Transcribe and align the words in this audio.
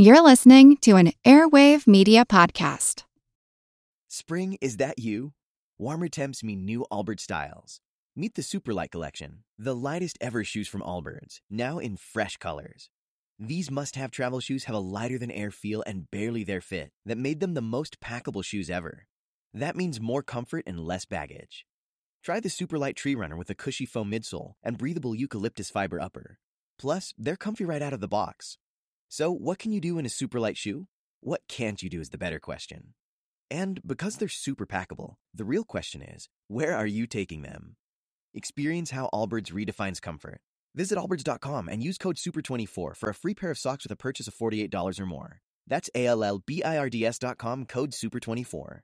You're 0.00 0.22
listening 0.22 0.76
to 0.82 0.94
an 0.94 1.10
Airwave 1.24 1.88
Media 1.88 2.24
Podcast. 2.24 3.02
Spring, 4.06 4.56
is 4.60 4.76
that 4.76 5.00
you? 5.00 5.32
Warmer 5.76 6.06
temps 6.06 6.44
mean 6.44 6.64
new 6.64 6.86
Allbirds 6.88 7.22
styles. 7.22 7.80
Meet 8.14 8.36
the 8.36 8.42
Superlight 8.42 8.92
Collection, 8.92 9.42
the 9.58 9.74
lightest 9.74 10.16
ever 10.20 10.44
shoes 10.44 10.68
from 10.68 10.82
Allbirds, 10.82 11.40
now 11.50 11.80
in 11.80 11.96
fresh 11.96 12.36
colors. 12.36 12.90
These 13.40 13.72
must 13.72 13.96
have 13.96 14.12
travel 14.12 14.38
shoes 14.38 14.64
have 14.64 14.76
a 14.76 14.78
lighter 14.78 15.18
than 15.18 15.32
air 15.32 15.50
feel 15.50 15.82
and 15.84 16.08
barely 16.12 16.44
their 16.44 16.60
fit 16.60 16.92
that 17.04 17.18
made 17.18 17.40
them 17.40 17.54
the 17.54 17.60
most 17.60 17.98
packable 17.98 18.44
shoes 18.44 18.70
ever. 18.70 19.08
That 19.52 19.74
means 19.74 20.00
more 20.00 20.22
comfort 20.22 20.62
and 20.64 20.78
less 20.78 21.06
baggage. 21.06 21.66
Try 22.22 22.38
the 22.38 22.48
Superlight 22.48 22.94
Tree 22.94 23.16
Runner 23.16 23.36
with 23.36 23.50
a 23.50 23.54
cushy 23.56 23.84
foam 23.84 24.12
midsole 24.12 24.52
and 24.62 24.78
breathable 24.78 25.16
eucalyptus 25.16 25.70
fiber 25.70 26.00
upper. 26.00 26.38
Plus, 26.78 27.14
they're 27.18 27.34
comfy 27.34 27.64
right 27.64 27.82
out 27.82 27.92
of 27.92 27.98
the 27.98 28.06
box. 28.06 28.58
So, 29.08 29.32
what 29.32 29.58
can 29.58 29.72
you 29.72 29.80
do 29.80 29.98
in 29.98 30.04
a 30.04 30.10
super 30.10 30.38
light 30.38 30.58
shoe? 30.58 30.86
What 31.20 31.40
can't 31.48 31.82
you 31.82 31.88
do 31.88 32.00
is 32.00 32.10
the 32.10 32.18
better 32.18 32.38
question. 32.38 32.94
And 33.50 33.80
because 33.86 34.16
they're 34.16 34.28
super 34.28 34.66
packable, 34.66 35.14
the 35.34 35.46
real 35.46 35.64
question 35.64 36.02
is 36.02 36.28
where 36.48 36.76
are 36.76 36.86
you 36.86 37.06
taking 37.06 37.40
them? 37.40 37.76
Experience 38.34 38.90
how 38.90 39.08
Allbirds 39.12 39.50
redefines 39.50 40.02
comfort. 40.02 40.42
Visit 40.74 40.98
allbirds.com 40.98 41.68
and 41.68 41.82
use 41.82 41.96
code 41.96 42.16
SUPER24 42.16 42.94
for 42.94 43.08
a 43.08 43.14
free 43.14 43.34
pair 43.34 43.50
of 43.50 43.58
socks 43.58 43.84
with 43.84 43.92
a 43.92 43.96
purchase 43.96 44.28
of 44.28 44.34
$48 44.34 45.00
or 45.00 45.06
more. 45.06 45.40
That's 45.66 45.88
A 45.94 46.06
L 46.06 46.22
L 46.22 46.42
B 46.44 46.62
I 46.62 46.76
R 46.76 46.90
D 46.90 47.06
S.com 47.06 47.64
code 47.64 47.92
SUPER24. 47.92 48.80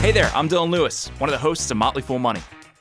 Hey 0.00 0.10
there, 0.12 0.30
I'm 0.34 0.48
Dylan 0.48 0.70
Lewis, 0.70 1.08
one 1.18 1.30
of 1.30 1.32
the 1.32 1.38
hosts 1.38 1.70
of 1.70 1.78
Motley 1.78 2.02
Fool 2.02 2.18
Money. 2.18 2.42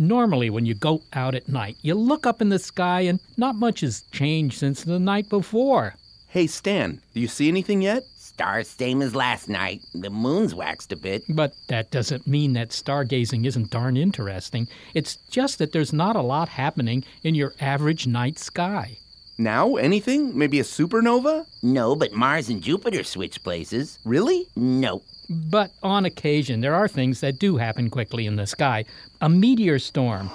Normally, 0.00 0.48
when 0.48 0.64
you 0.64 0.72
go 0.74 1.02
out 1.12 1.34
at 1.34 1.46
night, 1.46 1.76
you 1.82 1.94
look 1.94 2.26
up 2.26 2.40
in 2.40 2.48
the 2.48 2.58
sky 2.58 3.02
and 3.02 3.20
not 3.36 3.54
much 3.54 3.80
has 3.80 4.00
changed 4.12 4.58
since 4.58 4.82
the 4.82 4.98
night 4.98 5.28
before. 5.28 5.94
Hey, 6.26 6.46
Stan, 6.46 7.02
do 7.12 7.20
you 7.20 7.28
see 7.28 7.48
anything 7.48 7.82
yet? 7.82 8.04
Stars 8.16 8.66
same 8.66 9.02
as 9.02 9.14
last 9.14 9.50
night. 9.50 9.82
The 9.92 10.08
moon's 10.08 10.54
waxed 10.54 10.90
a 10.92 10.96
bit. 10.96 11.24
But 11.28 11.52
that 11.68 11.90
doesn't 11.90 12.26
mean 12.26 12.54
that 12.54 12.70
stargazing 12.70 13.44
isn't 13.44 13.68
darn 13.68 13.98
interesting. 13.98 14.68
It's 14.94 15.16
just 15.30 15.58
that 15.58 15.72
there's 15.72 15.92
not 15.92 16.16
a 16.16 16.22
lot 16.22 16.48
happening 16.48 17.04
in 17.22 17.34
your 17.34 17.52
average 17.60 18.06
night 18.06 18.38
sky. 18.38 18.96
Now? 19.36 19.76
Anything? 19.76 20.36
Maybe 20.36 20.60
a 20.60 20.64
supernova? 20.64 21.44
No, 21.62 21.94
but 21.94 22.12
Mars 22.12 22.48
and 22.48 22.62
Jupiter 22.62 23.04
switch 23.04 23.42
places. 23.42 23.98
Really? 24.06 24.46
No. 24.56 25.02
But 25.30 25.70
on 25.80 26.04
occasion, 26.04 26.60
there 26.60 26.74
are 26.74 26.88
things 26.88 27.20
that 27.20 27.38
do 27.38 27.56
happen 27.56 27.88
quickly 27.88 28.26
in 28.26 28.34
the 28.34 28.48
sky. 28.48 28.84
A 29.20 29.28
meteor 29.28 29.78
storm, 29.78 30.28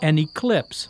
an 0.00 0.16
eclipse, 0.16 0.88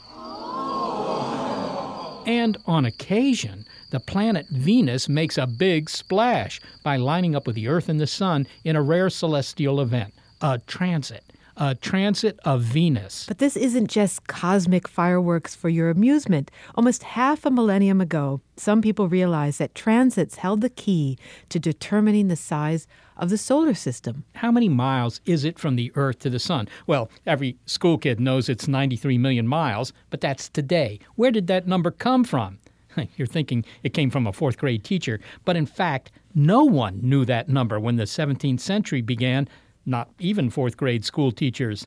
and 2.27 2.59
on 2.67 2.85
occasion, 2.85 3.65
the 3.89 4.01
planet 4.01 4.47
Venus 4.51 5.09
makes 5.09 5.39
a 5.39 5.47
big 5.47 5.89
splash 5.89 6.61
by 6.83 6.99
lining 6.99 7.35
up 7.35 7.47
with 7.47 7.57
the 7.57 7.69
Earth 7.69 7.89
and 7.89 7.99
the 7.99 8.07
Sun 8.07 8.47
in 8.65 8.77
a 8.77 8.83
rare 8.83 9.09
celestial 9.09 9.81
event, 9.81 10.13
a 10.43 10.59
transit. 10.67 11.25
A 11.61 11.75
transit 11.75 12.39
of 12.45 12.63
Venus. 12.63 13.27
But 13.27 13.39
this 13.39 13.57
isn't 13.57 13.89
just 13.89 14.29
cosmic 14.29 14.87
fireworks 14.87 15.57
for 15.57 15.69
your 15.69 15.91
amusement. 15.91 16.53
Almost 16.77 17.03
half 17.03 17.45
a 17.45 17.51
millennium 17.51 18.01
ago, 18.01 18.41
some 18.57 18.81
people 18.81 19.09
realized 19.09 19.59
that 19.59 19.75
transits 19.75 20.37
held 20.37 20.61
the 20.61 20.71
key 20.71 21.19
to 21.49 21.59
determining 21.59 22.29
the 22.29 22.37
size 22.37 22.87
of 23.17 23.29
the 23.29 23.37
solar 23.37 23.75
system. 23.75 24.23
How 24.37 24.53
many 24.53 24.69
miles 24.69 25.21
is 25.27 25.45
it 25.45 25.59
from 25.59 25.75
the 25.75 25.91
Earth 25.97 26.21
to 26.21 26.31
the 26.31 26.39
Sun? 26.39 26.69
Well, 26.87 27.11
every 27.27 27.57
school 27.67 27.99
kid 27.99 28.21
knows 28.21 28.49
it's 28.49 28.69
93 28.69 29.19
million 29.19 29.49
miles, 29.49 29.93
but 30.11 30.21
that's 30.21 30.49
today. 30.49 31.01
Where 31.17 31.33
did 31.33 31.49
that 31.49 31.67
number 31.67 31.91
come 31.91 32.23
from? 32.23 32.61
You're 33.17 33.27
thinking 33.27 33.65
it 33.83 33.95
came 33.95 34.11
from 34.11 34.29
a 34.29 34.33
fourth 34.33 34.59
grade 34.59 34.85
teacher, 34.85 35.19
but 35.45 35.57
in 35.57 35.67
fact, 35.67 36.13
no 36.37 36.63
one 36.63 37.01
knew 37.03 37.25
that 37.25 37.49
number 37.49 37.81
when 37.81 37.97
the 37.97 38.05
17th 38.05 38.61
century 38.61 39.01
began, 39.01 39.49
not 39.89 40.11
even 40.19 40.51
fourth 40.51 40.77
grade 40.77 41.05
school 41.05 41.33
teachers. 41.33 41.87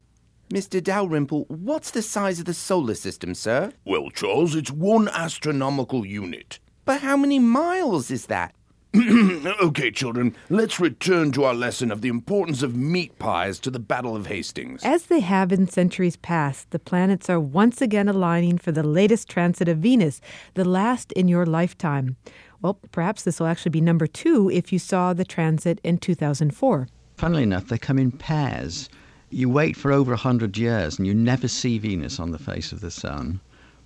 Mr. 0.51 0.83
Dalrymple, 0.83 1.45
what's 1.47 1.91
the 1.91 2.01
size 2.01 2.39
of 2.39 2.45
the 2.45 2.53
solar 2.53 2.95
system, 2.95 3.33
sir? 3.33 3.71
Well, 3.85 4.09
Charles, 4.09 4.53
it's 4.53 4.71
one 4.71 5.07
astronomical 5.07 6.05
unit. 6.05 6.59
But 6.83 7.01
how 7.01 7.15
many 7.15 7.39
miles 7.39 8.11
is 8.11 8.25
that? 8.25 8.53
okay, 8.93 9.89
children, 9.89 10.35
let's 10.49 10.77
return 10.77 11.31
to 11.31 11.45
our 11.45 11.53
lesson 11.53 11.89
of 11.89 12.01
the 12.01 12.09
importance 12.09 12.61
of 12.61 12.75
meat 12.75 13.17
pies 13.17 13.57
to 13.59 13.71
the 13.71 13.79
Battle 13.79 14.17
of 14.17 14.27
Hastings. 14.27 14.83
As 14.83 15.05
they 15.05 15.21
have 15.21 15.53
in 15.53 15.69
centuries 15.69 16.17
past, 16.17 16.71
the 16.71 16.79
planets 16.79 17.29
are 17.29 17.39
once 17.39 17.81
again 17.81 18.09
aligning 18.09 18.57
for 18.57 18.73
the 18.73 18.83
latest 18.83 19.29
transit 19.29 19.69
of 19.69 19.77
Venus, 19.77 20.19
the 20.55 20.65
last 20.65 21.13
in 21.13 21.29
your 21.29 21.45
lifetime. 21.45 22.17
Well, 22.61 22.79
perhaps 22.91 23.23
this 23.23 23.39
will 23.39 23.47
actually 23.47 23.71
be 23.71 23.79
number 23.79 24.07
two 24.07 24.51
if 24.51 24.73
you 24.73 24.79
saw 24.79 25.13
the 25.13 25.23
transit 25.23 25.79
in 25.85 25.97
2004. 25.97 26.89
Funnily 27.21 27.43
enough, 27.43 27.67
they 27.67 27.77
come 27.77 27.99
in 27.99 28.11
pairs. 28.11 28.89
You 29.29 29.47
wait 29.47 29.77
for 29.77 29.91
over 29.91 30.11
a 30.11 30.17
hundred 30.17 30.57
years 30.57 30.97
and 30.97 31.05
you 31.05 31.13
never 31.13 31.47
see 31.47 31.77
Venus 31.77 32.19
on 32.19 32.31
the 32.31 32.39
face 32.39 32.71
of 32.71 32.81
the 32.81 32.89
sun. 32.89 33.39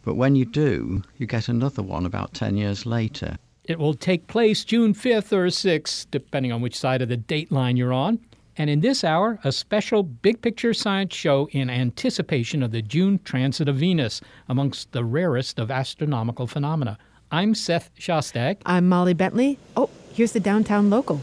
But 0.03 0.15
when 0.15 0.37
you 0.37 0.45
do, 0.45 1.03
you 1.17 1.27
get 1.27 1.49
another 1.49 1.83
one 1.83 2.05
about 2.05 2.33
10 2.33 2.55
years 2.55 2.85
later. 2.85 3.37
It 3.65 3.77
will 3.77 3.93
take 3.93 4.27
place 4.27 4.63
June 4.63 4.93
5th 4.93 5.33
or 5.33 5.47
6th, 5.47 6.07
depending 6.11 6.53
on 6.53 6.61
which 6.61 6.79
side 6.79 7.01
of 7.01 7.09
the 7.09 7.17
date 7.17 7.51
line 7.51 7.75
you're 7.75 7.91
on. 7.91 8.21
And 8.57 8.69
in 8.69 8.79
this 8.79 9.03
hour, 9.03 9.37
a 9.43 9.51
special 9.51 10.01
big 10.01 10.41
picture 10.41 10.73
science 10.73 11.13
show 11.13 11.49
in 11.51 11.69
anticipation 11.69 12.63
of 12.63 12.71
the 12.71 12.81
June 12.81 13.19
transit 13.25 13.67
of 13.67 13.75
Venus, 13.75 14.21
amongst 14.47 14.93
the 14.93 15.03
rarest 15.03 15.59
of 15.59 15.69
astronomical 15.69 16.47
phenomena. 16.47 16.97
I'm 17.31 17.53
Seth 17.53 17.91
Shostak. 17.99 18.61
I'm 18.65 18.87
Molly 18.87 19.13
Bentley. 19.13 19.59
Oh, 19.75 19.89
here's 20.13 20.31
the 20.31 20.39
downtown 20.39 20.89
local. 20.89 21.19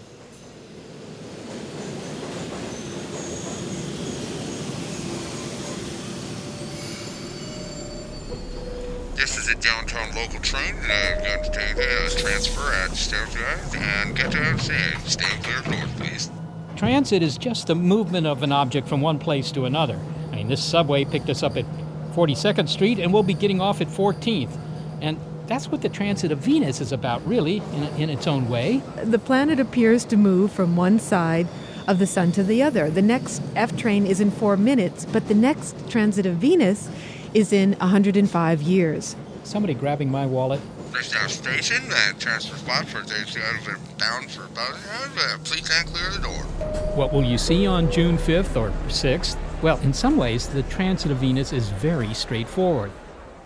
This 9.22 9.38
is 9.38 9.48
a 9.50 9.54
downtown 9.54 10.12
local 10.16 10.40
train, 10.52 10.74
and 10.90 10.92
I'm 10.92 11.24
going 11.24 11.42
to 11.44 11.50
take 11.50 11.76
a 11.78 12.10
transfer 12.10 12.72
at 12.72 12.90
Stonegate 12.90 13.74
and 13.76 14.16
get 14.16 14.32
to 14.32 14.58
say, 14.58 14.92
stay 15.04 15.24
clear 15.42 15.58
of 15.58 15.70
north, 15.70 15.96
please. 15.98 16.30
Transit 16.76 17.22
is 17.22 17.38
just 17.38 17.66
the 17.68 17.74
movement 17.74 18.26
of 18.26 18.42
an 18.42 18.52
object 18.52 18.88
from 18.88 19.00
one 19.00 19.18
place 19.18 19.50
to 19.52 19.64
another. 19.64 19.98
I 20.30 20.36
mean, 20.36 20.48
this 20.48 20.62
subway 20.62 21.04
picked 21.04 21.30
us 21.30 21.42
up 21.42 21.56
at 21.56 21.64
42nd 22.14 22.68
Street, 22.68 22.98
and 22.98 23.12
we'll 23.12 23.22
be 23.22 23.34
getting 23.34 23.60
off 23.60 23.80
at 23.80 23.88
14th. 23.88 24.54
And 25.00 25.18
that's 25.46 25.68
what 25.68 25.80
the 25.80 25.88
transit 25.88 26.32
of 26.32 26.38
Venus 26.38 26.80
is 26.80 26.92
about, 26.92 27.26
really, 27.26 27.58
in, 27.74 27.82
in 28.02 28.10
its 28.10 28.26
own 28.26 28.48
way. 28.48 28.82
The 29.02 29.18
planet 29.18 29.58
appears 29.58 30.04
to 30.06 30.16
move 30.16 30.52
from 30.52 30.76
one 30.76 30.98
side 30.98 31.46
of 31.88 31.98
the 31.98 32.06
sun 32.06 32.30
to 32.32 32.44
the 32.44 32.62
other. 32.62 32.90
The 32.90 33.02
next 33.02 33.42
F 33.56 33.76
train 33.76 34.06
is 34.06 34.20
in 34.20 34.30
four 34.30 34.56
minutes, 34.56 35.06
but 35.06 35.28
the 35.28 35.34
next 35.34 35.74
transit 35.88 36.26
of 36.26 36.36
Venus 36.36 36.88
is 37.34 37.52
in 37.52 37.72
105 37.74 38.62
years. 38.62 39.16
Somebody 39.44 39.74
grabbing 39.74 40.10
my 40.10 40.26
wallet. 40.26 40.60
There's 40.92 41.12
now 41.12 41.26
station 41.26 41.88
that 41.88 42.18
transfer 42.18 42.56
spot 42.56 42.86
for 42.86 43.00
those 43.00 43.34
who 43.34 43.40
are 43.42 43.78
bound 43.98 44.30
for 44.30 44.44
about 44.44 44.74
uh, 44.74 45.38
please 45.44 45.64
stand 45.64 45.88
clear 45.88 46.10
the 46.10 46.18
door. 46.22 46.42
What 46.94 47.12
will 47.12 47.24
you 47.24 47.38
see 47.38 47.66
on 47.66 47.90
June 47.90 48.18
5th 48.18 48.56
or 48.56 48.70
6th? 48.88 49.36
Well, 49.62 49.78
in 49.80 49.92
some 49.92 50.16
ways, 50.16 50.48
the 50.48 50.62
transit 50.64 51.10
of 51.10 51.18
Venus 51.18 51.52
is 51.52 51.68
very 51.70 52.12
straightforward. 52.14 52.90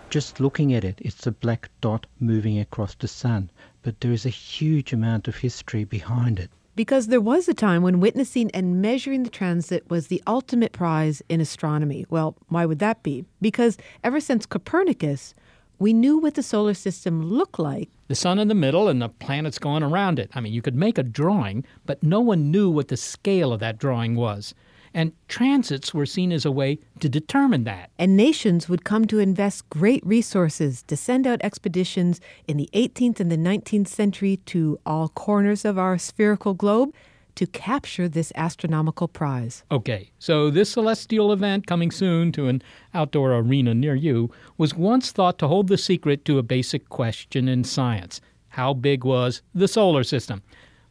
Just 0.09 0.39
looking 0.39 0.73
at 0.73 0.83
it, 0.83 0.99
it's 1.01 1.27
a 1.27 1.31
black 1.31 1.69
dot 1.81 2.05
moving 2.19 2.59
across 2.59 2.95
the 2.95 3.07
sun, 3.07 3.49
but 3.81 3.99
there 3.99 4.11
is 4.13 4.25
a 4.25 4.29
huge 4.29 4.93
amount 4.93 5.27
of 5.27 5.35
history 5.35 5.83
behind 5.83 6.39
it. 6.39 6.49
Because 6.75 7.07
there 7.07 7.21
was 7.21 7.47
a 7.47 7.53
time 7.53 7.81
when 7.81 7.99
witnessing 7.99 8.51
and 8.51 8.81
measuring 8.81 9.23
the 9.23 9.29
transit 9.29 9.89
was 9.89 10.07
the 10.07 10.21
ultimate 10.27 10.71
prize 10.71 11.21
in 11.27 11.41
astronomy. 11.41 12.05
Well, 12.09 12.37
why 12.49 12.65
would 12.65 12.79
that 12.79 13.03
be? 13.03 13.25
Because 13.41 13.77
ever 14.03 14.19
since 14.19 14.45
Copernicus, 14.45 15.33
we 15.79 15.93
knew 15.93 16.17
what 16.17 16.33
the 16.33 16.43
solar 16.43 16.73
system 16.73 17.23
looked 17.23 17.59
like. 17.59 17.89
The 18.07 18.15
sun 18.15 18.39
in 18.39 18.47
the 18.47 18.55
middle 18.55 18.87
and 18.87 19.01
the 19.01 19.09
planets 19.09 19.59
going 19.59 19.83
around 19.83 20.17
it. 20.17 20.31
I 20.33 20.39
mean, 20.39 20.53
you 20.53 20.61
could 20.61 20.75
make 20.75 20.97
a 20.97 21.03
drawing, 21.03 21.65
but 21.85 22.01
no 22.01 22.19
one 22.19 22.51
knew 22.51 22.69
what 22.69 22.87
the 22.87 22.97
scale 22.97 23.51
of 23.53 23.59
that 23.59 23.77
drawing 23.77 24.15
was. 24.15 24.53
and 24.93 25.11
transits 25.27 25.93
were 25.93 26.05
seen 26.05 26.31
as 26.31 26.45
a 26.45 26.51
way 26.51 26.79
to 26.99 27.09
determine 27.09 27.63
that. 27.65 27.91
And 27.99 28.17
nations 28.17 28.67
would 28.67 28.83
come 28.83 29.05
to 29.07 29.19
invest 29.19 29.69
great 29.69 30.03
resources 30.05 30.81
to 30.83 30.97
send 30.97 31.27
out 31.27 31.39
expeditions 31.43 32.19
in 32.47 32.57
the 32.57 32.69
18th 32.73 33.19
and 33.19 33.31
the 33.31 33.37
19th 33.37 33.87
century 33.87 34.37
to 34.47 34.79
all 34.85 35.09
corners 35.09 35.65
of 35.65 35.77
our 35.77 35.97
spherical 35.97 36.53
globe 36.53 36.95
to 37.37 37.47
capture 37.47 38.07
this 38.07 38.31
astronomical 38.35 39.07
prize. 39.07 39.63
Okay, 39.71 40.11
so 40.19 40.49
this 40.49 40.69
celestial 40.69 41.31
event 41.31 41.65
coming 41.65 41.91
soon 41.91 42.31
to 42.33 42.47
an 42.47 42.61
outdoor 42.93 43.33
arena 43.33 43.73
near 43.73 43.95
you 43.95 44.29
was 44.57 44.75
once 44.75 45.11
thought 45.11 45.39
to 45.39 45.47
hold 45.47 45.67
the 45.67 45.77
secret 45.77 46.25
to 46.25 46.37
a 46.37 46.43
basic 46.43 46.89
question 46.89 47.47
in 47.47 47.63
science 47.63 48.19
how 48.57 48.73
big 48.73 49.03
was 49.03 49.43
the 49.53 49.67
solar 49.67 50.03
system? 50.03 50.41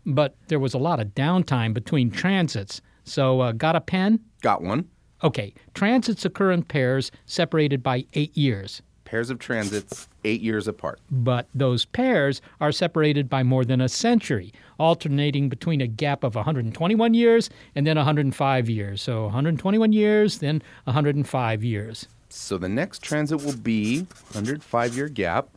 But 0.07 0.37
there 0.47 0.61
was 0.61 0.73
a 0.73 0.79
lot 0.79 1.01
of 1.01 1.17
downtime 1.17 1.75
between 1.75 2.13
transits. 2.13 2.81
So, 3.03 3.41
uh, 3.41 3.53
got 3.53 3.75
a 3.75 3.81
pen? 3.81 4.21
Got 4.41 4.63
one. 4.63 4.89
Okay, 5.25 5.53
transits 5.75 6.25
occur 6.25 6.53
in 6.53 6.63
pairs 6.63 7.11
separated 7.25 7.83
by 7.83 8.05
eight 8.15 8.37
years. 8.37 8.83
Pairs 9.06 9.31
of 9.31 9.38
transits, 9.38 10.08
eight 10.25 10.43
years 10.43 10.69
apart. 10.69 11.00
But 11.11 11.47
those 11.55 11.87
pairs 11.87 12.43
are 12.61 12.73
separated 12.73 13.31
by 13.31 13.43
more 13.43 13.64
than 13.64 13.81
a 13.81 13.88
century, 13.88 14.53
alternating 14.79 15.49
between 15.49 15.81
a 15.81 15.87
gap 15.87 16.25
of 16.25 16.35
121 16.35 17.14
years 17.14 17.49
and 17.75 17.87
then 17.87 17.97
105 17.97 18.69
years. 18.69 19.00
So 19.00 19.23
121 19.23 19.93
years, 19.93 20.38
then 20.38 20.61
105 20.85 21.64
years. 21.64 22.08
So 22.29 22.58
the 22.58 22.69
next 22.69 23.03
transit 23.03 23.43
will 23.43 23.56
be 23.56 24.00
105 24.32 24.97
year 24.97 25.09
gap, 25.09 25.49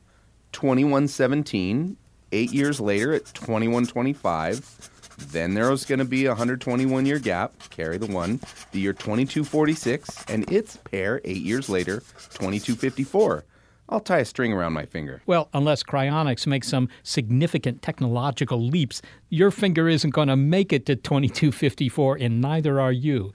2117, 0.54 1.98
eight 2.32 2.54
years 2.54 2.80
later 2.80 3.14
at 3.14 3.26
2125. 3.34 4.90
Then 5.20 5.54
there's 5.54 5.86
going 5.86 6.00
to 6.00 6.06
be 6.06 6.26
a 6.26 6.30
121 6.30 7.06
year 7.06 7.20
gap, 7.20 7.54
carry 7.70 7.98
the 7.98 8.08
one, 8.08 8.40
the 8.72 8.80
year 8.80 8.94
2246, 8.94 10.26
and 10.28 10.50
its 10.52 10.78
pair 10.78 11.22
eight 11.26 11.42
years 11.42 11.70
later, 11.70 12.00
2254. 12.34 13.44
I'll 13.90 14.00
tie 14.00 14.20
a 14.20 14.26
string 14.26 14.54
around 14.54 14.74
my 14.74 14.86
finger. 14.86 15.22
Well, 15.26 15.50
unless 15.54 15.82
cryonics 15.82 16.46
makes 16.46 16.68
some 16.68 16.90
significant 17.02 17.82
technological 17.82 18.62
leaps, 18.62 19.02
your 19.30 19.50
finger 19.50 19.90
isn't 19.90 20.12
going 20.12 20.28
to 20.28 20.36
make 20.36 20.72
it 20.72 20.86
to 20.86 20.96
2254, 20.96 22.18
and 22.18 22.40
neither 22.40 22.80
are 22.80 22.92
you. 22.92 23.34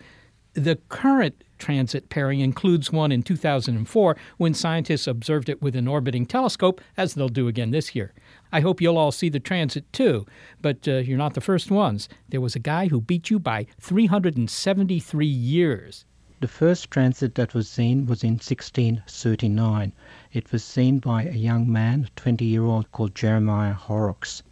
The 0.55 0.77
current 0.89 1.43
transit 1.59 2.09
pairing 2.09 2.39
includes 2.39 2.93
one 2.93 3.11
in 3.11 3.25
2004 3.25 4.17
when 4.37 4.55
scientists 4.55 5.09
observed 5.09 5.49
it 5.49 5.61
with 5.61 5.75
an 5.75 5.89
orbiting 5.89 6.27
telescope, 6.27 6.81
as 6.97 7.15
they'll 7.15 7.29
do 7.29 7.49
again 7.49 7.73
this 7.73 7.97
year. 7.97 8.15
I 8.55 8.61
hope 8.61 8.81
you'll 8.81 8.99
all 8.99 9.11
see 9.11 9.29
the 9.29 9.41
transit 9.41 9.93
too, 9.93 10.27
but 10.63 10.87
uh, 10.87 10.99
you're 10.99 11.19
not 11.19 11.35
the 11.35 11.41
first 11.41 11.73
ones. 11.73 12.09
There 12.29 12.41
was 12.41 12.55
a 12.55 12.61
guy 12.61 12.87
who 12.87 13.01
beat 13.01 13.29
you 13.29 13.41
by 13.41 13.67
373 13.81 15.27
years. 15.27 16.05
The 16.39 16.47
first 16.47 16.89
transit 16.89 17.35
that 17.35 17.53
was 17.53 17.69
seen 17.69 18.07
was 18.07 18.23
in 18.23 18.35
1639. 18.35 19.93
It 20.33 20.53
was 20.53 20.63
seen 20.63 21.01
by 21.01 21.25
a 21.25 21.33
young 21.33 21.69
man, 21.69 22.09
20 22.15 22.45
year 22.45 22.63
old 22.63 22.93
called 22.93 23.17
Jeremiah 23.17 23.73
Horrocks. 23.73 24.45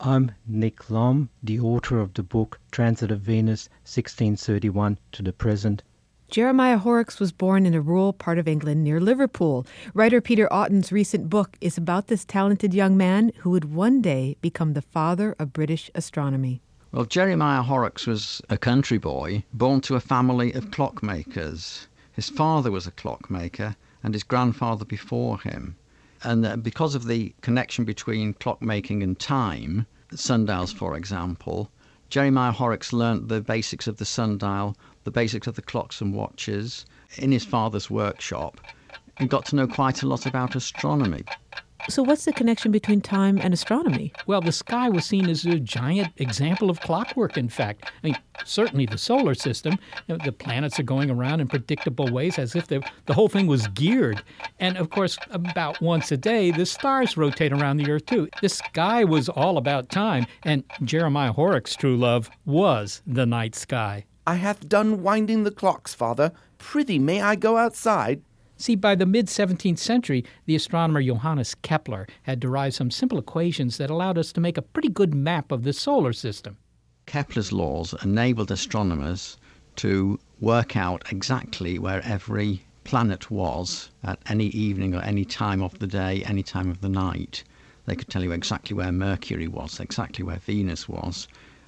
I'm 0.00 0.32
Nick 0.48 0.90
Lomb, 0.90 1.28
the 1.40 1.60
author 1.60 2.00
of 2.00 2.14
the 2.14 2.24
book 2.24 2.58
Transit 2.72 3.12
of 3.12 3.20
Venus 3.20 3.68
1631 3.84 4.98
to 5.12 5.22
the 5.22 5.32
present 5.32 5.84
Jeremiah 6.30 6.78
Horrocks 6.78 7.20
was 7.20 7.32
born 7.32 7.66
in 7.66 7.74
a 7.74 7.80
rural 7.80 8.12
part 8.12 8.38
of 8.38 8.48
England 8.48 8.82
near 8.82 9.00
Liverpool. 9.00 9.66
Writer 9.92 10.20
Peter 10.20 10.52
Aughton's 10.52 10.90
recent 10.90 11.28
book 11.28 11.56
is 11.60 11.78
about 11.78 12.08
this 12.08 12.24
talented 12.24 12.74
young 12.74 12.96
man 12.96 13.30
who 13.38 13.50
would 13.50 13.72
one 13.72 14.00
day 14.00 14.36
become 14.40 14.72
the 14.72 14.82
father 14.82 15.36
of 15.38 15.52
British 15.52 15.90
astronomy. 15.94 16.60
Well, 16.92 17.04
Jeremiah 17.04 17.62
Horrocks 17.62 18.06
was 18.06 18.40
a 18.48 18.56
country 18.56 18.98
boy 18.98 19.44
born 19.52 19.80
to 19.82 19.96
a 19.96 20.00
family 20.00 20.52
of 20.52 20.70
clockmakers. 20.70 21.86
His 22.12 22.30
father 22.30 22.70
was 22.70 22.86
a 22.86 22.92
clockmaker 22.92 23.76
and 24.02 24.14
his 24.14 24.22
grandfather 24.22 24.84
before 24.84 25.40
him. 25.40 25.76
And 26.22 26.46
uh, 26.46 26.56
because 26.56 26.94
of 26.94 27.06
the 27.06 27.34
connection 27.42 27.84
between 27.84 28.34
clockmaking 28.34 29.02
and 29.02 29.18
time, 29.18 29.86
sundials, 30.14 30.72
for 30.72 30.96
example, 30.96 31.70
Jeremiah 32.10 32.52
Horrocks 32.52 32.92
learnt 32.92 33.28
the 33.28 33.40
basics 33.40 33.86
of 33.86 33.96
the 33.96 34.04
sundial, 34.04 34.76
the 35.04 35.10
basics 35.10 35.46
of 35.46 35.54
the 35.54 35.62
clocks 35.62 36.00
and 36.00 36.14
watches 36.14 36.84
in 37.16 37.32
his 37.32 37.44
father's 37.44 37.88
workshop 37.90 38.60
and 39.18 39.30
got 39.30 39.44
to 39.46 39.56
know 39.56 39.66
quite 39.66 40.02
a 40.02 40.06
lot 40.06 40.26
about 40.26 40.54
astronomy. 40.54 41.24
So, 41.90 42.02
what's 42.02 42.24
the 42.24 42.32
connection 42.32 42.72
between 42.72 43.02
time 43.02 43.38
and 43.38 43.52
astronomy? 43.52 44.12
Well, 44.26 44.40
the 44.40 44.52
sky 44.52 44.88
was 44.88 45.04
seen 45.04 45.28
as 45.28 45.44
a 45.44 45.60
giant 45.60 46.12
example 46.16 46.70
of 46.70 46.80
clockwork, 46.80 47.36
in 47.36 47.50
fact. 47.50 47.84
I 48.02 48.06
mean, 48.06 48.16
certainly 48.44 48.86
the 48.86 48.96
solar 48.96 49.34
system, 49.34 49.78
you 50.06 50.16
know, 50.16 50.24
the 50.24 50.32
planets 50.32 50.80
are 50.80 50.84
going 50.84 51.10
around 51.10 51.40
in 51.40 51.46
predictable 51.46 52.10
ways 52.10 52.38
as 52.38 52.56
if 52.56 52.68
the 52.68 52.82
whole 53.10 53.28
thing 53.28 53.46
was 53.46 53.68
geared. 53.68 54.22
And 54.60 54.78
of 54.78 54.88
course, 54.88 55.18
about 55.30 55.80
once 55.82 56.10
a 56.10 56.16
day, 56.16 56.50
the 56.50 56.64
stars 56.64 57.18
rotate 57.18 57.52
around 57.52 57.76
the 57.76 57.90
Earth, 57.90 58.06
too. 58.06 58.28
The 58.40 58.48
sky 58.48 59.04
was 59.04 59.28
all 59.28 59.58
about 59.58 59.90
time, 59.90 60.26
and 60.44 60.64
Jeremiah 60.84 61.32
Horrocks' 61.32 61.76
true 61.76 61.98
love 61.98 62.30
was 62.46 63.02
the 63.06 63.26
night 63.26 63.54
sky. 63.54 64.06
I 64.26 64.36
hath 64.36 64.70
done 64.70 65.02
winding 65.02 65.44
the 65.44 65.50
clocks, 65.50 65.92
father. 65.92 66.32
Prithee, 66.56 66.98
may 66.98 67.20
I 67.20 67.36
go 67.36 67.58
outside? 67.58 68.22
See, 68.56 68.76
by 68.76 68.94
the 68.94 69.06
mid 69.06 69.26
17th 69.26 69.78
century, 69.78 70.24
the 70.46 70.54
astronomer 70.54 71.02
Johannes 71.02 71.56
Kepler 71.56 72.06
had 72.22 72.38
derived 72.38 72.74
some 72.74 72.90
simple 72.90 73.18
equations 73.18 73.78
that 73.78 73.90
allowed 73.90 74.16
us 74.16 74.32
to 74.32 74.40
make 74.40 74.56
a 74.56 74.62
pretty 74.62 74.88
good 74.88 75.12
map 75.12 75.50
of 75.50 75.64
the 75.64 75.72
solar 75.72 76.12
system. 76.12 76.56
Kepler's 77.06 77.52
laws 77.52 77.94
enabled 78.02 78.50
astronomers 78.50 79.36
to 79.76 80.18
work 80.40 80.76
out 80.76 81.10
exactly 81.10 81.78
where 81.78 82.00
every 82.04 82.62
planet 82.84 83.30
was 83.30 83.90
at 84.04 84.20
any 84.26 84.46
evening 84.46 84.94
or 84.94 85.02
any 85.02 85.24
time 85.24 85.62
of 85.62 85.78
the 85.78 85.86
day, 85.86 86.22
any 86.24 86.42
time 86.42 86.70
of 86.70 86.80
the 86.80 86.88
night. 86.88 87.42
They 87.86 87.96
could 87.96 88.08
tell 88.08 88.22
you 88.22 88.32
exactly 88.32 88.76
where 88.76 88.92
Mercury 88.92 89.48
was, 89.48 89.80
exactly 89.80 90.24
where 90.24 90.38
Venus 90.38 90.88
was, 90.88 91.26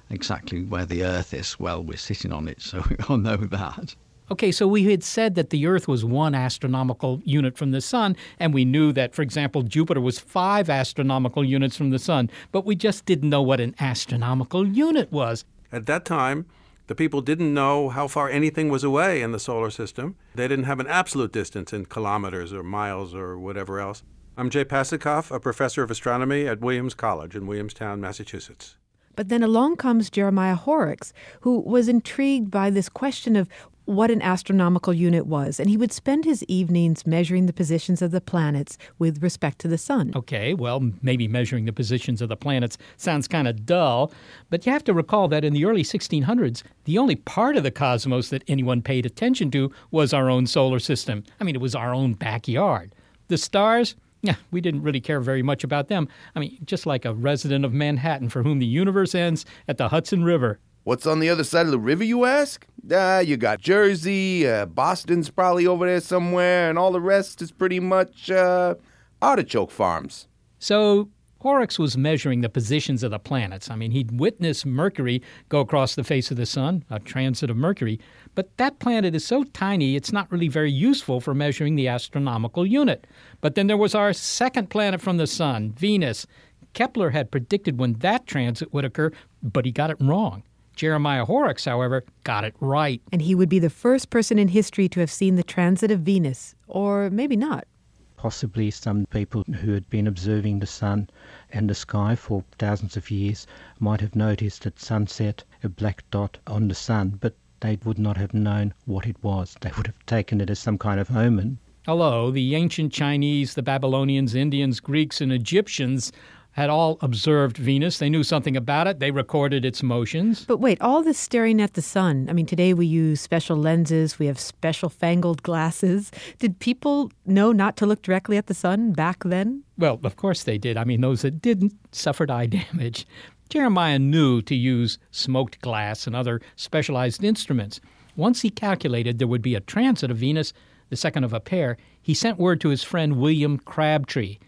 exactly 0.09 0.63
where 0.63 0.85
the 0.85 1.03
Earth 1.03 1.33
is. 1.33 1.59
Well, 1.59 1.83
we're 1.83 1.97
sitting 1.97 2.31
on 2.31 2.47
it, 2.47 2.61
so 2.61 2.83
we 2.89 2.95
all 3.09 3.17
know 3.17 3.35
that. 3.35 3.95
Okay, 4.29 4.51
so 4.51 4.67
we 4.67 4.83
had 4.91 5.05
said 5.05 5.35
that 5.35 5.51
the 5.51 5.67
Earth 5.67 5.87
was 5.87 6.03
one 6.03 6.35
astronomical 6.35 7.21
unit 7.23 7.57
from 7.57 7.71
the 7.71 7.79
Sun, 7.79 8.17
and 8.39 8.53
we 8.53 8.65
knew 8.65 8.91
that, 8.91 9.15
for 9.15 9.21
example, 9.21 9.63
Jupiter 9.63 10.01
was 10.01 10.19
five 10.19 10.69
astronomical 10.69 11.45
units 11.45 11.77
from 11.77 11.91
the 11.91 11.99
Sun, 11.99 12.29
but 12.51 12.65
we 12.65 12.75
just 12.75 13.05
didn't 13.05 13.29
know 13.29 13.41
what 13.41 13.61
an 13.61 13.73
astronomical 13.79 14.67
unit 14.67 15.09
was. 15.13 15.45
At 15.71 15.85
that 15.85 16.03
time, 16.03 16.45
the 16.87 16.95
people 16.95 17.21
didn't 17.21 17.53
know 17.53 17.87
how 17.87 18.09
far 18.09 18.29
anything 18.29 18.67
was 18.67 18.83
away 18.83 19.21
in 19.21 19.31
the 19.31 19.39
solar 19.39 19.69
system. 19.69 20.17
They 20.35 20.49
didn't 20.49 20.65
have 20.65 20.81
an 20.81 20.87
absolute 20.87 21.31
distance 21.31 21.71
in 21.71 21.85
kilometers 21.85 22.51
or 22.51 22.63
miles 22.63 23.15
or 23.15 23.39
whatever 23.39 23.79
else. 23.79 24.03
I'm 24.35 24.49
Jay 24.49 24.65
Pasachoff, 24.65 25.33
a 25.33 25.39
professor 25.39 25.83
of 25.83 25.91
astronomy 25.91 26.47
at 26.47 26.59
Williams 26.59 26.93
College 26.93 27.33
in 27.33 27.47
Williamstown, 27.47 28.01
Massachusetts. 28.01 28.75
But 29.15 29.29
then 29.29 29.41
along 29.41 29.77
comes 29.77 30.09
Jeremiah 30.09 30.55
Horrocks, 30.55 31.11
who 31.41 31.61
was 31.61 31.87
intrigued 31.87 32.51
by 32.51 32.69
this 32.69 32.87
question 32.87 33.35
of 33.35 33.49
what 33.87 34.11
an 34.11 34.21
astronomical 34.21 34.93
unit 34.93 35.25
was, 35.25 35.61
and 35.61 35.69
he 35.69 35.77
would 35.77 35.93
spend 35.93 36.25
his 36.25 36.43
evenings 36.43 37.07
measuring 37.07 37.45
the 37.45 37.53
positions 37.53 38.01
of 38.01 38.11
the 38.11 38.19
planets 38.19 38.77
with 38.99 39.23
respect 39.23 39.59
to 39.59 39.67
the 39.69 39.77
sun. 39.77 40.11
Okay, 40.13 40.53
well, 40.53 40.91
maybe 41.01 41.25
measuring 41.25 41.63
the 41.63 41.71
positions 41.71 42.21
of 42.21 42.27
the 42.27 42.35
planets 42.35 42.77
sounds 42.97 43.29
kind 43.29 43.47
of 43.47 43.65
dull, 43.65 44.11
but 44.49 44.65
you 44.65 44.73
have 44.73 44.83
to 44.83 44.93
recall 44.93 45.29
that 45.29 45.45
in 45.45 45.53
the 45.53 45.63
early 45.63 45.83
1600s, 45.83 46.63
the 46.83 46.97
only 46.97 47.15
part 47.15 47.55
of 47.55 47.63
the 47.63 47.71
cosmos 47.71 48.29
that 48.29 48.43
anyone 48.49 48.81
paid 48.81 49.05
attention 49.05 49.49
to 49.51 49.71
was 49.89 50.13
our 50.13 50.29
own 50.29 50.45
solar 50.45 50.79
system. 50.79 51.23
I 51.39 51.45
mean, 51.45 51.55
it 51.55 51.61
was 51.61 51.73
our 51.73 51.93
own 51.93 52.13
backyard. 52.13 52.93
The 53.29 53.37
stars, 53.37 53.95
yeah, 54.21 54.35
we 54.51 54.59
didn't 54.59 54.83
really 54.83 54.99
care 54.99 55.21
very 55.21 55.43
much 55.43 55.63
about 55.63 55.87
them. 55.87 56.09
I 56.35 56.41
mean, 56.41 56.57
just 56.65 56.85
like 56.85 57.05
a 57.05 57.13
resident 57.13 57.63
of 57.63 57.73
Manhattan 57.73 58.27
for 58.27 58.43
whom 58.43 58.59
the 58.59 58.65
universe 58.65 59.15
ends 59.15 59.45
at 59.69 59.77
the 59.77 59.87
Hudson 59.87 60.25
River. 60.25 60.59
What's 60.87 61.05
on 61.05 61.19
the 61.19 61.29
other 61.29 61.43
side 61.43 61.65
of 61.65 61.73
the 61.73 61.79
river, 61.79 62.05
you 62.05 62.23
ask? 62.23 62.65
Ah, 62.93 63.19
you 63.19 63.35
got 63.35 63.59
Jersey, 63.59 64.47
uh, 64.47 64.65
Boston's 64.67 65.29
probably 65.29 65.67
over 65.67 65.85
there 65.85 65.99
somewhere, 65.99 66.69
and 66.69 66.79
all 66.79 66.93
the 66.93 67.01
rest 67.01 67.41
is 67.41 67.51
pretty 67.51 67.81
much 67.81 68.31
uh, 68.31 68.75
artichoke 69.21 69.69
farms. 69.69 70.29
So 70.59 71.09
Horrocks 71.41 71.77
was 71.77 71.97
measuring 71.97 72.39
the 72.39 72.47
positions 72.47 73.03
of 73.03 73.11
the 73.11 73.19
planets. 73.19 73.69
I 73.69 73.75
mean, 73.75 73.91
he'd 73.91 74.17
witnessed 74.17 74.65
Mercury 74.65 75.21
go 75.49 75.59
across 75.59 75.95
the 75.95 76.05
face 76.05 76.31
of 76.31 76.37
the 76.37 76.45
sun, 76.45 76.85
a 76.89 77.01
transit 77.01 77.49
of 77.49 77.57
Mercury, 77.57 77.99
but 78.33 78.55
that 78.55 78.79
planet 78.79 79.13
is 79.13 79.25
so 79.25 79.43
tiny 79.43 79.97
it's 79.97 80.13
not 80.13 80.31
really 80.31 80.47
very 80.47 80.71
useful 80.71 81.19
for 81.19 81.33
measuring 81.33 81.75
the 81.75 81.89
astronomical 81.89 82.65
unit. 82.65 83.05
But 83.41 83.55
then 83.55 83.67
there 83.67 83.75
was 83.75 83.93
our 83.93 84.13
second 84.13 84.69
planet 84.69 85.01
from 85.01 85.17
the 85.17 85.27
sun, 85.27 85.73
Venus. 85.73 86.25
Kepler 86.73 87.09
had 87.09 87.29
predicted 87.29 87.77
when 87.77 87.95
that 87.95 88.25
transit 88.25 88.73
would 88.73 88.85
occur, 88.85 89.11
but 89.43 89.65
he 89.65 89.71
got 89.73 89.91
it 89.91 89.97
wrong. 89.99 90.43
Jeremiah 90.77 91.25
Horrocks, 91.25 91.65
however, 91.65 92.03
got 92.23 92.43
it 92.43 92.55
right. 92.59 93.01
And 93.11 93.21
he 93.21 93.33
would 93.33 93.49
be 93.49 93.57
the 93.57 93.69
first 93.69 94.11
person 94.11 94.37
in 94.37 94.47
history 94.47 94.87
to 94.89 94.99
have 94.99 95.09
seen 95.09 95.35
the 95.35 95.43
transit 95.43 95.89
of 95.89 96.01
Venus, 96.01 96.53
or 96.67 97.09
maybe 97.09 97.35
not. 97.35 97.67
Possibly 98.15 98.69
some 98.69 99.07
people 99.07 99.43
who 99.61 99.73
had 99.73 99.89
been 99.89 100.05
observing 100.05 100.59
the 100.59 100.67
sun 100.67 101.09
and 101.51 101.67
the 101.67 101.75
sky 101.75 102.15
for 102.15 102.43
thousands 102.59 102.95
of 102.95 103.09
years 103.09 103.47
might 103.79 104.01
have 104.01 104.15
noticed 104.15 104.67
at 104.67 104.79
sunset 104.79 105.43
a 105.63 105.69
black 105.69 106.03
dot 106.11 106.37
on 106.45 106.67
the 106.67 106.75
sun, 106.75 107.17
but 107.19 107.35
they 107.59 107.79
would 107.83 107.97
not 107.97 108.17
have 108.17 108.35
known 108.35 108.71
what 108.85 109.07
it 109.07 109.17
was. 109.23 109.55
They 109.61 109.71
would 109.75 109.87
have 109.87 110.05
taken 110.05 110.39
it 110.41 110.49
as 110.51 110.59
some 110.59 110.77
kind 110.77 110.99
of 110.99 111.15
omen. 111.15 111.57
Hello, 111.87 112.29
the 112.29 112.53
ancient 112.53 112.91
Chinese, 112.93 113.53
the 113.55 113.63
Babylonians, 113.63 114.35
Indians, 114.35 114.79
Greeks, 114.79 115.21
and 115.21 115.31
Egyptians 115.31 116.11
had 116.57 116.71
all 116.71 116.97
observed 117.01 117.55
Venus. 117.55 117.99
They 117.99 118.09
knew 118.09 118.23
something 118.23 118.57
about 118.57 118.87
it. 118.87 118.99
They 118.99 119.11
recorded 119.11 119.63
its 119.63 119.83
motions. 119.83 120.43
But 120.43 120.57
wait, 120.57 120.81
all 120.81 121.03
this 121.03 121.19
staring 121.19 121.61
at 121.61 121.75
the 121.75 121.83
sun. 121.83 122.25
I 122.29 122.33
mean, 122.33 122.47
today 122.47 122.73
we 122.73 122.87
use 122.87 123.21
special 123.21 123.55
lenses, 123.55 124.17
we 124.17 124.25
have 124.25 124.39
special 124.39 124.89
fangled 124.89 125.43
glasses. 125.43 126.11
Did 126.39 126.57
people 126.57 127.11
know 127.27 127.51
not 127.51 127.77
to 127.77 127.85
look 127.85 128.01
directly 128.01 128.37
at 128.37 128.47
the 128.47 128.55
sun 128.55 128.91
back 128.91 129.23
then? 129.23 129.63
Well, 129.77 129.99
of 130.03 130.15
course 130.15 130.43
they 130.43 130.57
did. 130.57 130.77
I 130.77 130.83
mean, 130.83 131.01
those 131.01 131.21
that 131.21 131.43
didn't 131.43 131.73
suffered 131.91 132.31
eye 132.31 132.45
damage. 132.47 133.05
Jeremiah 133.49 133.99
knew 133.99 134.41
to 134.41 134.55
use 134.55 134.97
smoked 135.11 135.61
glass 135.61 136.07
and 136.07 136.15
other 136.15 136.41
specialized 136.55 137.23
instruments. 137.23 137.79
Once 138.15 138.41
he 138.41 138.49
calculated 138.49 139.19
there 139.19 139.27
would 139.27 139.43
be 139.43 139.53
a 139.53 139.59
transit 139.61 140.09
of 140.09 140.17
Venus, 140.17 140.53
the 140.89 140.97
second 140.97 141.23
of 141.23 141.33
a 141.33 141.39
pair, 141.39 141.77
he 142.01 142.15
sent 142.15 142.39
word 142.39 142.59
to 142.61 142.69
his 142.69 142.81
friend 142.81 143.17
William 143.17 143.59
Crabtree. 143.59 144.39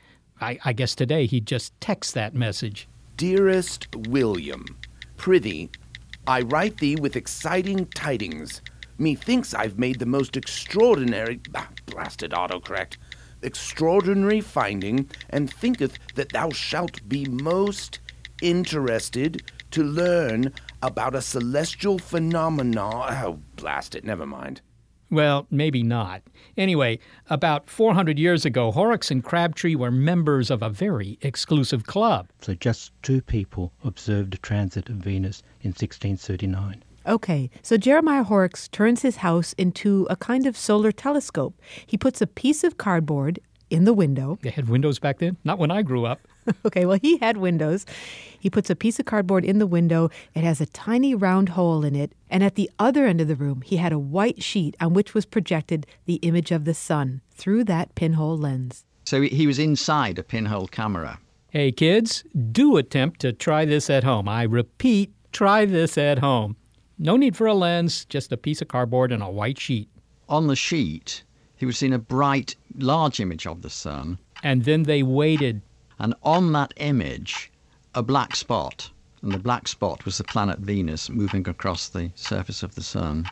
I, 0.41 0.60
I 0.63 0.74
guess 0.74 0.96
today 0.96 1.25
he'd 1.25 1.46
just 1.46 1.79
texts 1.81 2.13
that 2.13 2.34
message. 2.34 2.88
Dearest 3.17 3.88
William, 4.08 4.65
prithee, 5.17 5.69
I 6.27 6.41
write 6.41 6.77
thee 6.77 6.96
with 6.96 7.15
exciting 7.15 7.86
tidings. 7.88 8.62
Methinks 8.98 9.53
I've 9.53 9.79
made 9.79 10.00
the 10.00 10.05
most 10.05 10.38
extraordinary, 10.38 11.41
ah, 11.55 11.69
blasted 11.86 12.31
autocorrect, 12.31 12.98
extraordinary 13.41 14.41
finding, 14.41 15.10
and 15.29 15.51
thinketh 15.51 15.98
that 16.15 16.29
thou 16.29 16.50
shalt 16.50 17.08
be 17.08 17.25
most 17.25 18.00
interested 18.41 19.43
to 19.72 19.84
learn 19.84 20.53
about 20.81 21.15
a 21.15 21.22
celestial 21.22 22.00
phenomenon. 22.00 23.13
Oh, 23.24 23.39
blast 23.55 23.96
it, 23.96 24.03
never 24.03 24.25
mind. 24.25 24.62
Well, 25.11 25.47
maybe 25.49 25.81
not. 25.81 26.21
Anyway, 26.55 26.99
about 27.29 27.69
400 27.69 28.19
years 28.19 28.45
ago, 28.45 28.71
Horrocks 28.71 29.09
and 29.09 29.23
Crabtree 29.23 29.75
were 29.75 29.91
members 29.91 30.51
of 30.51 30.61
a 30.61 30.69
very 30.69 31.17
exclusive 31.21 31.85
club. 31.85 32.27
So 32.41 32.53
just 32.53 32.91
two 33.01 33.21
people 33.21 33.73
observed 33.83 34.35
a 34.35 34.37
transit 34.37 34.89
of 34.89 34.97
Venus 34.97 35.41
in 35.61 35.69
1639. 35.69 36.83
Okay, 37.07 37.49
so 37.63 37.75
Jeremiah 37.77 38.23
Horrocks 38.23 38.67
turns 38.67 39.01
his 39.01 39.17
house 39.17 39.53
into 39.53 40.05
a 40.09 40.15
kind 40.15 40.45
of 40.45 40.55
solar 40.55 40.91
telescope. 40.91 41.59
He 41.87 41.97
puts 41.97 42.21
a 42.21 42.27
piece 42.27 42.63
of 42.63 42.77
cardboard 42.77 43.39
in 43.69 43.85
the 43.85 43.93
window. 43.93 44.37
They 44.41 44.49
had 44.49 44.69
windows 44.69 44.99
back 44.99 45.19
then? 45.19 45.37
Not 45.43 45.57
when 45.59 45.71
I 45.71 45.81
grew 45.81 46.05
up. 46.05 46.19
okay, 46.65 46.86
well, 46.86 47.00
he 47.01 47.18
had 47.18 47.38
windows. 47.38 47.86
He 48.39 48.50
puts 48.50 48.70
a 48.70 48.75
piece 48.75 49.00
of 49.00 49.06
cardboard 49.06 49.44
in 49.44 49.60
the 49.60 49.68
window. 49.68 50.10
It 50.34 50.44
has 50.44 50.62
a 50.62 50.65
tiny 50.65 51.13
round 51.13 51.50
hole 51.50 51.84
in 51.84 51.96
it. 51.96 52.13
And 52.29 52.44
at 52.44 52.56
the 52.56 52.70
other 52.79 53.06
end 53.06 53.22
of 53.22 53.27
the 53.27 53.36
room, 53.36 53.62
he 53.62 53.77
had 53.77 53.91
a 53.91 54.00
white 54.00 54.41
sheet 54.41 54.75
on 54.79 54.94
which 54.94 55.13
was 55.13 55.25
projected 55.25 55.86
the 56.06 56.15
image 56.15 56.51
of 56.51 56.65
the 56.65 56.74
sun 56.74 57.22
through 57.32 57.65
that 57.65 57.96
pinhole 57.96 58.38
lens. 58.38 58.86
So 59.06 59.22
he 59.22 59.48
was 59.48 59.60
inside 59.60 60.20
a 60.20 60.24
pinhole 60.24 60.68
camera. 60.68 61.20
Hey, 61.50 61.72
kids, 61.72 62.24
do 62.51 62.77
attempt 62.77 63.22
to 63.22 63.34
try 63.34 63.65
this 63.65 63.89
at 63.89 64.03
home. 64.03 64.29
I 64.29 64.44
repeat, 64.44 65.12
try 65.32 65.65
this 65.65 65.98
at 65.98 66.20
home. 66.20 66.56
No 67.00 67.18
need 67.18 67.36
for 67.36 67.48
a 67.48 67.53
lens, 67.53 68.06
just 68.06 68.32
a 68.32 68.38
piece 68.38 68.62
of 68.62 68.68
cardboard 68.68 69.12
and 69.12 69.24
a 69.24 69.29
white 69.29 69.60
sheet. 69.60 69.89
On 70.27 70.46
the 70.48 70.56
sheet, 70.56 71.24
he 71.56 71.65
was 71.65 71.77
seeing 71.77 71.94
a 71.94 72.00
bright, 72.00 72.56
large 72.77 73.20
image 73.20 73.48
of 73.48 73.63
the 73.63 73.70
sun. 73.70 74.20
And 74.44 74.63
then 74.63 74.84
they 74.84 75.01
waited 75.01 75.62
and 76.00 76.15
on 76.24 76.53
that 76.53 76.74
image, 76.77 77.51
a 77.94 78.01
black 78.01 78.36
spot. 78.36 78.89
And 79.22 79.34
the 79.34 79.39
black 79.39 79.68
spot 79.68 80.06
was 80.06 80.18
the 80.18 80.24
planet 80.24 80.60
Venus 80.60 81.10
moving 81.10 81.48
across 81.48 81.89
the 81.89 82.12
surface 82.15 82.63
of 82.63 82.75
the 82.75 82.84
sun. 82.84 83.29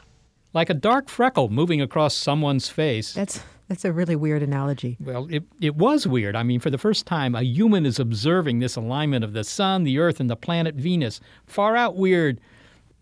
Like 0.53 0.69
a 0.69 0.73
dark 0.73 1.07
freckle 1.07 1.49
moving 1.49 1.81
across 1.81 2.15
someone's 2.15 2.67
face. 2.67 3.13
That's 3.13 3.41
that's 3.69 3.85
a 3.85 3.91
really 3.91 4.15
weird 4.15 4.43
analogy. 4.43 4.97
Well, 4.99 5.27
it, 5.29 5.43
it 5.59 5.75
was 5.75 6.07
weird. 6.07 6.35
I 6.37 6.43
mean, 6.43 6.61
for 6.61 6.69
the 6.69 6.77
first 6.77 7.05
time, 7.05 7.35
a 7.35 7.41
human 7.41 7.85
is 7.85 7.99
observing 7.99 8.59
this 8.59 8.77
alignment 8.77 9.25
of 9.25 9.33
the 9.33 9.43
sun, 9.43 9.83
the 9.83 9.99
earth, 9.99 10.21
and 10.21 10.29
the 10.29 10.37
planet 10.37 10.75
Venus. 10.75 11.19
Far 11.45 11.75
out 11.75 11.97
weird, 11.97 12.39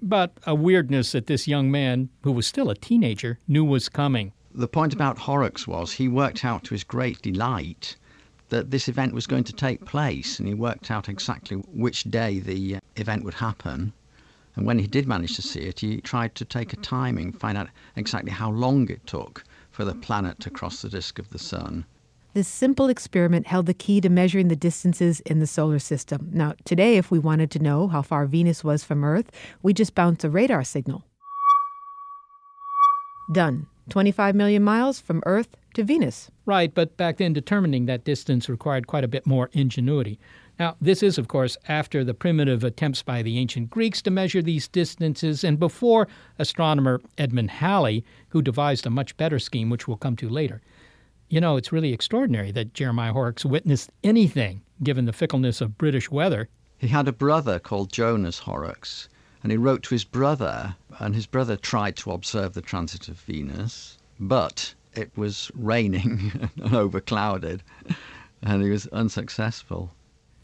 but 0.02 0.34
a 0.48 0.56
weirdness 0.56 1.12
that 1.12 1.28
this 1.28 1.48
young 1.48 1.70
man, 1.70 2.10
who 2.24 2.32
was 2.32 2.48
still 2.48 2.72
a 2.72 2.76
teenager, 2.76 3.38
knew 3.48 3.64
was 3.64 3.90
coming. 3.90 4.34
The 4.56 4.68
point 4.68 4.94
about 4.94 5.20
Horrocks 5.20 5.68
was 5.68 5.94
he 5.94 6.08
worked 6.08 6.44
out 6.44 6.64
to 6.66 6.74
his 6.74 6.84
great 6.84 7.22
delight 7.22 7.96
that 8.50 8.72
this 8.72 8.88
event 8.88 9.14
was 9.14 9.28
going 9.28 9.44
to 9.46 9.54
take 9.54 9.86
place, 9.86 10.40
and 10.40 10.48
he 10.48 10.54
worked 10.54 10.92
out 10.92 11.10
exactly 11.10 11.58
which 11.58 12.04
day 12.04 12.40
the 12.40 12.76
uh, 12.76 12.80
event 12.96 13.24
would 13.24 13.34
happen. 13.34 13.94
And 14.56 14.66
when 14.66 14.80
he 14.80 14.88
did 14.88 15.08
manage 15.08 15.36
to 15.36 15.42
see 15.42 15.62
it, 15.62 15.80
he 15.80 16.00
tried 16.02 16.36
to 16.36 16.46
take 16.46 16.72
a 16.72 16.78
timing, 16.78 17.34
find 17.34 17.58
out 17.58 17.70
exactly 17.96 18.32
how 18.32 18.52
long 18.52 18.90
it 18.90 19.06
took 19.06 19.44
for 19.72 19.84
the 19.84 19.96
planet 19.96 20.40
to 20.42 20.50
cross 20.50 20.82
the 20.82 20.90
disk 20.90 21.20
of 21.20 21.30
the 21.30 21.40
sun. 21.40 21.86
This 22.34 22.48
simple 22.48 22.90
experiment 22.90 23.48
held 23.48 23.66
the 23.66 23.74
key 23.74 24.02
to 24.02 24.10
measuring 24.10 24.50
the 24.50 24.56
distances 24.56 25.22
in 25.22 25.40
the 25.40 25.48
solar 25.48 25.80
system. 25.80 26.30
Now, 26.34 26.54
today, 26.66 26.98
if 26.98 27.10
we 27.10 27.20
wanted 27.20 27.50
to 27.52 27.60
know 27.60 27.88
how 27.88 28.02
far 28.02 28.26
Venus 28.26 28.64
was 28.64 28.84
from 28.84 29.04
Earth, 29.04 29.32
we 29.64 29.74
just 29.74 29.96
bounce 29.96 30.24
a 30.24 30.30
radar 30.30 30.64
signal. 30.64 31.04
Done. 33.32 33.68
25 33.90 34.36
million 34.36 34.64
miles 34.64 35.00
from 35.00 35.22
Earth 35.26 35.56
to 35.76 35.84
Venus. 35.84 36.32
Right, 36.46 36.74
but 36.74 36.98
back 36.98 37.18
then 37.18 37.34
determining 37.34 37.86
that 37.86 38.04
distance 38.04 38.50
required 38.50 38.88
quite 38.88 39.04
a 39.04 39.10
bit 39.10 39.26
more 39.26 39.50
ingenuity. 39.54 40.20
Now, 40.58 40.78
this 40.80 41.04
is, 41.04 41.18
of 41.18 41.28
course, 41.28 41.58
after 41.68 42.04
the 42.04 42.14
primitive 42.14 42.64
attempts 42.64 43.04
by 43.04 43.22
the 43.22 43.38
ancient 43.38 43.70
Greeks 43.70 44.02
to 44.04 44.12
measure 44.12 44.42
these 44.42 44.70
distances 44.70 45.44
and 45.44 45.60
before 45.60 46.08
astronomer 46.40 47.02
Edmund 47.18 47.52
Halley, 47.52 48.06
who 48.30 48.42
devised 48.42 48.86
a 48.86 48.90
much 48.90 49.18
better 49.18 49.38
scheme, 49.38 49.70
which 49.70 49.88
we'll 49.88 49.98
come 49.98 50.16
to 50.16 50.30
later. 50.30 50.62
You 51.28 51.42
know, 51.42 51.58
it's 51.58 51.74
really 51.74 51.92
extraordinary 51.92 52.52
that 52.52 52.74
Jeremiah 52.74 53.12
Horrocks 53.12 53.44
witnessed 53.44 53.92
anything, 54.04 54.62
given 54.82 55.06
the 55.06 55.14
fickleness 55.14 55.60
of 55.60 55.78
British 55.78 56.10
weather. 56.10 56.48
He 56.78 56.88
had 56.88 57.08
a 57.08 57.14
brother 57.14 57.60
called 57.60 57.92
Jonas 57.92 58.40
Horrocks, 58.40 59.10
and 59.46 59.52
he 59.52 59.60
wrote 59.60 59.84
to 59.84 59.94
his 59.94 60.04
brother, 60.04 60.76
and 60.98 61.14
his 61.14 61.28
brother 61.28 61.56
tried 61.56 61.96
to 61.96 62.12
observe 62.12 62.56
the 62.56 62.64
transit 62.64 63.08
of 63.08 63.20
Venus, 63.20 63.96
but 64.20 64.74
it 64.96 65.16
was 65.16 65.52
raining 65.54 66.32
and 66.60 66.72
overclouded, 66.72 67.60
and 68.42 68.64
he 68.64 68.72
was 68.72 68.88
unsuccessful. 68.88 69.92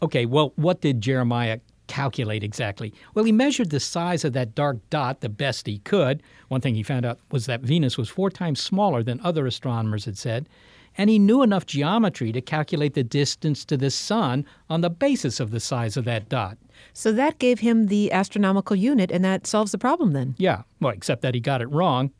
Okay, 0.02 0.24
well, 0.24 0.52
what 0.54 0.82
did 0.82 1.00
Jeremiah 1.00 1.58
calculate 1.88 2.44
exactly? 2.44 2.94
Well, 3.12 3.24
he 3.24 3.32
measured 3.32 3.70
the 3.70 3.80
size 3.80 4.24
of 4.24 4.34
that 4.34 4.54
dark 4.54 4.78
dot 4.88 5.20
the 5.20 5.28
best 5.28 5.66
he 5.66 5.78
could. 5.78 6.22
One 6.46 6.60
thing 6.60 6.76
he 6.76 6.84
found 6.84 7.04
out 7.04 7.18
was 7.32 7.46
that 7.46 7.62
Venus 7.62 7.98
was 7.98 8.08
four 8.08 8.30
times 8.30 8.60
smaller 8.60 9.02
than 9.02 9.20
other 9.24 9.46
astronomers 9.46 10.04
had 10.04 10.16
said, 10.16 10.48
and 10.96 11.10
he 11.10 11.18
knew 11.18 11.42
enough 11.42 11.66
geometry 11.66 12.30
to 12.30 12.40
calculate 12.40 12.94
the 12.94 13.02
distance 13.02 13.64
to 13.64 13.76
the 13.76 13.90
sun 13.90 14.46
on 14.70 14.80
the 14.80 14.90
basis 14.90 15.40
of 15.40 15.50
the 15.50 15.58
size 15.58 15.96
of 15.96 16.04
that 16.04 16.28
dot. 16.28 16.56
So 16.92 17.12
that 17.12 17.38
gave 17.38 17.60
him 17.60 17.86
the 17.86 18.12
astronomical 18.12 18.76
unit, 18.76 19.10
and 19.10 19.24
that 19.24 19.46
solves 19.46 19.72
the 19.72 19.78
problem 19.78 20.12
then? 20.12 20.34
Yeah, 20.38 20.62
well, 20.80 20.92
except 20.92 21.22
that 21.22 21.34
he 21.34 21.40
got 21.40 21.62
it 21.62 21.66
wrong. 21.66 22.10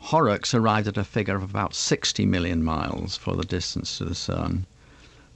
Horrocks 0.00 0.54
arrived 0.54 0.88
at 0.88 0.96
a 0.96 1.04
figure 1.04 1.36
of 1.36 1.42
about 1.42 1.74
60 1.74 2.24
million 2.26 2.64
miles 2.64 3.16
for 3.16 3.36
the 3.36 3.44
distance 3.44 3.98
to 3.98 4.04
the 4.04 4.14
Sun, 4.14 4.66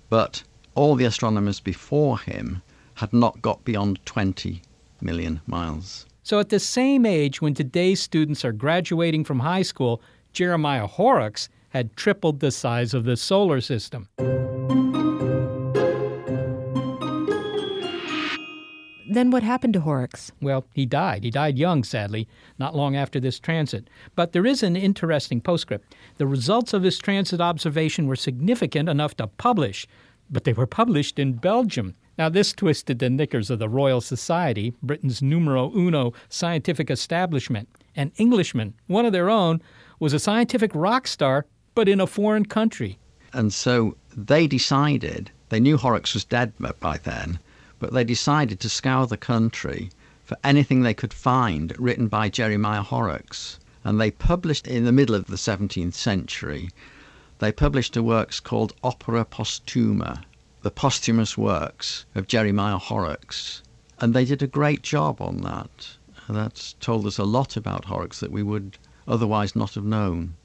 but 0.08 0.42
all 0.74 0.94
the 0.94 1.04
astronomers 1.04 1.60
before 1.60 2.18
him 2.18 2.62
had 2.94 3.12
not 3.12 3.42
got 3.42 3.64
beyond 3.64 4.00
20 4.06 4.62
million 5.00 5.40
miles. 5.46 6.06
So, 6.22 6.38
at 6.38 6.48
the 6.48 6.58
same 6.58 7.04
age 7.04 7.42
when 7.42 7.52
today's 7.52 8.00
students 8.00 8.44
are 8.44 8.52
graduating 8.52 9.24
from 9.24 9.40
high 9.40 9.62
school, 9.62 10.00
Jeremiah 10.32 10.86
Horrocks 10.86 11.50
had 11.68 11.94
tripled 11.96 12.40
the 12.40 12.50
size 12.50 12.94
of 12.94 13.04
the 13.04 13.16
solar 13.16 13.60
system. 13.60 14.08
Then 19.14 19.30
what 19.30 19.44
happened 19.44 19.74
to 19.74 19.80
Horrocks? 19.80 20.32
Well, 20.40 20.64
he 20.74 20.86
died. 20.86 21.22
He 21.22 21.30
died 21.30 21.56
young, 21.56 21.84
sadly, 21.84 22.26
not 22.58 22.74
long 22.74 22.96
after 22.96 23.20
this 23.20 23.38
transit. 23.38 23.88
But 24.16 24.32
there 24.32 24.44
is 24.44 24.62
an 24.64 24.74
interesting 24.74 25.40
postscript. 25.40 25.94
The 26.18 26.26
results 26.26 26.74
of 26.74 26.82
his 26.82 26.98
transit 26.98 27.40
observation 27.40 28.08
were 28.08 28.16
significant 28.16 28.88
enough 28.88 29.16
to 29.18 29.28
publish, 29.28 29.86
but 30.28 30.42
they 30.42 30.52
were 30.52 30.66
published 30.66 31.20
in 31.20 31.34
Belgium. 31.34 31.94
Now, 32.18 32.28
this 32.28 32.52
twisted 32.52 32.98
the 32.98 33.08
knickers 33.08 33.50
of 33.50 33.60
the 33.60 33.68
Royal 33.68 34.00
Society, 34.00 34.74
Britain's 34.82 35.22
numero 35.22 35.70
uno 35.76 36.12
scientific 36.28 36.90
establishment. 36.90 37.68
An 37.94 38.10
Englishman, 38.16 38.74
one 38.88 39.06
of 39.06 39.12
their 39.12 39.30
own, 39.30 39.62
was 40.00 40.12
a 40.12 40.18
scientific 40.18 40.72
rock 40.74 41.06
star, 41.06 41.46
but 41.76 41.88
in 41.88 42.00
a 42.00 42.08
foreign 42.08 42.46
country. 42.46 42.98
And 43.32 43.52
so 43.52 43.96
they 44.16 44.48
decided, 44.48 45.30
they 45.50 45.60
knew 45.60 45.76
Horrocks 45.76 46.14
was 46.14 46.24
dead 46.24 46.52
by 46.80 46.98
then, 46.98 47.38
but 47.84 47.92
they 47.92 48.02
decided 48.02 48.58
to 48.58 48.70
scour 48.70 49.06
the 49.06 49.18
country 49.18 49.90
for 50.24 50.38
anything 50.42 50.80
they 50.80 50.94
could 50.94 51.12
find 51.12 51.78
written 51.78 52.08
by 52.08 52.30
Jeremiah 52.30 52.80
Horrocks. 52.80 53.58
And 53.84 54.00
they 54.00 54.10
published 54.10 54.66
in 54.66 54.86
the 54.86 54.90
middle 54.90 55.14
of 55.14 55.26
the 55.26 55.36
17th 55.36 55.92
century, 55.92 56.70
they 57.40 57.52
published 57.52 57.94
a 57.94 58.02
works 58.02 58.40
called 58.40 58.72
Opera 58.82 59.26
Posthuma, 59.26 60.22
the 60.62 60.70
posthumous 60.70 61.36
works 61.36 62.06
of 62.14 62.26
Jeremiah 62.26 62.78
Horrocks. 62.78 63.60
And 64.00 64.14
they 64.14 64.24
did 64.24 64.42
a 64.42 64.46
great 64.46 64.80
job 64.82 65.20
on 65.20 65.42
that. 65.42 65.98
That's 66.26 66.72
told 66.80 67.04
us 67.04 67.18
a 67.18 67.24
lot 67.24 67.54
about 67.54 67.84
Horrocks 67.84 68.20
that 68.20 68.32
we 68.32 68.42
would 68.42 68.78
otherwise 69.06 69.54
not 69.54 69.74
have 69.74 69.84
known. 69.84 70.36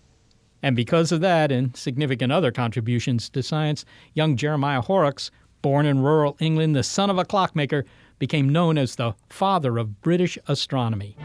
And 0.62 0.76
because 0.76 1.14
of 1.14 1.22
that 1.22 1.54
and 1.54 1.74
significant 1.78 2.34
other 2.34 2.52
contributions 2.52 3.30
to 3.30 3.42
science, 3.42 3.86
young 4.14 4.36
Jeremiah 4.36 4.82
Horrocks, 4.82 5.32
born 5.62 5.86
in 5.86 6.02
rural 6.02 6.38
England, 6.40 6.76
the 6.76 6.84
son 6.84 7.10
of 7.10 7.18
a 7.18 7.26
clockmaker, 7.26 7.86
became 8.18 8.50
known 8.50 8.78
as 8.78 8.96
the 8.96 9.14
father 9.30 9.78
of 9.78 10.02
British 10.02 10.38
astronomy. 10.48 11.16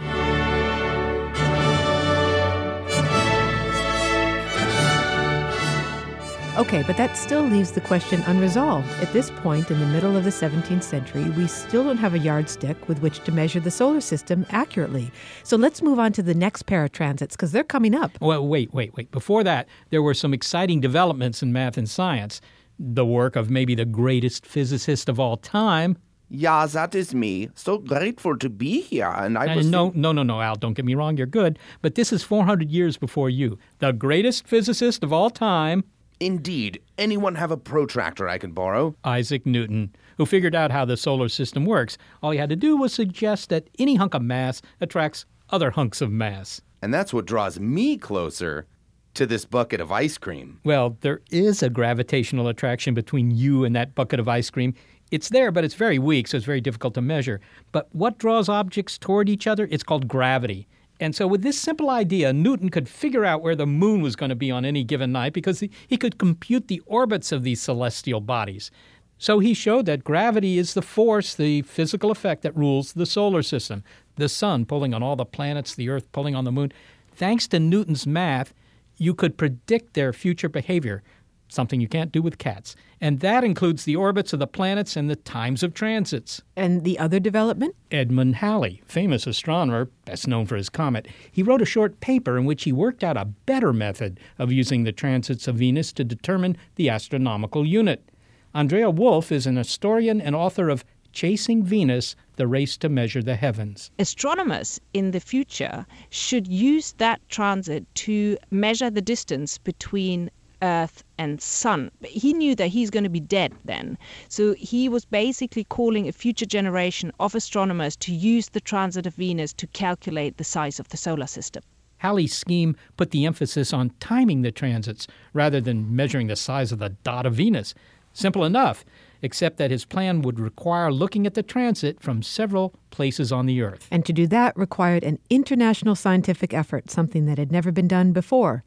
Okay, 6.57 6.85
but 6.87 6.97
that 6.97 7.17
still 7.17 7.43
leaves 7.43 7.73
the 7.73 7.81
question 7.81 8.23
unresolved. 8.29 8.89
At 9.03 9.13
this 9.13 9.29
point 9.29 9.73
in 9.73 9.81
the 9.81 9.87
middle 9.87 10.17
of 10.17 10.23
the 10.23 10.31
17th 10.31 10.85
century, 10.85 11.29
we 11.31 11.49
still 11.49 11.83
don't 11.83 11.97
have 11.97 12.15
a 12.15 12.19
yardstick 12.19 12.89
with 12.89 13.01
which 13.01 13.19
to 13.25 13.33
measure 13.33 13.59
the 13.59 13.73
solar 13.73 14.01
system 14.01 14.47
accurately. 14.51 15.11
So 15.43 15.57
let's 15.57 15.83
move 15.83 15.99
on 15.99 16.13
to 16.13 16.23
the 16.23 16.33
next 16.33 16.63
pair 16.63 16.85
of 16.85 16.93
transits 16.93 17.35
because 17.35 17.51
they're 17.51 17.65
coming 17.65 17.93
up. 17.93 18.13
Well, 18.21 18.47
wait, 18.47 18.73
wait, 18.73 18.95
wait. 18.95 19.11
Before 19.11 19.43
that, 19.43 19.67
there 19.91 20.01
were 20.01 20.15
some 20.15 20.33
exciting 20.33 20.81
developments 20.81 21.43
in 21.43 21.53
math 21.53 21.77
and 21.77 21.91
science. 21.91 22.41
The 22.79 23.07
work 23.07 23.37
of 23.37 23.51
maybe 23.51 23.75
the 23.75 23.85
greatest 23.85 24.47
physicist 24.47 25.09
of 25.09 25.21
all 25.21 25.37
time. 25.37 25.97
Yeah, 26.31 26.67
that 26.67 26.95
is 26.95 27.15
me. 27.15 27.51
So 27.55 27.79
grateful 27.79 28.37
to 28.39 28.49
be 28.49 28.81
here. 28.81 29.13
And 29.15 29.39
I 29.39 29.55
was. 29.57 29.67
no, 29.67 29.93
no, 29.95 30.11
no, 30.11 30.23
no, 30.23 30.41
Al, 30.41 30.57
don't 30.57 30.75
get 30.75 30.85
me 30.85 30.95
wrong, 30.95 31.17
you're 31.17 31.27
good. 31.27 31.59
But 31.83 31.95
this 31.95 32.13
is 32.13 32.25
400 32.25 32.71
years 32.71 32.97
before 32.97 33.31
you. 33.31 33.59
The 33.79 33.93
greatest 33.93 34.47
physicist 34.47 35.05
of 35.05 35.13
all 35.13 35.31
time, 35.31 35.85
Indeed. 36.21 36.81
Anyone 36.97 37.35
have 37.35 37.51
a 37.51 37.57
protractor 37.57 38.29
I 38.29 38.39
can 38.39 38.53
borrow? 38.53 38.95
Isaac 39.05 39.45
Newton, 39.45 39.95
who 40.17 40.27
figured 40.27 40.55
out 40.55 40.71
how 40.71 40.85
the 40.85 40.97
solar 40.97 41.29
system 41.29 41.67
works. 41.67 41.99
All 42.23 42.31
he 42.31 42.39
had 42.39 42.49
to 42.51 42.57
do 42.57 42.77
was 42.77 42.93
suggest 42.93 43.49
that 43.51 43.69
any 43.79 43.97
hunk 43.97 44.15
of 44.15 44.23
mass 44.23 44.63
attracts 44.81 45.27
other 45.51 45.73
hunks 45.73 46.01
of 46.01 46.13
mass. 46.13 46.61
And 46.81 46.95
that's 46.95 47.13
what 47.13 47.27
draws 47.27 47.59
me 47.59 47.97
closer 47.97 48.67
to 49.15 49.27
this 49.27 49.45
bucket 49.45 49.81
of 49.81 49.91
ice 49.93 50.19
cream. 50.19 50.61
Well, 50.65 50.97
there 51.01 51.21
is 51.31 51.63
a 51.63 51.71
gravitational 51.71 52.49
attraction 52.49 52.95
between 52.95 53.31
you 53.31 53.65
and 53.65 53.75
that 53.75 53.95
bucket 53.95 54.21
of 54.21 54.29
ice 54.29 54.51
cream. 54.51 54.75
It's 55.11 55.29
there, 55.29 55.53
but 55.53 55.65
it's 55.65 55.75
very 55.75 55.99
weak, 55.99 56.29
so 56.29 56.37
it's 56.37 56.47
very 56.47 56.61
difficult 56.61 56.95
to 56.95 57.03
measure. 57.03 57.41
But 57.73 57.89
what 57.93 58.19
draws 58.19 58.49
objects 58.49 58.99
toward 58.99 59.29
each 59.29 59.47
other? 59.47 59.69
It's 59.71 59.85
called 59.85 60.09
gravity. 60.09 60.67
And 61.01 61.15
so, 61.15 61.27
with 61.27 61.43
this 61.43 61.61
simple 61.61 61.91
idea, 61.91 62.33
Newton 62.33 62.69
could 62.69 62.89
figure 62.89 63.25
out 63.25 63.43
where 63.43 63.57
the 63.57 63.67
moon 63.67 64.01
was 64.01 64.15
going 64.15 64.29
to 64.29 64.37
be 64.37 64.51
on 64.51 64.65
any 64.65 64.85
given 64.85 65.13
night 65.13 65.33
because 65.33 65.61
he, 65.61 65.97
could 65.97 66.19
compute 66.19 66.69
the 66.69 66.83
orbits 66.87 67.33
of 67.33 67.43
these 67.43 67.61
celestial 67.61 68.21
bodies. 68.21 68.71
So, 69.19 69.41
he 69.41 69.55
showed 69.55 69.87
that 69.87 70.05
gravity 70.05 70.57
is 70.57 70.75
the 70.75 70.83
force, 70.83 71.35
the 71.35 71.63
physical 71.63 72.11
effect 72.11 72.43
that 72.43 72.57
rules 72.57 72.93
the 72.93 73.07
solar 73.07 73.43
system. 73.43 73.83
The 74.17 74.29
sun 74.29 74.67
pulling 74.67 74.95
on 74.95 75.03
all 75.03 75.17
the 75.17 75.25
planets, 75.25 75.75
the 75.75 75.89
earth 75.89 76.11
pulling 76.13 76.37
on 76.37 76.45
the 76.45 76.53
moon. 76.53 76.73
Thanks 77.13 77.49
to 77.49 77.59
Newton's 77.59 78.07
math, 78.07 78.55
you 78.97 79.15
could 79.15 79.37
predict 79.37 79.95
their 79.95 80.13
future 80.13 80.49
behavior, 80.49 81.03
something 81.49 81.81
you 81.81 81.89
can't 81.89 82.13
do 82.13 82.23
with 82.23 82.39
cats. 82.39 82.75
And 83.01 83.21
that 83.21 83.45
includes 83.45 83.85
the 83.85 83.97
orbits 83.97 84.33
of 84.33 84.39
the 84.39 84.47
planets 84.47 84.97
and 84.97 85.09
the 85.09 85.17
times 85.17 85.63
of 85.63 85.75
transits. 85.75 86.43
And 86.57 86.85
the 86.85 86.99
other 86.99 87.21
development? 87.21 87.77
Edmund 87.91 88.37
Halley, 88.37 88.83
famous 88.87 89.27
astronomer, 89.27 89.87
best 90.05 90.27
known 90.27 90.47
for 90.47 90.57
his 90.57 90.69
comet, 90.69 91.07
he 91.31 91.43
wrote 91.43 91.63
a 91.63 91.67
short 91.67 92.01
paper 92.01 92.39
in 92.39 92.45
which 92.45 92.65
he 92.65 92.73
worked 92.73 93.05
out 93.05 93.17
a 93.17 93.25
better 93.25 93.73
method 93.73 94.19
of 94.39 94.53
using 94.53 94.85
the 94.85 94.93
transits 94.93 95.47
of 95.47 95.57
Venus 95.57 95.93
to 95.93 96.05
determine 96.05 96.57
the 96.77 96.89
astronomical 96.89 97.67
unit. 97.67 98.09
Andrea 98.55 98.91
Wulf 98.91 99.33
is 99.33 99.47
an 99.47 99.57
historian 99.57 100.21
and 100.21 100.35
author 100.35 100.69
of 100.69 100.85
Chasing 101.13 101.63
Venus 101.63 102.17
The 102.37 102.47
Race 102.47 102.77
to 102.79 102.89
Measure 102.89 103.23
the 103.23 103.37
Heavens. 103.37 103.91
Astronomers 103.99 104.81
in 104.93 105.13
the 105.13 105.21
future 105.21 105.87
should 106.11 106.49
use 106.49 106.93
that 106.99 107.21
transit 107.29 107.87
to 107.95 108.37
measure 108.51 108.91
the 108.91 109.03
distance 109.03 109.59
between 109.59 110.31
Earth 110.63 111.05
and 111.19 111.41
Sun. 111.41 111.91
But 112.01 112.11
he 112.11 112.33
knew 112.33 112.55
that 112.55 112.69
he's 112.69 112.91
going 112.91 113.05
to 113.05 113.11
be 113.11 113.21
dead 113.21 113.53
then. 113.65 113.99
So 114.29 114.55
he 114.55 114.89
was 114.89 115.05
basically 115.05 115.65
calling 115.65 116.09
a 116.09 116.13
future 116.13 116.47
generation 116.47 117.13
of 117.21 117.35
astronomers 117.35 117.97
to 117.97 118.13
use 118.13 118.49
the 118.49 118.61
transit 118.61 119.07
of 119.07 119.15
Venus 119.15 119.53
to 119.55 119.67
calculate 119.69 120.37
the 120.37 120.45
size 120.45 120.81
of 120.81 120.89
the 120.89 120.97
solar 120.97 121.27
system. 121.27 121.63
Halley's 121.99 122.35
scheme 122.35 122.77
put 122.97 123.13
the 123.13 123.25
emphasis 123.27 123.73
on 123.73 123.93
timing 124.01 124.43
the 124.43 124.51
transits 124.51 125.07
rather 125.33 125.61
than 125.61 125.95
measuring 125.95 126.27
the 126.27 126.37
size 126.37 126.73
of 126.73 126.79
the 126.79 126.91
dot 126.91 127.27
of 127.27 127.35
Venus. 127.35 127.75
Simple 128.13 128.45
enough, 128.45 128.85
except 129.25 129.57
that 129.57 129.71
his 129.71 129.87
plan 129.87 130.21
would 130.21 130.39
require 130.39 130.93
looking 130.93 131.27
at 131.27 131.33
the 131.33 131.43
transit 131.43 132.01
from 132.01 132.23
several 132.23 132.75
places 132.91 133.33
on 133.33 133.47
the 133.47 133.63
Earth. 133.63 133.89
And 133.91 134.05
to 134.05 134.13
do 134.13 134.27
that 134.27 134.57
required 134.57 135.03
an 135.03 135.19
international 135.31 135.95
scientific 135.95 136.53
effort, 136.53 136.91
something 136.91 137.25
that 137.25 137.39
had 137.39 137.51
never 137.51 137.73
been 137.73 137.89
done 137.89 138.13
before. 138.13 138.65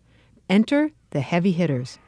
Enter 0.49 0.91
the 1.11 1.21
heavy 1.21 1.51
hitters. 1.51 1.99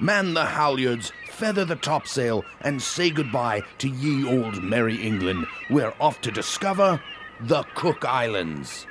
Man 0.00 0.34
the 0.34 0.44
halyards, 0.44 1.10
feather 1.30 1.64
the 1.64 1.76
topsail, 1.76 2.44
and 2.60 2.80
say 2.80 3.10
goodbye 3.10 3.62
to 3.78 3.88
ye 3.88 4.28
old 4.28 4.62
merry 4.62 4.96
England. 4.96 5.46
We're 5.70 5.94
off 5.98 6.20
to 6.20 6.30
discover 6.30 7.02
the 7.40 7.64
Cook 7.74 8.04
Islands. 8.04 8.86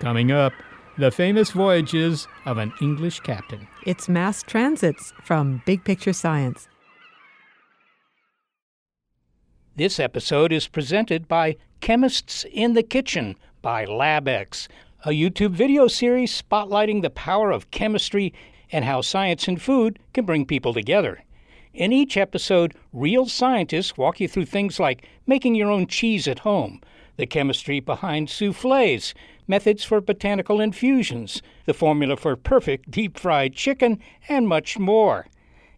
Coming 0.00 0.32
up, 0.32 0.52
the 0.98 1.10
famous 1.10 1.52
voyages 1.52 2.26
of 2.46 2.58
an 2.58 2.72
English 2.82 3.20
captain. 3.20 3.68
It's 3.86 4.08
mass 4.08 4.42
transits 4.42 5.12
from 5.22 5.62
Big 5.64 5.84
Picture 5.84 6.12
Science. 6.12 6.68
This 9.80 9.98
episode 9.98 10.52
is 10.52 10.68
presented 10.68 11.26
by 11.26 11.56
Chemists 11.80 12.44
in 12.52 12.74
the 12.74 12.82
Kitchen 12.82 13.34
by 13.62 13.86
LabX, 13.86 14.68
a 15.06 15.08
YouTube 15.12 15.52
video 15.52 15.88
series 15.88 16.42
spotlighting 16.42 17.00
the 17.00 17.08
power 17.08 17.50
of 17.50 17.70
chemistry 17.70 18.34
and 18.70 18.84
how 18.84 19.00
science 19.00 19.48
and 19.48 19.62
food 19.62 19.98
can 20.12 20.26
bring 20.26 20.44
people 20.44 20.74
together. 20.74 21.22
In 21.72 21.94
each 21.94 22.18
episode, 22.18 22.74
real 22.92 23.24
scientists 23.24 23.96
walk 23.96 24.20
you 24.20 24.28
through 24.28 24.44
things 24.44 24.78
like 24.78 25.08
making 25.26 25.54
your 25.54 25.70
own 25.70 25.86
cheese 25.86 26.28
at 26.28 26.40
home, 26.40 26.82
the 27.16 27.24
chemistry 27.24 27.80
behind 27.80 28.28
souffles, 28.28 29.14
methods 29.48 29.82
for 29.82 30.02
botanical 30.02 30.60
infusions, 30.60 31.40
the 31.64 31.72
formula 31.72 32.18
for 32.18 32.36
perfect 32.36 32.90
deep 32.90 33.18
fried 33.18 33.54
chicken, 33.54 33.98
and 34.28 34.46
much 34.46 34.78
more. 34.78 35.26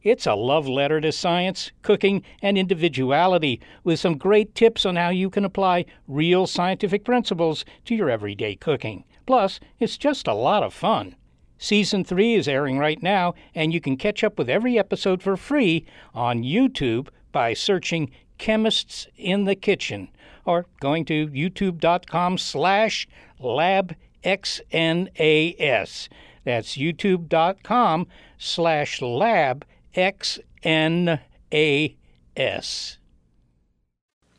It's 0.03 0.27
a 0.27 0.35
love 0.35 0.67
letter 0.67 1.01
to 1.01 1.13
science, 1.13 1.71
cooking, 1.83 2.23
and 2.43 2.59
individuality 2.59 3.61
with 3.85 4.01
some 4.01 4.19
great 4.19 4.55
tips 4.55 4.85
on 4.85 4.97
how 4.97 5.11
you 5.11 5.31
can 5.31 5.45
apply 5.45 5.85
real 6.09 6.47
scientific 6.47 7.05
principles 7.05 7.65
to 7.85 7.95
your 7.95 8.11
everyday 8.11 8.57
cooking. 8.57 9.05
Plus, 9.27 9.61
it's 9.79 9.97
just 9.97 10.27
a 10.27 10.35
lot 10.35 10.63
of 10.63 10.75
fun. 10.75 11.15
Season 11.59 12.03
3 12.03 12.35
is 12.35 12.49
airing 12.49 12.79
right 12.79 13.01
now, 13.01 13.35
and 13.55 13.73
you 13.73 13.81
can 13.81 13.97
catch 13.97 14.25
up 14.25 14.37
with 14.37 14.51
every 14.51 14.77
episode 14.77 15.23
for 15.23 15.37
free 15.37 15.87
on 16.13 16.43
YouTube 16.43 17.09
by 17.31 17.55
searching 17.55 18.11
Chemists 18.39 19.07
in 19.17 19.45
the 19.45 19.55
Kitchen 19.55 20.09
or 20.45 20.67
going 20.81 21.05
to 21.05 21.29
youtube.com 21.29 22.39
slash 22.39 23.07
labxnas. 23.41 23.95
That's 26.45 26.77
youtube.com 26.77 28.07
slash 28.39 29.01
labxnas. 29.95 30.47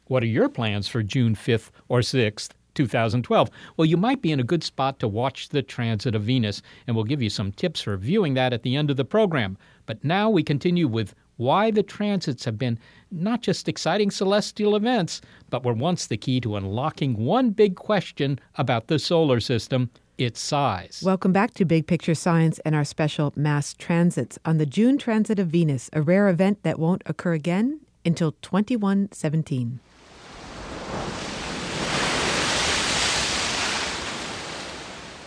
What 0.06 0.24
are 0.24 0.28
your 0.28 0.50
plans 0.50 0.88
for 0.88 1.02
June 1.02 1.36
5th 1.36 1.72
or 1.88 2.00
6th? 2.00 2.50
2012. 2.76 3.50
Well, 3.78 3.86
you 3.86 3.98
might 3.98 4.22
be 4.22 4.32
in 4.32 4.40
a 4.40 4.44
good 4.44 4.64
spot 4.64 5.00
to 5.00 5.08
watch 5.08 5.50
the 5.50 5.62
transit 5.62 6.16
of 6.16 6.24
Venus, 6.24 6.62
and 6.88 6.96
we'll 6.96 7.06
give 7.06 7.22
you 7.22 7.30
some 7.30 7.52
tips 7.52 7.82
for 7.82 7.96
viewing 7.98 8.34
that 8.34 8.54
at 8.54 8.64
the 8.64 8.76
end 8.76 8.90
of 8.90 8.98
the 8.98 9.06
program. 9.06 9.58
But 9.86 10.04
now 10.04 10.30
we 10.30 10.44
continue 10.44 10.88
with 10.88 11.14
why 11.38 11.72
the 11.72 11.84
transits 11.84 12.46
have 12.46 12.58
been 12.58 12.80
not 13.12 13.42
just 13.42 13.68
exciting 13.68 14.12
celestial 14.12 14.76
events, 14.76 15.22
but 15.50 15.64
were 15.64 15.74
once 15.74 16.08
the 16.08 16.18
key 16.18 16.40
to 16.42 16.56
unlocking 16.56 17.16
one 17.16 17.52
big 17.52 17.76
question 17.76 18.40
about 18.56 18.88
the 18.88 19.00
solar 19.00 19.40
system 19.40 19.90
its 20.18 20.40
size. 20.40 21.02
Welcome 21.04 21.34
back 21.34 21.54
to 21.56 21.66
Big 21.66 21.88
Picture 21.88 22.16
Science 22.16 22.60
and 22.60 22.76
our 22.76 22.84
special 22.84 23.34
mass 23.36 23.74
transits 23.74 24.38
on 24.46 24.58
the 24.58 24.66
June 24.66 24.98
transit 24.98 25.40
of 25.40 25.48
Venus, 25.48 25.90
a 25.94 26.02
rare 26.02 26.30
event 26.30 26.64
that 26.64 26.80
won't 26.80 27.02
occur 27.06 27.34
again 27.34 27.80
until 28.06 28.34
2117. 28.42 29.80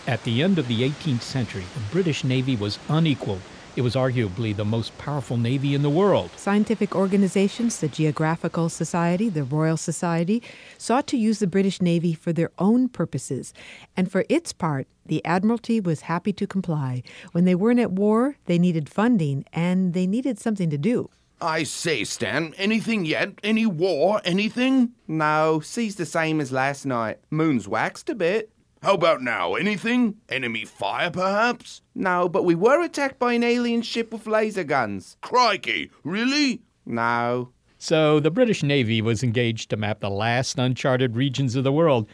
At 0.07 0.23
the 0.23 0.41
end 0.41 0.57
of 0.57 0.69
the 0.69 0.89
18th 0.89 1.21
century, 1.21 1.65
the 1.73 1.81
British 1.91 2.23
Navy 2.23 2.55
was 2.55 2.79
unequaled. 2.87 3.41
It 3.77 3.83
was 3.83 3.93
arguably 3.93 4.55
the 4.55 4.65
most 4.65 4.97
powerful 4.97 5.37
navy 5.37 5.75
in 5.75 5.83
the 5.83 5.89
world. 5.91 6.31
Scientific 6.35 6.95
organizations, 6.95 7.79
the 7.79 7.87
Geographical 7.87 8.69
Society, 8.69 9.29
the 9.29 9.43
Royal 9.43 9.77
Society, 9.77 10.41
sought 10.79 11.05
to 11.05 11.15
use 11.15 11.37
the 11.37 11.45
British 11.45 11.79
Navy 11.79 12.15
for 12.15 12.33
their 12.33 12.49
own 12.57 12.89
purposes. 12.89 13.53
And 13.95 14.11
for 14.11 14.25
its 14.29 14.51
part, 14.51 14.87
the 15.05 15.23
Admiralty 15.23 15.79
was 15.79 16.01
happy 16.01 16.33
to 16.33 16.47
comply. 16.47 17.03
When 17.33 17.45
they 17.45 17.53
weren't 17.53 17.79
at 17.79 17.91
war, 17.91 18.37
they 18.47 18.57
needed 18.57 18.89
funding 18.89 19.45
and 19.53 19.93
they 19.93 20.07
needed 20.07 20.39
something 20.39 20.71
to 20.71 20.77
do. 20.79 21.11
I 21.39 21.61
say, 21.61 22.03
Stan, 22.03 22.55
anything 22.57 23.05
yet? 23.05 23.33
Any 23.43 23.67
war? 23.67 24.21
Anything? 24.25 24.93
No, 25.07 25.59
sea's 25.59 25.97
the 25.97 26.05
same 26.07 26.41
as 26.41 26.51
last 26.51 26.83
night. 26.87 27.19
Moon's 27.29 27.67
waxed 27.67 28.09
a 28.09 28.15
bit. 28.15 28.49
How 28.83 28.93
about 28.93 29.21
now? 29.21 29.55
Anything? 29.55 30.17
Enemy 30.29 30.65
fire, 30.65 31.09
perhaps? 31.09 31.81
No, 31.95 32.29
but 32.29 32.45
we 32.45 32.55
were 32.55 32.83
attacked 32.83 33.19
by 33.19 33.33
an 33.33 33.43
alien 33.43 33.81
ship 33.81 34.11
with 34.11 34.27
laser 34.27 34.63
guns. 34.63 35.17
Crikey, 35.21 35.89
really? 36.03 36.61
No. 36.85 37.49
So 37.79 38.19
the 38.19 38.31
British 38.31 38.63
Navy 38.63 39.01
was 39.01 39.23
engaged 39.23 39.69
to 39.69 39.77
map 39.77 39.99
the 39.99 40.09
last 40.09 40.57
uncharted 40.57 41.15
regions 41.15 41.55
of 41.55 41.63
the 41.63 41.71
world, 41.71 42.07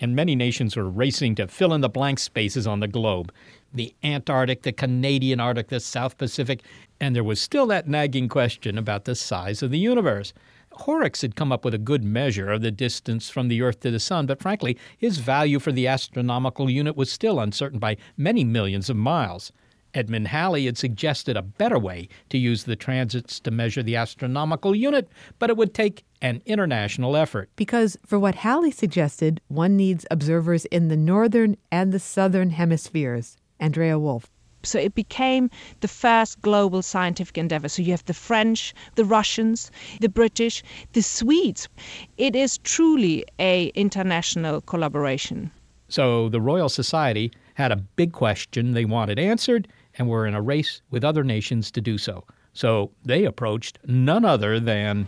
and 0.00 0.14
many 0.14 0.34
nations 0.34 0.76
were 0.76 0.88
racing 0.88 1.34
to 1.36 1.48
fill 1.48 1.72
in 1.72 1.80
the 1.80 1.88
blank 1.88 2.18
spaces 2.18 2.66
on 2.66 2.80
the 2.80 2.88
globe 2.88 3.32
the 3.74 3.94
Antarctic, 4.04 4.62
the 4.62 4.72
Canadian 4.72 5.40
Arctic, 5.40 5.68
the 5.68 5.80
South 5.80 6.18
Pacific, 6.18 6.62
and 7.00 7.16
there 7.16 7.24
was 7.24 7.40
still 7.40 7.66
that 7.66 7.88
nagging 7.88 8.28
question 8.28 8.76
about 8.76 9.06
the 9.06 9.14
size 9.14 9.62
of 9.62 9.70
the 9.70 9.78
universe. 9.78 10.34
Horrocks 10.74 11.22
had 11.22 11.36
come 11.36 11.52
up 11.52 11.64
with 11.64 11.74
a 11.74 11.78
good 11.78 12.02
measure 12.02 12.50
of 12.50 12.62
the 12.62 12.70
distance 12.70 13.30
from 13.30 13.48
the 13.48 13.62
Earth 13.62 13.80
to 13.80 13.90
the 13.90 14.00
Sun, 14.00 14.26
but 14.26 14.40
frankly, 14.40 14.78
his 14.96 15.18
value 15.18 15.58
for 15.58 15.72
the 15.72 15.86
astronomical 15.86 16.70
unit 16.70 16.96
was 16.96 17.10
still 17.10 17.40
uncertain 17.40 17.78
by 17.78 17.96
many 18.16 18.44
millions 18.44 18.88
of 18.90 18.96
miles. 18.96 19.52
Edmund 19.94 20.28
Halley 20.28 20.64
had 20.66 20.78
suggested 20.78 21.36
a 21.36 21.42
better 21.42 21.78
way 21.78 22.08
to 22.30 22.38
use 22.38 22.64
the 22.64 22.76
transits 22.76 23.38
to 23.40 23.50
measure 23.50 23.82
the 23.82 23.96
astronomical 23.96 24.74
unit, 24.74 25.08
but 25.38 25.50
it 25.50 25.56
would 25.56 25.74
take 25.74 26.04
an 26.22 26.40
international 26.46 27.16
effort. 27.16 27.50
Because 27.56 27.96
for 28.06 28.18
what 28.18 28.36
Halley 28.36 28.70
suggested, 28.70 29.40
one 29.48 29.76
needs 29.76 30.06
observers 30.10 30.64
in 30.66 30.88
the 30.88 30.96
northern 30.96 31.56
and 31.70 31.92
the 31.92 31.98
southern 31.98 32.50
hemispheres. 32.50 33.36
Andrea 33.60 33.98
Wulf. 33.98 34.30
So 34.64 34.78
it 34.78 34.94
became 34.94 35.50
the 35.80 35.88
first 35.88 36.40
global 36.42 36.82
scientific 36.82 37.38
endeavor. 37.38 37.68
So 37.68 37.82
you 37.82 37.90
have 37.92 38.04
the 38.04 38.14
French, 38.14 38.74
the 38.94 39.04
Russians, 39.04 39.70
the 40.00 40.08
British, 40.08 40.62
the 40.92 41.02
Swedes. 41.02 41.68
It 42.16 42.36
is 42.36 42.58
truly 42.58 43.24
a 43.38 43.66
international 43.74 44.60
collaboration. 44.62 45.50
So 45.88 46.28
the 46.28 46.40
Royal 46.40 46.68
Society 46.68 47.32
had 47.54 47.72
a 47.72 47.76
big 47.76 48.12
question 48.12 48.72
they 48.72 48.84
wanted 48.84 49.18
answered 49.18 49.68
and 49.98 50.08
were 50.08 50.26
in 50.26 50.34
a 50.34 50.40
race 50.40 50.80
with 50.90 51.04
other 51.04 51.22
nations 51.22 51.70
to 51.72 51.80
do 51.80 51.98
so. 51.98 52.24
So 52.54 52.90
they 53.04 53.24
approached 53.24 53.78
none 53.86 54.24
other 54.24 54.60
than 54.60 55.06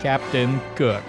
Captain 0.00 0.60
Cook. 0.74 1.04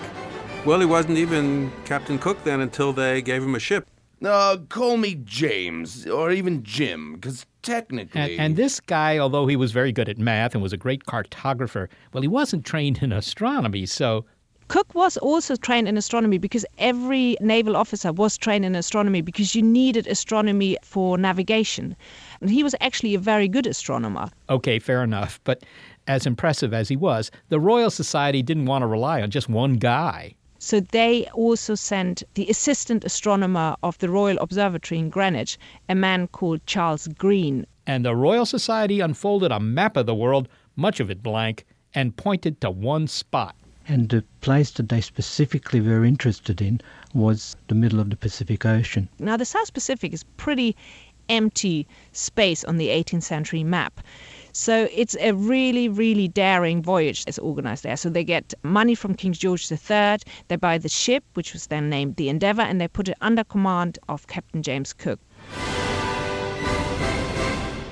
Well, 0.66 0.80
he 0.80 0.86
wasn't 0.86 1.18
even 1.18 1.74
Captain 1.84 2.18
Cook 2.18 2.42
then 2.46 2.62
until 2.62 2.94
they 2.94 3.22
gave 3.22 3.44
him 3.44 3.54
a 3.54 3.60
ship. 3.60 3.86
Uh, 4.24 4.56
call 4.70 4.96
me 4.96 5.16
James, 5.26 6.08
or 6.08 6.32
even 6.32 6.64
Jim, 6.64 7.16
because 7.16 7.46
technically. 7.64 8.22
And, 8.22 8.40
and, 8.40 8.56
this 8.56 8.80
guy, 8.80 9.18
although 9.18 9.46
he 9.46 9.58
was 9.58 9.74
very 9.74 9.92
good 9.92 10.08
at 10.08 10.18
math 10.18 10.54
and 10.54 10.64
was 10.64 10.72
a 10.72 10.78
great 10.78 11.04
cartographer, 11.04 11.90
well, 12.14 12.22
he 12.22 12.30
wasn't 12.30 12.66
trained 12.66 13.04
in 13.04 13.12
astronomy, 13.12 13.86
so. 13.86 14.24
Cook 14.70 14.96
was 14.96 15.18
also 15.18 15.58
trained 15.58 15.90
in 15.90 15.98
astronomy 15.98 16.38
because 16.38 16.66
every 16.78 17.36
naval 17.42 17.76
officer 17.76 18.14
was 18.14 18.38
trained 18.38 18.64
in 18.64 18.74
astronomy 18.74 19.20
because 19.20 19.54
you 19.54 19.62
needed 19.62 20.08
astronomy 20.08 20.78
for 20.82 21.18
navigation. 21.18 21.94
And 22.40 22.50
he 22.50 22.64
was 22.64 22.74
actually 22.80 23.16
a 23.16 23.20
very 23.20 23.50
good 23.50 23.68
astronomer. 23.68 24.30
Okay, 24.50 24.80
fair 24.80 25.04
enough. 25.04 25.42
But 25.44 25.66
as 26.08 26.26
impressive 26.26 26.74
as 26.74 26.88
he 26.88 26.96
was, 26.96 27.32
the 27.50 27.60
Royal 27.60 27.90
Society 27.90 28.42
didn't 28.42 28.66
want 28.66 28.84
to 28.84 28.88
rely 28.88 29.22
on 29.22 29.30
just 29.30 29.50
one 29.50 29.74
guy. 29.74 30.36
So 30.66 30.80
they 30.80 31.28
also 31.34 31.76
sent 31.76 32.24
the 32.36 32.48
assistant 32.48 33.04
astronomer 33.04 33.76
of 33.84 33.98
the 33.98 34.10
Royal 34.10 34.38
Observatory 34.40 34.98
in 34.98 35.10
Greenwich, 35.10 35.60
a 35.90 35.94
man 35.94 36.30
called 36.30 36.66
Charles 36.66 37.10
Green. 37.10 37.68
And 37.86 38.06
the 38.06 38.16
Royal 38.16 38.46
Society 38.46 39.02
unfolded 39.02 39.52
a 39.52 39.60
map 39.60 39.98
of 39.98 40.06
the 40.06 40.16
world, 40.16 40.48
much 40.78 41.02
of 41.02 41.12
it 41.12 41.22
blank, 41.22 41.66
and 41.94 42.16
pointed 42.16 42.62
to 42.62 42.72
one 42.72 43.08
spot. 43.08 43.58
And 43.90 44.08
the 44.08 44.24
place 44.40 44.72
that 44.72 44.88
they 44.88 45.02
specifically 45.02 45.82
were 45.82 46.06
interested 46.06 46.62
in 46.62 46.80
was 47.14 47.58
the 47.68 47.76
middle 47.76 48.00
of 48.00 48.10
the 48.10 48.16
Pacific 48.16 48.66
Ocean. 48.66 49.10
Now, 49.20 49.36
the 49.36 49.44
South 49.44 49.74
Pacific 49.74 50.14
is 50.14 50.24
pretty 50.38 50.78
empty 51.28 51.86
space 52.14 52.64
on 52.64 52.78
the 52.78 52.88
18th 52.88 53.24
century 53.24 53.66
map. 53.66 54.00
So 54.56 54.88
it's 54.94 55.18
a 55.20 55.32
really, 55.34 55.90
really 55.90 56.28
daring 56.28 56.84
voyage 56.84 57.26
that's 57.26 57.40
organized 57.40 57.84
there. 57.84 57.98
So 57.98 58.10
they 58.10 58.24
get 58.24 58.54
money 58.62 58.94
from 58.94 59.16
King 59.16 59.34
George 59.34 59.72
III, 59.72 60.18
they 60.48 60.56
buy 60.56 60.78
the 60.78 60.90
ship, 60.90 61.24
which 61.34 61.54
was 61.54 61.68
then 61.68 61.90
named 61.90 62.18
the 62.18 62.30
Endeavour, 62.30 62.62
and 62.62 62.80
they 62.80 62.88
put 62.88 63.08
it 63.08 63.18
under 63.20 63.44
command 63.44 63.98
of 64.10 64.28
Captain 64.28 64.62
James 64.62 64.94
Cook. 64.94 65.20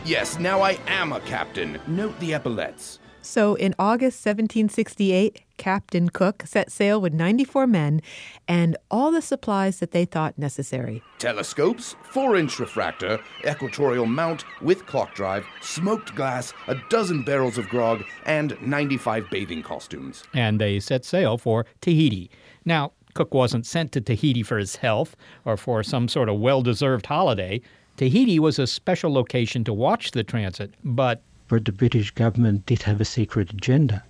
Yes, 0.06 0.38
now 0.40 0.62
I 0.62 0.78
am 0.88 1.14
a 1.14 1.20
captain. 1.22 1.80
Note 1.88 2.20
the 2.20 2.36
epaulets. 2.36 3.00
So 3.22 3.56
in 3.56 3.76
August 3.78 4.26
1768, 4.26 5.44
Captain 5.58 6.10
Cook 6.10 6.44
set 6.48 6.72
sail 6.72 7.00
with 7.00 7.14
94 7.14 7.68
men 7.68 8.02
and 8.48 8.76
all 8.90 9.12
the 9.12 9.22
supplies 9.22 9.80
that 9.80 9.92
they 9.92 10.06
thought 10.06 10.38
necessary. 10.38 11.04
Telescopes, 11.20 11.96
4 12.10 12.36
inch 12.36 12.60
refractor, 12.60 13.20
equatorial 13.48 14.08
mount 14.08 14.44
with 14.62 14.86
clock 14.88 15.14
drive, 15.14 15.46
smoked 15.62 16.16
glass, 16.16 16.54
a 16.68 16.76
dozen 16.90 17.24
barrels 17.24 17.60
of 17.60 17.70
grog, 17.70 18.04
and 18.26 18.60
95 18.62 19.30
bathing 19.30 19.62
costumes. 19.62 20.24
And 20.34 20.60
they 20.60 20.80
set 20.80 21.06
sail 21.06 21.38
for 21.38 21.66
Tahiti. 21.82 22.32
Now, 22.66 22.94
Cook 23.14 23.34
wasn't 23.34 23.66
sent 23.66 23.92
to 23.92 24.02
Tahiti 24.02 24.42
for 24.42 24.58
his 24.58 24.78
health 24.78 25.16
or 25.46 25.58
for 25.58 25.84
some 25.84 26.08
sort 26.08 26.30
of 26.30 26.40
well 26.40 26.62
deserved 26.62 27.06
holiday. 27.06 27.62
Tahiti 27.98 28.40
was 28.40 28.58
a 28.58 28.66
special 28.66 29.14
location 29.14 29.64
to 29.66 29.74
watch 29.74 30.12
the 30.12 30.24
transit, 30.24 30.74
but 30.84 31.22
but 31.52 31.66
the 31.66 31.72
British 31.74 32.12
government 32.12 32.66
did 32.66 32.84
have 32.84 33.02
a 33.02 33.04
secret 33.04 33.52
agenda. 33.52 34.02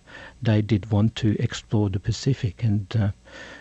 They 0.43 0.61
did 0.61 0.91
want 0.91 1.15
to 1.15 1.35
explore 1.39 1.89
the 1.89 1.99
Pacific, 1.99 2.63
and 2.63 2.85
uh, 2.95 3.11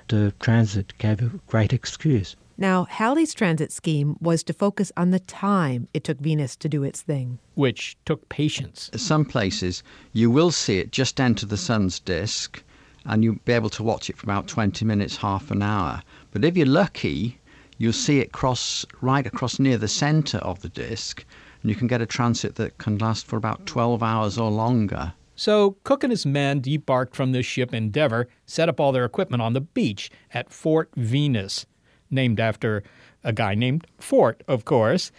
the 0.08 0.34
transit 0.38 0.92
gave 0.98 1.22
a 1.22 1.30
great 1.46 1.72
excuse. 1.72 2.36
Now, 2.58 2.84
Halley's 2.84 3.32
transit 3.32 3.72
scheme 3.72 4.18
was 4.20 4.42
to 4.42 4.52
focus 4.52 4.92
on 4.98 5.12
the 5.12 5.18
time 5.18 5.88
it 5.94 6.04
took 6.04 6.18
Venus 6.20 6.56
to 6.56 6.68
do 6.68 6.82
its 6.82 7.00
thing, 7.00 7.38
which 7.54 7.96
took 8.04 8.28
patience. 8.28 8.90
Some 8.96 9.24
places 9.24 9.82
you 10.12 10.30
will 10.30 10.50
see 10.50 10.76
it 10.78 10.92
just 10.92 11.18
enter 11.18 11.46
the 11.46 11.56
sun's 11.56 12.00
disk, 12.00 12.62
and 13.06 13.24
you'll 13.24 13.36
be 13.46 13.54
able 13.54 13.70
to 13.70 13.82
watch 13.82 14.10
it 14.10 14.18
for 14.18 14.26
about 14.26 14.46
20 14.46 14.84
minutes, 14.84 15.16
half 15.16 15.50
an 15.50 15.62
hour. 15.62 16.02
But 16.32 16.44
if 16.44 16.54
you're 16.54 16.66
lucky, 16.66 17.38
you'll 17.78 17.94
see 17.94 18.18
it 18.18 18.32
cross 18.32 18.84
right 19.00 19.26
across 19.26 19.58
near 19.58 19.78
the 19.78 19.88
center 19.88 20.36
of 20.36 20.60
the 20.60 20.68
disk, 20.68 21.24
and 21.62 21.70
you 21.70 21.77
can 21.77 21.87
get 21.87 22.01
a 22.01 22.07
transit 22.07 22.55
that 22.57 22.79
can 22.79 22.99
last 22.99 23.27
for 23.27 23.37
about 23.37 23.66
12 23.66 24.03
hours 24.03 24.38
or 24.38 24.51
longer. 24.51 25.12
So 25.37 25.77
Cook 25.85 26.05
and 26.05 26.11
his 26.11 26.27
men 26.27 26.61
debarked 26.61 27.14
from 27.14 27.33
the 27.33 27.42
ship 27.42 27.73
Endeavour, 27.73 28.29
set 28.46 28.68
up 28.68 28.79
all 28.79 28.92
their 28.92 29.05
equipment 29.05 29.42
on 29.42 29.55
the 29.55 29.61
beach 29.61 30.11
at 30.35 30.53
Fort 30.53 30.90
Venus, 30.96 31.64
named 32.11 32.40
after 32.40 32.83
a 33.25 33.33
guy 33.33 33.55
named 33.55 33.87
Fort, 33.99 34.42
of 34.49 34.64
course. 34.64 35.12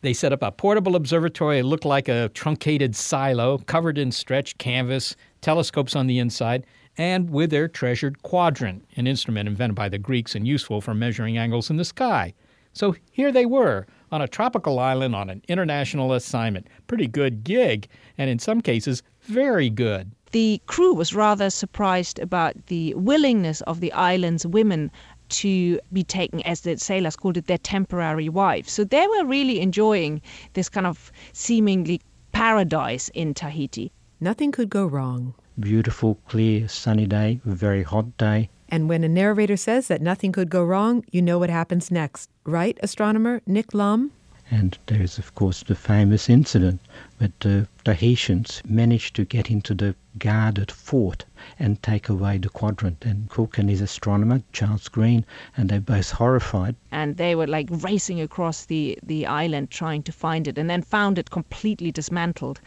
They 0.00 0.12
set 0.12 0.32
up 0.32 0.42
a 0.42 0.50
portable 0.50 0.96
observatory. 0.96 1.60
It 1.60 1.64
looked 1.64 1.84
like 1.84 2.08
a 2.08 2.28
truncated 2.30 2.96
silo 2.96 3.58
covered 3.58 3.98
in 3.98 4.10
stretched 4.10 4.58
canvas, 4.58 5.14
telescopes 5.42 5.94
on 5.94 6.08
the 6.08 6.18
inside, 6.18 6.66
and 6.98 7.30
with 7.30 7.50
their 7.50 7.68
treasured 7.68 8.22
quadrant, 8.22 8.84
an 8.96 9.06
instrument 9.06 9.48
invented 9.48 9.76
by 9.76 9.88
the 9.88 9.98
Greeks 9.98 10.34
and 10.34 10.46
useful 10.46 10.80
for 10.80 10.92
measuring 10.92 11.38
angles 11.38 11.70
in 11.70 11.76
the 11.76 11.84
sky. 11.84 12.34
So 12.72 12.96
here 13.12 13.30
they 13.30 13.46
were, 13.46 13.86
on 14.12 14.22
a 14.22 14.28
tropical 14.28 14.78
island 14.78 15.16
on 15.16 15.30
an 15.30 15.42
international 15.48 16.12
assignment. 16.12 16.68
Pretty 16.86 17.08
good 17.08 17.42
gig, 17.42 17.88
and 18.18 18.30
in 18.30 18.38
some 18.38 18.60
cases, 18.60 19.02
very 19.22 19.70
good. 19.70 20.12
The 20.32 20.60
crew 20.66 20.94
was 20.94 21.14
rather 21.14 21.50
surprised 21.50 22.18
about 22.18 22.66
the 22.66 22.94
willingness 22.94 23.60
of 23.62 23.80
the 23.80 23.92
island's 23.92 24.46
women 24.46 24.90
to 25.30 25.80
be 25.92 26.04
taken, 26.04 26.42
as 26.42 26.60
the 26.60 26.78
sailors 26.78 27.16
called 27.16 27.36
it, 27.36 27.46
their 27.46 27.58
temporary 27.58 28.28
wives. 28.28 28.70
So 28.70 28.84
they 28.84 29.06
were 29.06 29.24
really 29.24 29.60
enjoying 29.60 30.20
this 30.52 30.68
kind 30.68 30.86
of 30.86 31.10
seemingly 31.32 32.00
paradise 32.32 33.08
in 33.14 33.34
Tahiti. 33.34 33.92
Nothing 34.20 34.52
could 34.52 34.70
go 34.70 34.86
wrong. 34.86 35.34
Beautiful, 35.58 36.18
clear, 36.28 36.68
sunny 36.68 37.06
day, 37.06 37.40
very 37.44 37.82
hot 37.82 38.16
day. 38.16 38.50
And 38.72 38.88
when 38.88 39.04
a 39.04 39.08
narrator 39.08 39.58
says 39.58 39.88
that 39.88 40.00
nothing 40.00 40.32
could 40.32 40.48
go 40.48 40.64
wrong, 40.64 41.04
you 41.12 41.20
know 41.20 41.38
what 41.38 41.50
happens 41.50 41.90
next. 41.90 42.30
Right, 42.44 42.78
astronomer 42.82 43.42
Nick 43.46 43.74
Lomb? 43.74 44.12
And 44.50 44.78
there 44.86 45.02
is, 45.02 45.18
of 45.18 45.34
course, 45.34 45.62
the 45.62 45.74
famous 45.74 46.30
incident 46.30 46.80
that 47.18 47.38
the 47.40 47.68
Tahitians 47.84 48.62
managed 48.66 49.14
to 49.16 49.26
get 49.26 49.50
into 49.50 49.74
the 49.74 49.94
guarded 50.16 50.70
fort 50.70 51.26
and 51.58 51.82
take 51.82 52.08
away 52.08 52.38
the 52.38 52.48
quadrant. 52.48 53.04
And 53.04 53.28
Cook 53.28 53.58
and 53.58 53.68
his 53.68 53.82
astronomer, 53.82 54.42
Charles 54.52 54.88
Green, 54.88 55.26
and 55.54 55.68
they're 55.68 55.78
both 55.78 56.12
horrified. 56.12 56.74
And 56.90 57.18
they 57.18 57.34
were 57.34 57.46
like 57.46 57.68
racing 57.70 58.22
across 58.22 58.64
the, 58.64 58.98
the 59.02 59.26
island 59.26 59.70
trying 59.70 60.02
to 60.04 60.12
find 60.12 60.48
it 60.48 60.56
and 60.56 60.70
then 60.70 60.80
found 60.80 61.18
it 61.18 61.28
completely 61.28 61.92
dismantled. 61.92 62.58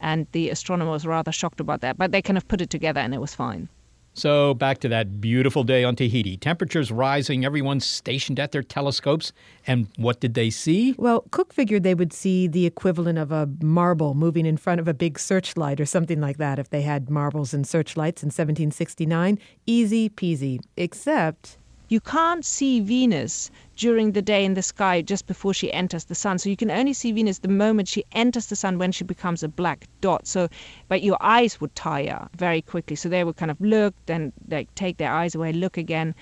And 0.00 0.26
the 0.32 0.50
astronomer 0.50 0.90
was 0.90 1.06
rather 1.06 1.30
shocked 1.30 1.60
about 1.60 1.82
that. 1.82 1.98
But 1.98 2.10
they 2.10 2.20
kind 2.20 2.36
of 2.36 2.48
put 2.48 2.60
it 2.60 2.70
together 2.70 2.98
and 2.98 3.14
it 3.14 3.20
was 3.20 3.32
fine. 3.32 3.68
So, 4.14 4.52
back 4.52 4.78
to 4.80 4.88
that 4.88 5.22
beautiful 5.22 5.64
day 5.64 5.84
on 5.84 5.96
Tahiti. 5.96 6.36
Temperatures 6.36 6.92
rising, 6.92 7.46
everyone's 7.46 7.86
stationed 7.86 8.38
at 8.38 8.52
their 8.52 8.62
telescopes. 8.62 9.32
And 9.66 9.88
what 9.96 10.20
did 10.20 10.34
they 10.34 10.50
see? 10.50 10.94
Well, 10.98 11.24
Cook 11.30 11.54
figured 11.54 11.82
they 11.82 11.94
would 11.94 12.12
see 12.12 12.46
the 12.46 12.66
equivalent 12.66 13.18
of 13.18 13.32
a 13.32 13.48
marble 13.62 14.12
moving 14.14 14.44
in 14.44 14.58
front 14.58 14.80
of 14.80 14.88
a 14.88 14.92
big 14.92 15.18
searchlight 15.18 15.80
or 15.80 15.86
something 15.86 16.20
like 16.20 16.36
that 16.36 16.58
if 16.58 16.68
they 16.68 16.82
had 16.82 17.08
marbles 17.08 17.54
and 17.54 17.66
searchlights 17.66 18.22
in 18.22 18.26
1769. 18.26 19.38
Easy 19.66 20.10
peasy. 20.10 20.60
Except 20.76 21.56
you 21.88 22.00
can't 22.00 22.44
see 22.44 22.80
Venus 22.80 23.50
during 23.76 24.12
the 24.12 24.22
day 24.22 24.44
in 24.44 24.54
the 24.54 24.62
sky 24.62 25.02
just 25.02 25.26
before 25.26 25.54
she 25.54 25.72
enters 25.72 26.04
the 26.04 26.14
sun. 26.14 26.38
So 26.38 26.48
you 26.48 26.56
can 26.56 26.70
only 26.70 26.92
see 26.92 27.12
Venus 27.12 27.38
the 27.38 27.48
moment 27.48 27.88
she 27.88 28.04
enters 28.12 28.46
the 28.46 28.56
sun 28.56 28.78
when 28.78 28.92
she 28.92 29.04
becomes 29.04 29.42
a 29.42 29.48
black 29.48 29.86
dot. 30.00 30.26
So, 30.26 30.48
but 30.88 31.02
your 31.02 31.16
eyes 31.20 31.60
would 31.60 31.74
tire 31.74 32.28
very 32.36 32.62
quickly. 32.62 32.96
So 32.96 33.08
they 33.08 33.24
would 33.24 33.36
kind 33.36 33.50
of 33.50 33.60
look, 33.60 33.94
then 34.06 34.32
like 34.48 34.74
take 34.74 34.98
their 34.98 35.12
eyes 35.12 35.34
away, 35.34 35.52
look 35.52 35.76
again, 35.76 36.14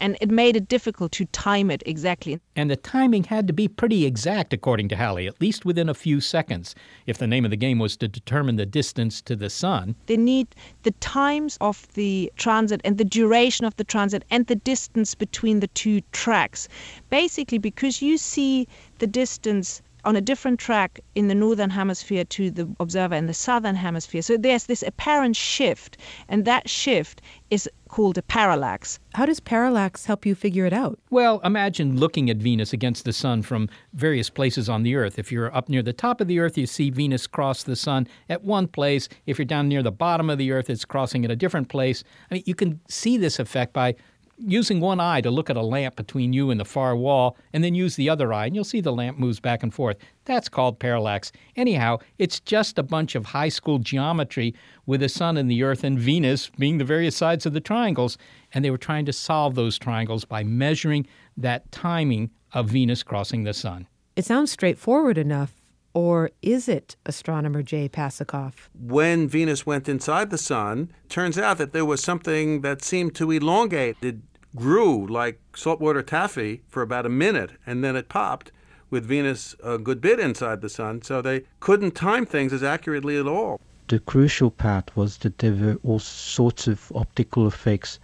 and 0.00 0.16
it 0.20 0.30
made 0.30 0.56
it 0.56 0.68
difficult 0.68 1.12
to 1.12 1.24
time 1.26 1.70
it 1.70 1.82
exactly. 1.86 2.40
And 2.56 2.70
the 2.70 2.76
timing 2.76 3.24
had 3.24 3.46
to 3.46 3.52
be 3.52 3.68
pretty 3.68 4.06
exact, 4.06 4.52
according 4.52 4.88
to 4.90 4.96
Halley, 4.96 5.26
at 5.26 5.40
least 5.40 5.64
within 5.64 5.88
a 5.88 5.94
few 5.94 6.20
seconds, 6.20 6.74
if 7.06 7.18
the 7.18 7.26
name 7.26 7.44
of 7.44 7.50
the 7.50 7.56
game 7.56 7.78
was 7.78 7.96
to 7.98 8.08
determine 8.08 8.56
the 8.56 8.66
distance 8.66 9.20
to 9.22 9.36
the 9.36 9.50
sun. 9.50 9.94
They 10.06 10.16
need 10.16 10.48
the 10.82 10.90
times 10.92 11.58
of 11.60 11.86
the 11.94 12.32
transit 12.36 12.80
and 12.84 12.98
the 12.98 13.04
duration 13.04 13.64
of 13.64 13.76
the 13.76 13.84
transit 13.84 14.24
and 14.30 14.46
the 14.46 14.56
distance 14.56 15.14
between 15.14 15.60
the 15.60 15.68
two 15.68 16.00
tracks. 16.12 16.68
Basically, 17.10 17.58
because 17.58 18.02
you 18.02 18.18
see 18.18 18.66
the 18.98 19.06
distance 19.06 19.82
on 20.04 20.16
a 20.16 20.20
different 20.20 20.60
track 20.60 21.00
in 21.14 21.28
the 21.28 21.34
northern 21.34 21.70
hemisphere 21.70 22.24
to 22.24 22.50
the 22.50 22.68
observer 22.80 23.14
in 23.14 23.26
the 23.26 23.34
southern 23.34 23.74
hemisphere. 23.74 24.22
So 24.22 24.36
there's 24.36 24.66
this 24.66 24.82
apparent 24.82 25.36
shift, 25.36 25.98
and 26.28 26.44
that 26.44 26.68
shift 26.70 27.20
is 27.50 27.68
called 27.88 28.16
a 28.16 28.22
parallax. 28.22 29.00
How 29.14 29.26
does 29.26 29.40
parallax 29.40 30.06
help 30.06 30.24
you 30.24 30.34
figure 30.34 30.66
it 30.66 30.72
out? 30.72 30.98
Well, 31.10 31.40
imagine 31.42 31.98
looking 31.98 32.30
at 32.30 32.36
Venus 32.36 32.72
against 32.72 33.04
the 33.04 33.12
sun 33.12 33.42
from 33.42 33.68
various 33.92 34.30
places 34.30 34.68
on 34.68 34.82
the 34.82 34.94
Earth. 34.94 35.18
If 35.18 35.32
you're 35.32 35.54
up 35.54 35.68
near 35.68 35.82
the 35.82 35.92
top 35.92 36.20
of 36.20 36.28
the 36.28 36.38
Earth, 36.38 36.56
you 36.56 36.66
see 36.66 36.90
Venus 36.90 37.26
cross 37.26 37.62
the 37.62 37.76
sun 37.76 38.06
at 38.28 38.44
one 38.44 38.68
place. 38.68 39.08
If 39.26 39.38
you're 39.38 39.46
down 39.46 39.68
near 39.68 39.82
the 39.82 39.92
bottom 39.92 40.30
of 40.30 40.38
the 40.38 40.52
Earth, 40.52 40.70
it's 40.70 40.84
crossing 40.84 41.24
at 41.24 41.30
a 41.30 41.36
different 41.36 41.68
place. 41.68 42.04
I 42.30 42.34
mean, 42.34 42.44
you 42.46 42.54
can 42.54 42.80
see 42.88 43.16
this 43.16 43.38
effect 43.38 43.72
by 43.72 43.96
using 44.38 44.80
one 44.80 45.00
eye 45.00 45.20
to 45.20 45.30
look 45.30 45.50
at 45.50 45.56
a 45.56 45.62
lamp 45.62 45.96
between 45.96 46.32
you 46.32 46.50
and 46.50 46.60
the 46.60 46.64
far 46.64 46.96
wall, 46.96 47.36
and 47.52 47.62
then 47.62 47.74
use 47.74 47.96
the 47.96 48.08
other 48.08 48.32
eye, 48.32 48.46
and 48.46 48.54
you'll 48.54 48.64
see 48.64 48.80
the 48.80 48.92
lamp 48.92 49.18
moves 49.18 49.40
back 49.40 49.62
and 49.62 49.74
forth. 49.74 49.96
That's 50.24 50.48
called 50.48 50.78
parallax. 50.78 51.32
Anyhow, 51.56 51.98
it's 52.18 52.40
just 52.40 52.78
a 52.78 52.82
bunch 52.82 53.14
of 53.14 53.26
high 53.26 53.48
school 53.48 53.78
geometry 53.78 54.54
with 54.86 55.00
the 55.00 55.08
sun 55.08 55.36
and 55.36 55.50
the 55.50 55.62
earth 55.62 55.84
and 55.84 55.98
Venus 55.98 56.50
being 56.50 56.78
the 56.78 56.84
various 56.84 57.16
sides 57.16 57.46
of 57.46 57.52
the 57.52 57.60
triangles, 57.60 58.18
and 58.52 58.64
they 58.64 58.70
were 58.70 58.78
trying 58.78 59.04
to 59.06 59.12
solve 59.12 59.54
those 59.54 59.78
triangles 59.78 60.24
by 60.24 60.44
measuring 60.44 61.06
that 61.36 61.70
timing 61.72 62.30
of 62.52 62.68
Venus 62.68 63.02
crossing 63.02 63.44
the 63.44 63.54
sun. 63.54 63.86
It 64.16 64.24
sounds 64.24 64.50
straightforward 64.50 65.18
enough. 65.18 65.57
Or 65.94 66.30
is 66.42 66.68
it, 66.68 66.96
astronomer 67.06 67.62
Jay 67.62 67.88
Pasachoff? 67.88 68.68
When 68.78 69.26
Venus 69.28 69.66
went 69.66 69.88
inside 69.88 70.30
the 70.30 70.38
sun, 70.38 70.92
turns 71.08 71.38
out 71.38 71.58
that 71.58 71.72
there 71.72 71.84
was 71.84 72.02
something 72.02 72.60
that 72.60 72.82
seemed 72.82 73.14
to 73.16 73.30
elongate. 73.30 73.96
It 74.02 74.16
grew 74.54 75.06
like 75.06 75.40
saltwater 75.56 76.02
taffy 76.02 76.62
for 76.68 76.82
about 76.82 77.06
a 77.06 77.10
minute, 77.10 77.52
and 77.66 77.82
then 77.82 77.96
it 77.96 78.08
popped 78.08 78.52
with 78.90 79.04
Venus 79.04 79.54
a 79.62 79.78
good 79.78 80.00
bit 80.00 80.18
inside 80.18 80.60
the 80.60 80.68
sun, 80.68 81.02
so 81.02 81.20
they 81.20 81.42
couldn't 81.60 81.92
time 81.92 82.24
things 82.24 82.52
as 82.52 82.62
accurately 82.62 83.18
at 83.18 83.26
all. 83.26 83.60
The 83.88 83.98
crucial 84.00 84.50
part 84.50 84.94
was 84.96 85.18
that 85.18 85.38
there 85.38 85.52
were 85.52 85.78
all 85.82 85.98
sorts 85.98 86.66
of 86.66 86.92
optical 86.94 87.46
effects, 87.46 87.98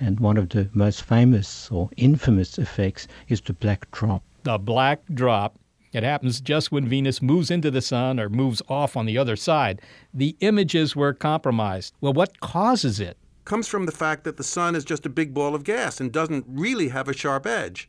and 0.00 0.18
one 0.20 0.36
of 0.36 0.48
the 0.48 0.68
most 0.74 1.02
famous 1.02 1.70
or 1.70 1.90
infamous 1.96 2.58
effects 2.58 3.06
is 3.28 3.40
the 3.40 3.52
black 3.52 3.90
drop. 3.92 4.22
The 4.42 4.58
black 4.58 5.00
drop. 5.14 5.56
It 5.92 6.02
happens 6.02 6.40
just 6.40 6.70
when 6.70 6.88
Venus 6.88 7.22
moves 7.22 7.50
into 7.50 7.70
the 7.70 7.80
sun 7.80 8.20
or 8.20 8.28
moves 8.28 8.62
off 8.68 8.96
on 8.96 9.06
the 9.06 9.18
other 9.18 9.36
side. 9.36 9.80
The 10.12 10.36
images 10.40 10.94
were 10.94 11.12
compromised. 11.12 11.94
Well, 12.00 12.12
what 12.12 12.40
causes 12.40 13.00
it? 13.00 13.16
comes 13.48 13.66
from 13.66 13.86
the 13.86 13.92
fact 13.92 14.24
that 14.24 14.36
the 14.36 14.44
sun 14.44 14.76
is 14.76 14.84
just 14.84 15.06
a 15.06 15.08
big 15.08 15.32
ball 15.32 15.54
of 15.54 15.64
gas 15.64 16.00
and 16.00 16.12
doesn't 16.12 16.44
really 16.46 16.88
have 16.88 17.08
a 17.08 17.14
sharp 17.14 17.46
edge. 17.46 17.88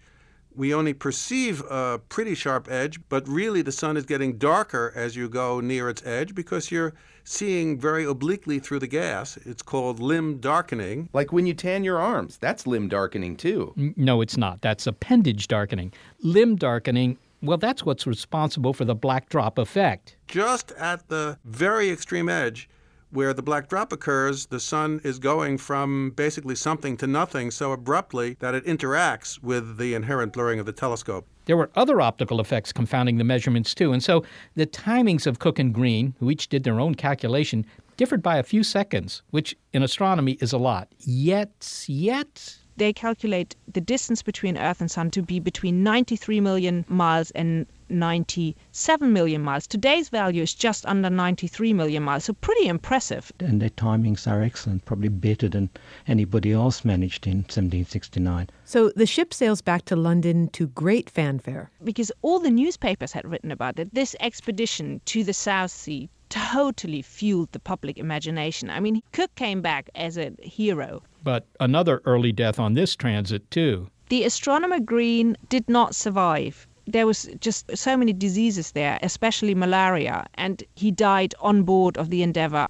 We 0.56 0.74
only 0.74 0.94
perceive 0.94 1.62
a 1.70 2.00
pretty 2.10 2.34
sharp 2.34 2.72
edge, 2.72 3.00
but 3.10 3.28
really 3.28 3.62
the 3.62 3.72
sun 3.72 3.98
is 3.98 4.06
getting 4.06 4.38
darker 4.38 4.92
as 4.96 5.16
you 5.16 5.28
go 5.30 5.60
near 5.60 5.90
its 5.90 6.04
edge 6.06 6.34
because 6.34 6.72
you're 6.72 6.94
seeing 7.26 7.78
very 7.78 8.06
obliquely 8.06 8.60
through 8.60 8.80
the 8.80 8.88
gas. 8.88 9.38
It's 9.46 9.62
called 9.62 10.00
limb 10.00 10.38
darkening. 10.38 11.10
Like 11.14 11.34
when 11.34 11.46
you 11.46 11.54
tan 11.54 11.84
your 11.84 12.00
arms, 12.00 12.38
that's 12.38 12.66
limb 12.66 12.88
darkening 12.88 13.36
too. 13.36 13.74
No, 13.98 14.22
it's 14.22 14.38
not. 14.38 14.62
That's 14.62 14.88
appendage 14.88 15.50
darkening. 15.50 15.94
Limb 16.24 16.56
darkening 16.56 17.18
well, 17.42 17.58
that's 17.58 17.86
what's 17.86 18.06
responsible 18.06 18.74
for 18.74 18.86
the 18.86 18.96
black 18.96 19.30
drop 19.30 19.58
effect. 19.58 20.18
Just 20.28 20.72
at 20.74 21.08
the 21.10 21.38
very 21.46 21.90
extreme 21.90 22.30
edge, 22.30 22.70
where 23.12 23.34
the 23.34 23.42
black 23.42 23.68
drop 23.68 23.92
occurs, 23.92 24.46
the 24.48 24.60
sun 24.60 25.02
is 25.04 25.18
going 25.20 25.58
from 25.58 26.12
basically 26.16 26.56
something 26.56 26.96
to 26.98 27.08
nothing 27.08 27.50
so 27.50 27.72
abruptly 27.72 28.38
that 28.40 28.54
it 28.54 28.66
interacts 28.66 29.42
with 29.42 29.78
the 29.78 29.94
inherent 29.96 30.34
blurring 30.34 30.60
of 30.60 30.66
the 30.66 30.72
telescope. 30.72 31.26
There 31.46 31.58
were 31.58 31.72
other 31.76 32.00
optical 32.02 32.40
effects 32.40 32.72
confounding 32.72 33.18
the 33.18 33.24
measurements 33.24 33.74
too, 33.74 33.92
and 33.92 34.04
so 34.04 34.24
the 34.56 34.68
timings 34.68 35.26
of 35.26 35.40
Cook 35.40 35.58
and 35.58 35.74
Green, 35.74 36.14
who 36.20 36.30
each 36.30 36.50
did 36.50 36.64
their 36.64 36.80
own 36.80 36.94
calculation, 36.94 37.66
differed 37.98 38.22
by 38.22 38.38
a 38.38 38.44
few 38.44 38.64
seconds, 38.64 39.24
which 39.32 39.58
in 39.74 39.82
astronomy 39.82 40.34
is 40.34 40.54
a 40.54 40.58
lot. 40.60 40.90
Yet, 41.00 41.86
yet 41.88 42.59
they 42.80 42.94
calculate 42.94 43.56
the 43.72 43.82
distance 43.82 44.24
between 44.24 44.58
Earth 44.58 44.82
and 44.82 44.90
Sun 44.90 45.12
to 45.12 45.22
be 45.22 45.40
between 45.40 45.84
93 45.84 46.40
million 46.40 46.86
miles 46.88 47.30
and 47.32 47.68
97 47.90 49.12
million 49.14 49.42
miles. 49.42 49.68
Today's 49.68 50.10
value 50.10 50.44
is 50.44 50.54
just 50.54 50.86
under 50.86 51.10
93 51.10 51.74
million 51.74 52.04
miles, 52.04 52.26
so 52.26 52.34
pretty 52.34 52.68
impressive. 52.68 53.32
And 53.40 53.62
their 53.62 53.70
timings 53.70 54.32
are 54.32 54.42
excellent, 54.42 54.86
probably 54.86 55.10
better 55.10 55.50
than 55.50 55.70
anybody 56.08 56.54
else 56.54 56.86
managed 56.86 57.28
in 57.28 57.40
1769. 57.40 58.50
So 58.64 58.92
the 58.96 59.06
ship 59.06 59.34
sails 59.34 59.62
back 59.62 59.86
to 59.86 59.96
London 59.96 60.48
to 60.50 60.68
great 60.68 61.10
fanfare. 61.10 61.70
Because 61.84 62.12
all 62.22 62.40
the 62.40 62.52
newspapers 62.52 63.12
had 63.12 63.26
written 63.26 63.52
about 63.52 63.80
it. 63.80 63.94
This 63.94 64.16
expedition 64.20 65.02
to 65.06 65.24
the 65.24 65.34
South 65.34 65.72
Sea 65.72 66.10
totally 66.30 67.02
fueled 67.02 67.52
the 67.52 67.60
public 67.60 67.98
imagination. 67.98 68.70
I 68.70 68.80
mean, 68.80 69.02
Cook 69.12 69.34
came 69.36 69.62
back 69.62 69.90
as 69.96 70.18
a 70.18 70.32
hero. 70.42 71.04
But 71.24 71.46
another 71.60 72.02
early 72.06 72.32
death 72.32 72.60
on 72.60 72.74
this 72.74 72.96
transit, 72.96 73.50
too. 73.52 73.90
The 74.10 74.24
astronomer 74.24 74.80
Green 74.80 75.38
did 75.50 75.70
not 75.70 75.96
survive 75.96 76.68
there 76.92 77.06
was 77.06 77.30
just 77.40 77.78
so 77.78 77.96
many 77.96 78.14
diseases 78.14 78.72
there, 78.72 79.00
especially 79.04 79.54
malaria, 79.54 80.26
and 80.36 80.64
he 80.76 80.92
died 80.92 81.36
on 81.40 81.64
board 81.64 81.98
of 81.98 82.10
the 82.10 82.24
Endeavour 82.24 82.68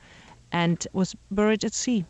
and 0.51 0.85
was 0.93 1.15
buried 1.31 1.63
at 1.63 1.73
sea. 1.73 2.05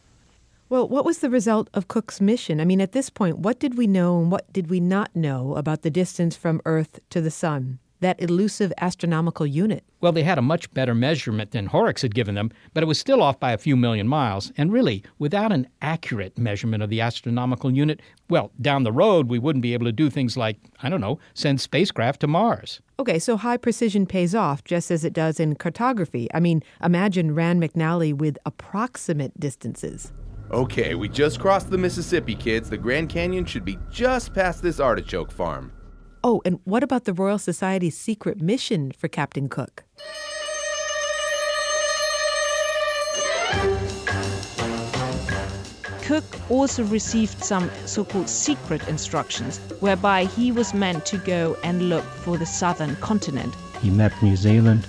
Well, 0.69 0.87
what 0.87 1.05
was 1.05 1.19
the 1.19 1.29
result 1.29 1.69
of 1.73 1.87
Cook's 1.87 2.21
mission? 2.21 2.59
I 2.59 2.65
mean, 2.65 2.81
at 2.81 2.91
this 2.91 3.09
point, 3.09 3.39
what 3.39 3.59
did 3.59 3.77
we 3.77 3.87
know 3.87 4.19
and 4.19 4.31
what 4.31 4.51
did 4.53 4.69
we 4.69 4.79
not 4.79 5.15
know 5.15 5.55
about 5.55 5.81
the 5.81 5.89
distance 5.89 6.35
from 6.35 6.61
Earth 6.65 6.99
to 7.09 7.21
the 7.21 7.31
Sun? 7.31 7.79
That 7.99 8.21
elusive 8.21 8.73
astronomical 8.77 9.45
unit? 9.45 9.83
Well, 10.01 10.11
they 10.11 10.23
had 10.23 10.37
a 10.37 10.41
much 10.41 10.73
better 10.73 10.95
measurement 10.95 11.51
than 11.51 11.65
Horrocks 11.65 12.01
had 12.01 12.15
given 12.15 12.35
them, 12.35 12.51
but 12.73 12.83
it 12.83 12.87
was 12.87 12.99
still 12.99 13.21
off 13.21 13.39
by 13.39 13.51
a 13.51 13.57
few 13.57 13.75
million 13.75 14.07
miles. 14.07 14.51
And 14.57 14.71
really, 14.71 15.03
without 15.17 15.51
an 15.51 15.67
accurate 15.81 16.37
measurement 16.37 16.81
of 16.81 16.89
the 16.89 17.01
astronomical 17.01 17.71
unit, 17.71 18.01
well, 18.29 18.51
down 18.61 18.83
the 18.83 18.91
road, 18.91 19.29
we 19.29 19.39
wouldn't 19.39 19.63
be 19.63 19.73
able 19.73 19.85
to 19.85 19.91
do 19.91 20.09
things 20.09 20.37
like, 20.37 20.57
I 20.81 20.89
don't 20.89 21.01
know, 21.01 21.19
send 21.33 21.59
spacecraft 21.59 22.21
to 22.21 22.27
Mars. 22.27 22.79
Okay, 22.99 23.19
so 23.19 23.37
high 23.37 23.57
precision 23.57 24.05
pays 24.05 24.35
off 24.35 24.63
just 24.63 24.91
as 24.91 25.03
it 25.03 25.13
does 25.13 25.39
in 25.39 25.55
cartography. 25.55 26.27
I 26.33 26.39
mean, 26.39 26.63
imagine 26.83 27.35
Rand 27.35 27.61
McNally 27.61 28.13
with 28.13 28.37
approximate 28.45 29.39
distances. 29.39 30.11
Okay, 30.51 30.95
we 30.95 31.07
just 31.07 31.39
crossed 31.39 31.69
the 31.69 31.77
Mississippi, 31.77 32.33
kids. 32.35 32.69
The 32.69 32.77
Grand 32.77 33.09
Canyon 33.09 33.45
should 33.45 33.63
be 33.63 33.77
just 33.91 34.33
past 34.33 34.63
this 34.63 34.79
artichoke 34.79 35.31
farm. 35.31 35.71
Oh, 36.21 36.41
and 36.43 36.59
what 36.65 36.83
about 36.83 37.05
the 37.05 37.13
Royal 37.13 37.39
Society's 37.39 37.97
secret 37.97 38.41
mission 38.41 38.91
for 38.91 39.07
Captain 39.07 39.47
Cook? 39.47 39.85
Cook 46.01 46.25
also 46.49 46.83
received 46.85 47.43
some 47.43 47.71
so 47.85 48.03
called 48.03 48.27
secret 48.27 48.85
instructions, 48.89 49.59
whereby 49.79 50.25
he 50.25 50.51
was 50.51 50.73
meant 50.73 51.05
to 51.05 51.17
go 51.19 51.55
and 51.63 51.87
look 51.87 52.03
for 52.03 52.37
the 52.37 52.45
southern 52.45 52.95
continent. 52.97 53.55
He 53.81 53.89
mapped 53.89 54.21
New 54.21 54.35
Zealand 54.35 54.85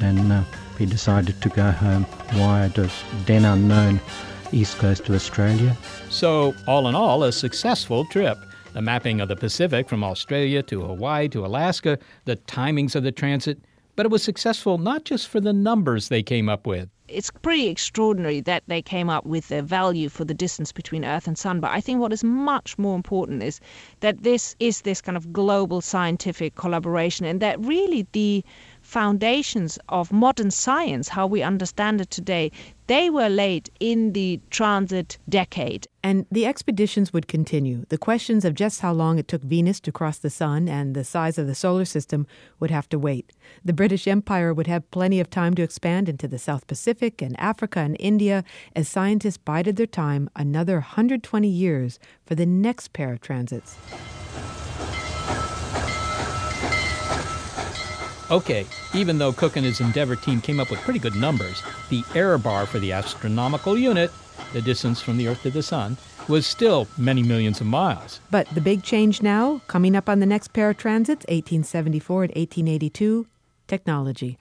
and 0.00 0.32
uh, 0.32 0.42
he 0.76 0.84
decided 0.84 1.40
to 1.40 1.48
go 1.48 1.70
home 1.70 2.04
via 2.32 2.68
the 2.68 2.92
then 3.24 3.46
unknown 3.46 4.00
east 4.52 4.76
coast 4.78 5.08
of 5.08 5.14
Australia. 5.14 5.74
So, 6.10 6.54
all 6.66 6.88
in 6.88 6.94
all, 6.94 7.22
a 7.22 7.32
successful 7.32 8.04
trip 8.06 8.36
the 8.74 8.82
mapping 8.82 9.20
of 9.20 9.28
the 9.28 9.36
Pacific 9.36 9.88
from 9.88 10.02
Australia 10.02 10.60
to 10.64 10.82
Hawaii 10.82 11.28
to 11.28 11.46
Alaska, 11.46 11.96
the 12.24 12.36
timings 12.36 12.96
of 12.96 13.04
the 13.04 13.12
transit, 13.12 13.58
but 13.94 14.04
it 14.04 14.10
was 14.10 14.22
successful 14.22 14.78
not 14.78 15.04
just 15.04 15.28
for 15.28 15.40
the 15.40 15.52
numbers 15.52 16.08
they 16.08 16.24
came 16.24 16.48
up 16.48 16.66
with. 16.66 16.88
It's 17.06 17.30
pretty 17.30 17.68
extraordinary 17.68 18.40
that 18.40 18.64
they 18.66 18.82
came 18.82 19.08
up 19.08 19.24
with 19.26 19.52
a 19.52 19.62
value 19.62 20.08
for 20.08 20.24
the 20.24 20.34
distance 20.34 20.72
between 20.72 21.04
Earth 21.04 21.28
and 21.28 21.38
Sun. 21.38 21.60
But 21.60 21.70
I 21.70 21.80
think 21.80 22.00
what 22.00 22.12
is 22.12 22.24
much 22.24 22.76
more 22.76 22.96
important 22.96 23.44
is 23.44 23.60
that 24.00 24.24
this 24.24 24.56
is 24.58 24.80
this 24.80 25.00
kind 25.00 25.16
of 25.16 25.32
global 25.32 25.80
scientific 25.80 26.56
collaboration 26.56 27.26
and 27.26 27.40
that 27.40 27.64
really 27.64 28.08
the 28.10 28.42
foundations 28.94 29.76
of 29.88 30.12
modern 30.12 30.52
science, 30.52 31.08
how 31.08 31.26
we 31.26 31.42
understand 31.42 32.00
it 32.00 32.10
today, 32.10 32.52
they 32.86 33.10
were 33.10 33.28
laid 33.28 33.68
in 33.80 34.12
the 34.12 34.40
transit 34.50 35.18
decade. 35.28 35.88
And 36.04 36.26
the 36.30 36.46
expeditions 36.46 37.12
would 37.12 37.26
continue. 37.26 37.86
The 37.88 37.98
questions 37.98 38.44
of 38.44 38.54
just 38.54 38.82
how 38.82 38.92
long 38.92 39.18
it 39.18 39.26
took 39.26 39.42
Venus 39.42 39.80
to 39.80 39.90
cross 39.90 40.18
the 40.18 40.30
sun 40.30 40.68
and 40.68 40.94
the 40.94 41.02
size 41.02 41.38
of 41.38 41.48
the 41.48 41.56
solar 41.56 41.84
system 41.84 42.28
would 42.60 42.70
have 42.70 42.88
to 42.90 42.98
wait. 42.98 43.32
The 43.64 43.72
British 43.72 44.06
Empire 44.06 44.54
would 44.54 44.68
have 44.68 44.88
plenty 44.92 45.18
of 45.18 45.28
time 45.28 45.54
to 45.56 45.64
expand 45.64 46.08
into 46.08 46.28
the 46.28 46.38
South 46.38 46.68
Pacific 46.68 47.20
and 47.20 47.34
Africa 47.40 47.80
and 47.80 47.96
India 47.98 48.44
as 48.76 48.86
scientists 48.88 49.38
bided 49.38 49.74
their 49.74 49.88
time 49.88 50.30
another 50.36 50.74
120 50.74 51.48
years 51.48 51.98
for 52.24 52.36
the 52.36 52.46
next 52.46 52.92
pair 52.92 53.12
of 53.12 53.20
transits. 53.20 53.76
Okay, 58.30 58.64
even 58.94 59.18
though 59.18 59.32
Cook 59.32 59.56
and 59.56 59.66
his 59.66 59.80
Endeavour 59.80 60.16
team 60.16 60.40
came 60.40 60.58
up 60.58 60.70
with 60.70 60.80
pretty 60.80 60.98
good 60.98 61.14
numbers, 61.14 61.62
the 61.90 62.02
error 62.14 62.38
bar 62.38 62.64
for 62.64 62.78
the 62.78 62.90
astronomical 62.92 63.76
unit, 63.76 64.10
the 64.54 64.62
distance 64.62 65.00
from 65.00 65.18
the 65.18 65.28
Earth 65.28 65.42
to 65.42 65.50
the 65.50 65.62
Sun, 65.62 65.98
was 66.26 66.46
still 66.46 66.88
many 66.96 67.22
millions 67.22 67.60
of 67.60 67.66
miles. 67.66 68.20
But 68.30 68.48
the 68.54 68.62
big 68.62 68.82
change 68.82 69.20
now, 69.20 69.60
coming 69.66 69.94
up 69.94 70.08
on 70.08 70.20
the 70.20 70.26
next 70.26 70.54
pair 70.54 70.70
of 70.70 70.78
transits, 70.78 71.26
1874 71.26 72.24
and 72.24 72.30
1882, 72.30 73.26
technology. 73.68 74.38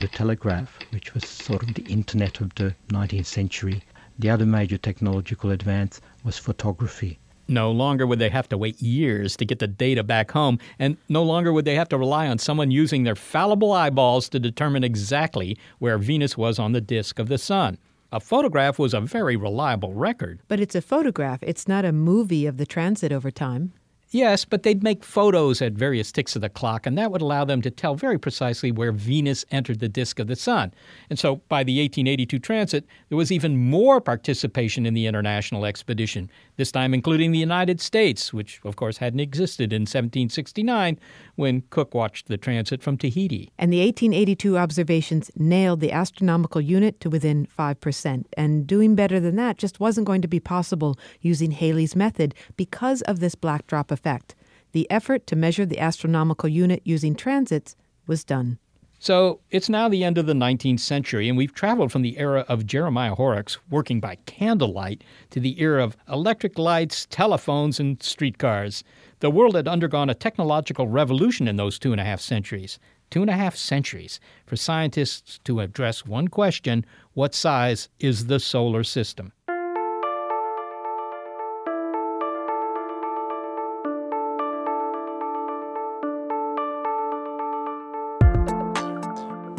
The 0.00 0.08
telegraph, 0.08 0.78
which 0.90 1.14
was 1.14 1.24
sort 1.24 1.64
of 1.64 1.74
the 1.74 1.82
internet 1.84 2.40
of 2.40 2.54
the 2.54 2.76
19th 2.88 3.26
century. 3.26 3.82
The 4.20 4.30
other 4.30 4.46
major 4.46 4.78
technological 4.78 5.50
advance 5.50 6.00
was 6.22 6.38
photography. 6.38 7.18
No 7.48 7.70
longer 7.70 8.06
would 8.06 8.18
they 8.18 8.28
have 8.28 8.48
to 8.48 8.58
wait 8.58 8.80
years 8.82 9.36
to 9.36 9.44
get 9.44 9.60
the 9.60 9.68
data 9.68 10.02
back 10.02 10.32
home, 10.32 10.58
and 10.78 10.96
no 11.08 11.22
longer 11.22 11.52
would 11.52 11.64
they 11.64 11.76
have 11.76 11.88
to 11.90 11.98
rely 11.98 12.26
on 12.26 12.38
someone 12.38 12.70
using 12.70 13.04
their 13.04 13.14
fallible 13.14 13.72
eyeballs 13.72 14.28
to 14.30 14.40
determine 14.40 14.82
exactly 14.82 15.56
where 15.78 15.98
Venus 15.98 16.36
was 16.36 16.58
on 16.58 16.72
the 16.72 16.80
disk 16.80 17.18
of 17.18 17.28
the 17.28 17.38
Sun. 17.38 17.78
A 18.12 18.20
photograph 18.20 18.78
was 18.78 18.94
a 18.94 19.00
very 19.00 19.36
reliable 19.36 19.92
record. 19.92 20.40
But 20.48 20.60
it's 20.60 20.74
a 20.74 20.82
photograph, 20.82 21.42
it's 21.42 21.68
not 21.68 21.84
a 21.84 21.92
movie 21.92 22.46
of 22.46 22.56
the 22.56 22.66
transit 22.66 23.12
over 23.12 23.30
time. 23.30 23.72
Yes, 24.10 24.44
but 24.44 24.62
they'd 24.62 24.84
make 24.84 25.02
photos 25.02 25.60
at 25.60 25.72
various 25.72 26.12
ticks 26.12 26.36
of 26.36 26.42
the 26.42 26.48
clock, 26.48 26.86
and 26.86 26.96
that 26.96 27.10
would 27.10 27.20
allow 27.20 27.44
them 27.44 27.60
to 27.62 27.70
tell 27.70 27.96
very 27.96 28.18
precisely 28.18 28.70
where 28.70 28.92
Venus 28.92 29.44
entered 29.50 29.80
the 29.80 29.88
disk 29.88 30.20
of 30.20 30.28
the 30.28 30.36
Sun. 30.36 30.72
And 31.10 31.18
so 31.18 31.36
by 31.48 31.64
the 31.64 31.80
1882 31.80 32.38
transit, 32.38 32.86
there 33.08 33.18
was 33.18 33.32
even 33.32 33.56
more 33.56 34.00
participation 34.00 34.86
in 34.86 34.94
the 34.94 35.06
international 35.06 35.66
expedition, 35.66 36.30
this 36.56 36.72
time 36.72 36.94
including 36.94 37.32
the 37.32 37.38
United 37.38 37.80
States, 37.80 38.32
which 38.32 38.60
of 38.64 38.76
course 38.76 38.98
hadn't 38.98 39.20
existed 39.20 39.72
in 39.72 39.82
1769 39.82 40.98
when 41.36 41.62
Cook 41.70 41.94
watched 41.94 42.28
the 42.28 42.36
transit 42.36 42.82
from 42.82 42.96
Tahiti. 42.96 43.50
And 43.58 43.72
the 43.72 43.80
1882 43.80 44.58
observations 44.58 45.30
nailed 45.36 45.80
the 45.80 45.92
astronomical 45.92 46.60
unit 46.60 47.00
to 47.00 47.10
within 47.10 47.46
5%. 47.46 48.24
And 48.36 48.66
doing 48.66 48.94
better 48.94 49.20
than 49.20 49.36
that 49.36 49.58
just 49.58 49.80
wasn't 49.80 50.06
going 50.06 50.22
to 50.22 50.28
be 50.28 50.40
possible 50.40 50.98
using 51.20 51.50
Halley's 51.52 51.96
method 51.96 52.34
because 52.56 53.02
of 53.02 53.20
this 53.20 53.34
black 53.34 53.66
drop 53.66 53.90
effect. 53.90 54.34
The 54.72 54.90
effort 54.90 55.26
to 55.28 55.36
measure 55.36 55.64
the 55.64 55.78
astronomical 55.78 56.48
unit 56.48 56.82
using 56.84 57.14
transits 57.14 57.76
was 58.06 58.24
done. 58.24 58.58
So 58.98 59.40
it's 59.50 59.68
now 59.68 59.88
the 59.88 60.04
end 60.04 60.16
of 60.16 60.26
the 60.26 60.32
19th 60.32 60.80
century, 60.80 61.28
and 61.28 61.36
we've 61.36 61.52
traveled 61.52 61.92
from 61.92 62.02
the 62.02 62.18
era 62.18 62.46
of 62.48 62.66
Jeremiah 62.66 63.14
Horrocks 63.14 63.58
working 63.68 64.00
by 64.00 64.16
candlelight 64.26 65.04
to 65.30 65.40
the 65.40 65.60
era 65.60 65.84
of 65.84 65.96
electric 66.08 66.58
lights, 66.58 67.06
telephones, 67.10 67.78
and 67.78 68.02
streetcars. 68.02 68.82
The 69.20 69.30
world 69.30 69.54
had 69.54 69.68
undergone 69.68 70.08
a 70.08 70.14
technological 70.14 70.88
revolution 70.88 71.46
in 71.46 71.56
those 71.56 71.78
two 71.78 71.92
and 71.92 72.00
a 72.00 72.04
half 72.04 72.20
centuries. 72.20 72.78
Two 73.10 73.20
and 73.20 73.30
a 73.30 73.34
half 73.34 73.54
centuries 73.54 74.18
for 74.46 74.56
scientists 74.56 75.38
to 75.44 75.60
address 75.60 76.06
one 76.06 76.28
question 76.28 76.84
what 77.12 77.34
size 77.34 77.88
is 78.00 78.26
the 78.26 78.40
solar 78.40 78.82
system? 78.82 79.32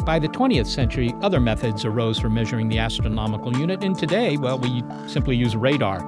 By 0.08 0.18
the 0.18 0.26
20th 0.26 0.68
century, 0.68 1.14
other 1.20 1.38
methods 1.38 1.84
arose 1.84 2.18
for 2.18 2.30
measuring 2.30 2.70
the 2.70 2.78
astronomical 2.78 3.54
unit, 3.54 3.84
and 3.84 3.94
today, 3.94 4.38
well, 4.38 4.58
we 4.58 4.82
simply 5.06 5.36
use 5.36 5.54
radar. 5.54 6.00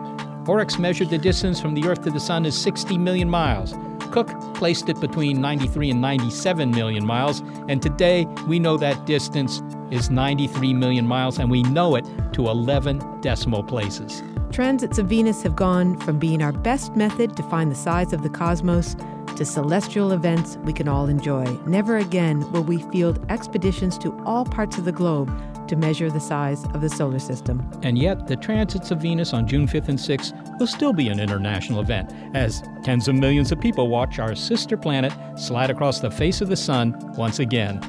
Horrocks 0.47 0.79
measured 0.79 1.11
the 1.11 1.19
distance 1.19 1.61
from 1.61 1.75
the 1.75 1.87
Earth 1.87 2.01
to 2.05 2.11
the 2.11 2.19
Sun 2.19 2.47
as 2.47 2.57
60 2.57 2.97
million 2.97 3.29
miles. 3.29 3.75
Cook 4.11 4.31
placed 4.55 4.89
it 4.89 4.99
between 5.03 5.43
93 5.43 5.91
and 5.91 6.01
97 6.01 6.71
million 6.71 7.05
miles, 7.05 7.41
and 7.69 7.83
today 7.83 8.25
we 8.49 8.59
know 8.59 8.79
that 8.79 9.05
distance 9.05 9.61
is 9.91 10.09
93 10.09 10.73
million 10.73 11.07
miles, 11.07 11.39
and 11.39 11.51
we 11.51 11.63
know 11.65 11.95
it 11.95 12.07
to 12.33 12.49
11 12.49 13.21
decimal 13.21 13.63
places. 13.63 14.23
Transits 14.51 14.97
of 14.97 15.09
Venus 15.09 15.43
have 15.43 15.57
gone 15.57 15.99
from 15.99 16.19
being 16.19 16.43
our 16.43 16.53
best 16.53 16.97
method 16.97 17.37
to 17.37 17.43
find 17.43 17.71
the 17.71 17.77
size 17.77 18.15
of 18.15 18.23
the 18.23 18.31
cosmos 18.31 18.97
to 19.37 19.45
celestial 19.45 20.12
events 20.12 20.57
we 20.64 20.73
can 20.73 20.88
all 20.88 21.07
enjoy. 21.07 21.45
Never 21.66 21.99
again 21.99 22.51
will 22.53 22.64
we 22.64 22.83
field 22.90 23.25
expeditions 23.31 23.99
to 23.99 24.16
all 24.25 24.45
parts 24.45 24.79
of 24.79 24.85
the 24.85 24.93
globe 24.93 25.31
to 25.69 25.77
measure 25.77 26.11
the 26.11 26.21
size 26.21 26.64
of 26.75 26.81
the 26.81 26.88
solar 26.88 27.21
system. 27.21 27.64
And 27.83 27.97
yet, 27.97 28.27
the 28.27 28.37
transits 28.37 28.90
of 28.90 29.01
Venus 29.01 29.33
on 29.33 29.47
June 29.47 29.69
5th 29.69 29.88
and 29.88 29.99
6th 29.99 30.59
will 30.59 30.66
still 30.66 30.93
be 30.93 31.09
an 31.09 31.21
international 31.21 31.81
event 31.81 32.12
as 32.35 32.62
tens 32.83 33.07
of 33.07 33.14
millions 33.14 33.53
of 33.53 33.61
people 33.61 33.88
watch 33.88 34.19
our 34.19 34.35
sister 34.35 34.77
planet 34.77 35.12
slide 35.38 35.71
across 35.71 36.01
the 36.01 36.11
face 36.11 36.40
of 36.40 36.49
the 36.49 36.57
sun 36.57 36.95
once 37.16 37.38
again. 37.38 37.81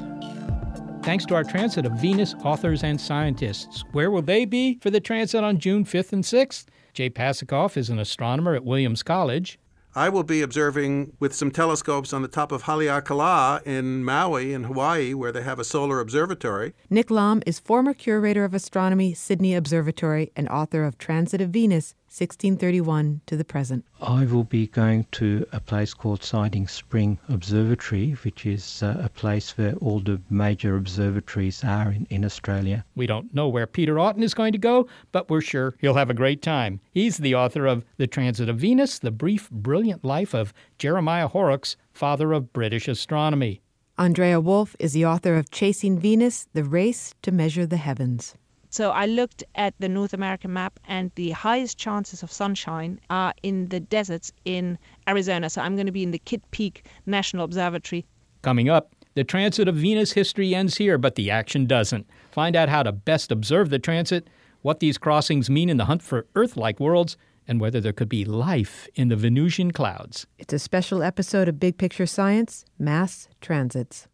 Thanks 1.02 1.26
to 1.26 1.34
our 1.34 1.42
transit 1.42 1.84
of 1.84 1.94
Venus 1.94 2.36
authors 2.44 2.84
and 2.84 3.00
scientists. 3.00 3.84
Where 3.90 4.12
will 4.12 4.22
they 4.22 4.44
be 4.44 4.78
for 4.80 4.90
the 4.90 5.00
transit 5.00 5.42
on 5.42 5.58
June 5.58 5.84
5th 5.84 6.12
and 6.12 6.22
6th? 6.22 6.66
Jay 6.94 7.10
Pasachoff 7.10 7.76
is 7.76 7.90
an 7.90 7.98
astronomer 7.98 8.54
at 8.54 8.64
Williams 8.64 9.02
College. 9.02 9.58
I 9.94 10.08
will 10.08 10.22
be 10.22 10.40
observing 10.40 11.12
with 11.20 11.34
some 11.34 11.50
telescopes 11.50 12.14
on 12.14 12.22
the 12.22 12.28
top 12.28 12.50
of 12.50 12.62
Haleakala 12.62 13.62
in 13.66 14.02
Maui 14.04 14.54
in 14.54 14.64
Hawaii, 14.64 15.12
where 15.12 15.32
they 15.32 15.42
have 15.42 15.58
a 15.58 15.64
solar 15.64 16.00
observatory. 16.00 16.72
Nick 16.88 17.10
Lomb 17.10 17.42
is 17.46 17.60
former 17.60 17.92
curator 17.92 18.44
of 18.44 18.54
astronomy, 18.54 19.12
Sydney 19.12 19.54
Observatory, 19.54 20.32
and 20.34 20.48
author 20.48 20.84
of 20.84 20.96
Transit 20.96 21.42
of 21.42 21.50
Venus, 21.50 21.94
1631 22.12 23.22
to 23.24 23.38
the 23.38 23.44
present. 23.44 23.86
I 24.02 24.26
will 24.26 24.44
be 24.44 24.66
going 24.66 25.06
to 25.12 25.46
a 25.50 25.60
place 25.60 25.94
called 25.94 26.22
Siding 26.22 26.68
Spring 26.68 27.18
Observatory, 27.30 28.10
which 28.22 28.44
is 28.44 28.82
uh, 28.82 29.00
a 29.02 29.08
place 29.08 29.56
where 29.56 29.72
all 29.76 29.98
the 29.98 30.20
major 30.28 30.76
observatories 30.76 31.64
are 31.64 31.90
in, 31.90 32.06
in 32.10 32.22
Australia. 32.22 32.84
We 32.94 33.06
don't 33.06 33.32
know 33.32 33.48
where 33.48 33.66
Peter 33.66 33.94
Aughton 33.94 34.22
is 34.22 34.34
going 34.34 34.52
to 34.52 34.58
go, 34.58 34.86
but 35.10 35.30
we're 35.30 35.40
sure 35.40 35.74
he'll 35.80 35.94
have 35.94 36.10
a 36.10 36.14
great 36.14 36.42
time. 36.42 36.80
He's 36.90 37.16
the 37.16 37.34
author 37.34 37.64
of 37.64 37.82
The 37.96 38.06
Transit 38.06 38.50
of 38.50 38.58
Venus, 38.58 38.98
The 38.98 39.10
Brief, 39.10 39.50
Brilliant 39.50 40.04
Life 40.04 40.34
of 40.34 40.52
Jeremiah 40.76 41.28
Horrocks, 41.28 41.76
father 41.94 42.34
of 42.34 42.52
British 42.52 42.88
astronomy. 42.88 43.62
Andrea 43.96 44.38
Wulf 44.38 44.76
is 44.78 44.92
the 44.92 45.06
author 45.06 45.36
of 45.36 45.50
Chasing 45.50 45.98
Venus, 45.98 46.46
The 46.52 46.64
Race 46.64 47.14
to 47.22 47.32
Measure 47.32 47.64
the 47.64 47.78
Heavens. 47.78 48.34
So 48.72 48.90
I 48.90 49.04
looked 49.04 49.44
at 49.54 49.74
the 49.80 49.88
North 49.88 50.14
American 50.14 50.54
map, 50.54 50.80
and 50.88 51.12
the 51.14 51.32
highest 51.32 51.76
chances 51.76 52.22
of 52.22 52.32
sunshine 52.32 53.00
are 53.10 53.34
in 53.42 53.68
the 53.68 53.80
deserts 53.80 54.32
in 54.46 54.78
Arizona. 55.06 55.50
So 55.50 55.60
I'm 55.60 55.76
going 55.76 55.84
to 55.84 55.92
be 55.92 56.02
in 56.02 56.10
the 56.10 56.18
Kitt 56.18 56.42
Peak 56.52 56.86
National 57.04 57.44
Observatory. 57.44 58.06
Coming 58.40 58.70
up, 58.70 58.94
the 59.14 59.24
transit 59.24 59.68
of 59.68 59.76
Venus 59.76 60.12
history 60.12 60.54
ends 60.54 60.78
here, 60.78 60.96
but 60.96 61.16
the 61.16 61.30
action 61.30 61.66
doesn't. 61.66 62.06
Find 62.30 62.56
out 62.56 62.70
how 62.70 62.82
to 62.82 62.92
best 62.92 63.30
observe 63.30 63.68
the 63.68 63.78
transit, 63.78 64.26
what 64.62 64.80
these 64.80 64.96
crossings 64.96 65.50
mean 65.50 65.68
in 65.68 65.76
the 65.76 65.84
hunt 65.84 66.00
for 66.00 66.26
Earth 66.34 66.56
like 66.56 66.80
worlds, 66.80 67.18
and 67.46 67.60
whether 67.60 67.78
there 67.78 67.92
could 67.92 68.08
be 68.08 68.24
life 68.24 68.88
in 68.94 69.08
the 69.08 69.16
Venusian 69.16 69.72
clouds. 69.72 70.26
It's 70.38 70.54
a 70.54 70.58
special 70.58 71.02
episode 71.02 71.46
of 71.46 71.60
Big 71.60 71.76
Picture 71.76 72.06
Science 72.06 72.64
Mass 72.78 73.28
Transits. 73.42 74.08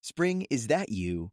Spring, 0.00 0.46
is 0.48 0.68
that 0.68 0.90
you? 0.90 1.32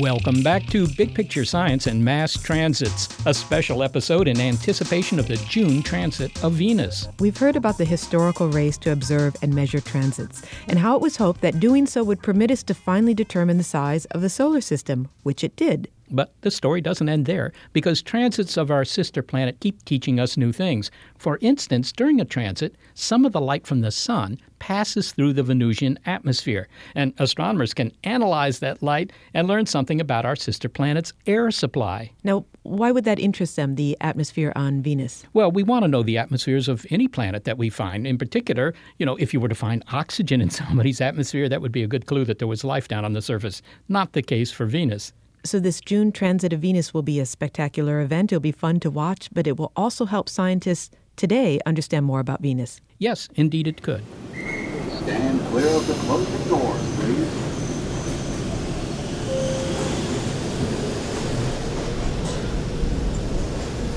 Welcome 0.00 0.42
back 0.42 0.64
to 0.68 0.88
Big 0.88 1.14
Picture 1.14 1.44
Science 1.44 1.86
and 1.86 2.02
Mass 2.02 2.32
Transits, 2.32 3.06
a 3.26 3.34
special 3.34 3.82
episode 3.82 4.28
in 4.28 4.40
anticipation 4.40 5.18
of 5.18 5.28
the 5.28 5.36
June 5.36 5.82
transit 5.82 6.42
of 6.42 6.54
Venus. 6.54 7.06
We've 7.18 7.36
heard 7.36 7.54
about 7.54 7.76
the 7.76 7.84
historical 7.84 8.48
race 8.48 8.78
to 8.78 8.92
observe 8.92 9.36
and 9.42 9.54
measure 9.54 9.78
transits, 9.78 10.40
and 10.68 10.78
how 10.78 10.96
it 10.96 11.02
was 11.02 11.18
hoped 11.18 11.42
that 11.42 11.60
doing 11.60 11.84
so 11.84 12.02
would 12.02 12.22
permit 12.22 12.50
us 12.50 12.62
to 12.62 12.74
finally 12.74 13.12
determine 13.12 13.58
the 13.58 13.62
size 13.62 14.06
of 14.06 14.22
the 14.22 14.30
solar 14.30 14.62
system, 14.62 15.10
which 15.22 15.44
it 15.44 15.54
did. 15.54 15.90
But 16.10 16.32
the 16.40 16.50
story 16.50 16.80
doesn't 16.80 17.08
end 17.08 17.26
there, 17.26 17.52
because 17.72 18.02
transits 18.02 18.56
of 18.56 18.70
our 18.70 18.84
sister 18.84 19.22
planet 19.22 19.60
keep 19.60 19.84
teaching 19.84 20.18
us 20.18 20.36
new 20.36 20.52
things. 20.52 20.90
For 21.18 21.38
instance, 21.40 21.92
during 21.92 22.20
a 22.20 22.24
transit, 22.24 22.76
some 22.94 23.24
of 23.24 23.32
the 23.32 23.40
light 23.40 23.66
from 23.66 23.80
the 23.80 23.90
sun 23.90 24.38
passes 24.58 25.12
through 25.12 25.32
the 25.32 25.42
Venusian 25.42 25.98
atmosphere, 26.06 26.68
and 26.94 27.14
astronomers 27.18 27.74
can 27.74 27.92
analyze 28.04 28.58
that 28.58 28.82
light 28.82 29.12
and 29.34 29.48
learn 29.48 29.66
something 29.66 30.00
about 30.00 30.24
our 30.24 30.36
sister 30.36 30.68
planet's 30.68 31.12
air 31.26 31.50
supply. 31.50 32.12
Now, 32.22 32.44
why 32.62 32.92
would 32.92 33.04
that 33.04 33.18
interest 33.18 33.56
them, 33.56 33.74
the 33.74 33.96
atmosphere 34.00 34.52
on 34.54 34.82
Venus? 34.82 35.24
Well, 35.32 35.50
we 35.50 35.62
want 35.62 35.84
to 35.84 35.88
know 35.88 36.02
the 36.02 36.18
atmospheres 36.18 36.68
of 36.68 36.86
any 36.90 37.08
planet 37.08 37.44
that 37.44 37.58
we 37.58 37.70
find. 37.70 38.06
In 38.06 38.18
particular, 38.18 38.74
you 38.98 39.06
know, 39.06 39.16
if 39.16 39.32
you 39.32 39.40
were 39.40 39.48
to 39.48 39.54
find 39.54 39.82
oxygen 39.92 40.40
in 40.40 40.50
somebody's 40.60 41.00
atmosphere, 41.00 41.48
that 41.48 41.62
would 41.62 41.72
be 41.72 41.82
a 41.82 41.88
good 41.88 42.06
clue 42.06 42.24
that 42.26 42.38
there 42.38 42.48
was 42.48 42.64
life 42.64 42.88
down 42.88 43.04
on 43.04 43.14
the 43.14 43.22
surface. 43.22 43.62
Not 43.88 44.12
the 44.12 44.22
case 44.22 44.52
for 44.52 44.66
Venus. 44.66 45.12
So, 45.42 45.58
this 45.58 45.80
June 45.80 46.12
transit 46.12 46.52
of 46.52 46.60
Venus 46.60 46.92
will 46.92 47.02
be 47.02 47.18
a 47.18 47.24
spectacular 47.24 48.00
event. 48.00 48.30
It'll 48.30 48.40
be 48.40 48.52
fun 48.52 48.78
to 48.80 48.90
watch, 48.90 49.30
but 49.32 49.46
it 49.46 49.58
will 49.58 49.72
also 49.74 50.04
help 50.04 50.28
scientists 50.28 50.90
today 51.16 51.58
understand 51.64 52.04
more 52.04 52.20
about 52.20 52.42
Venus. 52.42 52.82
Yes, 52.98 53.26
indeed 53.36 53.66
it 53.66 53.80
could. 53.80 54.04
Stand 54.34 55.40
clear 55.46 55.66
of 55.74 55.86
the 55.86 55.94
closing 55.94 56.48
doors, 56.48 56.96
please. 56.96 57.50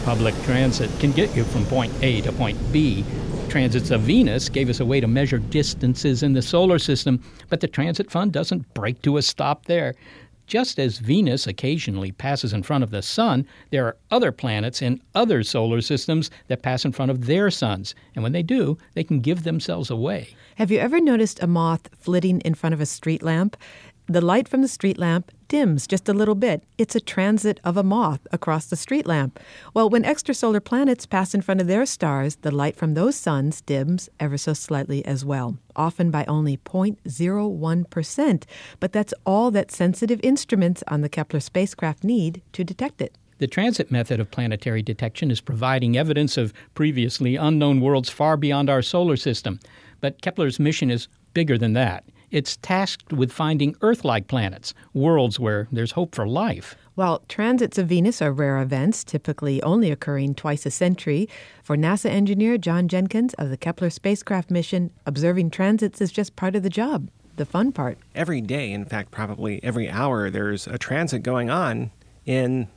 Public 0.06 0.36
transit 0.44 0.90
can 1.00 1.12
get 1.12 1.36
you 1.36 1.44
from 1.44 1.66
point 1.66 1.94
A 2.02 2.22
to 2.22 2.32
point 2.32 2.58
B. 2.72 3.04
Transits 3.50 3.92
of 3.92 4.02
Venus 4.02 4.48
gave 4.48 4.70
us 4.70 4.80
a 4.80 4.86
way 4.86 5.02
to 5.02 5.08
measure 5.08 5.40
distances 5.40 6.24
in 6.24 6.34
the 6.34 6.42
solar 6.42 6.80
system, 6.80 7.22
but 7.50 7.60
the 7.60 7.68
Transit 7.68 8.10
Fund 8.10 8.32
doesn't 8.32 8.74
brake 8.74 9.02
to 9.04 9.18
a 9.18 9.22
stop 9.22 9.66
there. 9.66 9.94
Just 10.46 10.78
as 10.78 11.00
Venus 11.00 11.48
occasionally 11.48 12.12
passes 12.12 12.54
in 12.54 12.64
front 12.64 12.84
of 12.84 12.92
the 12.92 13.02
Sun, 13.02 13.48
there 13.72 13.86
are 13.86 13.98
other 14.12 14.32
planets 14.32 14.82
in 14.82 15.02
other 15.16 15.44
solar 15.44 15.82
systems 15.82 16.30
that 16.48 16.62
pass 16.62 16.86
in 16.86 16.92
front 16.92 17.12
of 17.12 17.26
their 17.26 17.50
suns. 17.50 17.96
And 18.14 18.24
when 18.24 18.34
they 18.34 18.44
do, 18.44 18.78
they 18.94 19.04
can 19.04 19.22
give 19.22 19.44
themselves 19.44 19.90
away. 19.90 20.36
Have 20.56 20.70
you 20.70 20.80
ever 20.80 21.00
noticed 21.00 21.42
a 21.42 21.48
moth 21.48 21.90
flitting 21.98 22.42
in 22.42 22.54
front 22.54 22.74
of 22.74 22.82
a 22.82 22.86
street 22.86 23.24
lamp? 23.24 23.58
The 24.08 24.20
light 24.20 24.50
from 24.50 24.62
the 24.62 24.68
street 24.68 24.98
lamp 24.98 25.32
dims 25.48 25.88
just 25.88 26.10
a 26.10 26.14
little 26.14 26.36
bit. 26.36 26.64
It's 26.78 26.96
a 26.96 27.00
transit 27.00 27.62
of 27.64 27.78
a 27.78 27.84
moth 27.84 28.28
across 28.34 28.66
the 28.66 28.76
street 28.76 29.08
lamp. 29.08 29.40
Well, 29.74 29.90
when 29.90 30.04
extrasolar 30.04 30.62
planets 30.62 31.06
pass 31.06 31.34
in 31.34 31.42
front 31.42 31.62
of 31.62 31.68
their 31.68 31.86
stars, 31.86 32.36
the 32.38 32.52
light 32.52 32.76
from 32.76 32.96
those 32.96 33.16
suns 33.16 33.62
dims 33.62 34.10
ever 34.20 34.38
so 34.38 34.52
slightly 34.52 35.06
as 35.06 35.24
well, 35.24 35.58
often 35.78 36.12
by 36.12 36.26
only 36.26 36.58
0.01%. 36.58 38.44
But 38.82 38.92
that's 38.92 39.14
all 39.26 39.52
that 39.52 39.72
sensitive 39.72 40.20
instruments 40.22 40.84
on 40.90 41.00
the 41.00 41.08
Kepler 41.08 41.40
spacecraft 41.40 42.04
need 42.04 42.42
to 42.52 42.66
detect 42.66 43.02
it. 43.02 43.18
The 43.38 43.48
transit 43.48 43.90
method 43.90 44.20
of 44.20 44.32
planetary 44.32 44.82
detection 44.82 45.32
is 45.32 45.40
providing 45.40 45.98
evidence 45.98 46.36
of 46.36 46.54
previously 46.76 47.38
unknown 47.38 47.80
worlds 47.80 48.10
far 48.10 48.36
beyond 48.36 48.70
our 48.70 48.82
solar 48.82 49.16
system. 49.16 49.62
But 50.02 50.22
Kepler's 50.22 50.60
mission 50.60 50.92
is 50.92 51.08
bigger 51.34 51.58
than 51.58 51.72
that. 51.74 52.04
It's 52.34 52.58
tasked 52.58 53.14
with 53.14 53.32
finding 53.32 53.76
Earth 53.82 54.04
like 54.04 54.28
planets, 54.28 54.74
worlds 54.92 55.40
where 55.40 55.68
there's 55.72 55.92
hope 55.92 56.16
for 56.16 56.28
life. 56.28 56.76
While 56.96 57.22
transits 57.28 57.78
of 57.78 57.90
Venus 57.90 58.24
are 58.24 58.32
rare 58.32 58.60
events, 58.60 59.04
typically 59.04 59.62
only 59.62 59.92
occurring 59.92 60.34
twice 60.34 60.66
a 60.66 60.72
century, 60.72 61.30
for 61.62 61.78
NASA 61.78 62.10
engineer 62.10 62.58
Jon 62.58 62.88
Jenkins 62.88 63.36
of 63.36 63.52
the 63.52 63.56
Kepler 63.58 63.92
spacecraft 63.92 64.50
mission, 64.50 64.90
observing 65.06 65.52
transits 65.52 66.02
is 66.02 66.12
just 66.12 66.36
part 66.36 66.56
of 66.56 66.64
the 66.64 66.72
job, 66.72 67.08
the 67.36 67.46
fun 67.46 67.72
part. 67.72 68.00
Every 68.16 68.42
day, 68.42 68.72
in 68.72 68.86
fact, 68.86 69.12
probably 69.12 69.64
every 69.64 69.88
hour, 69.88 70.32
there's 70.32 70.66
a 70.66 70.80
transit 70.80 71.22
going 71.22 71.52
on 71.52 71.92
in 72.26 72.68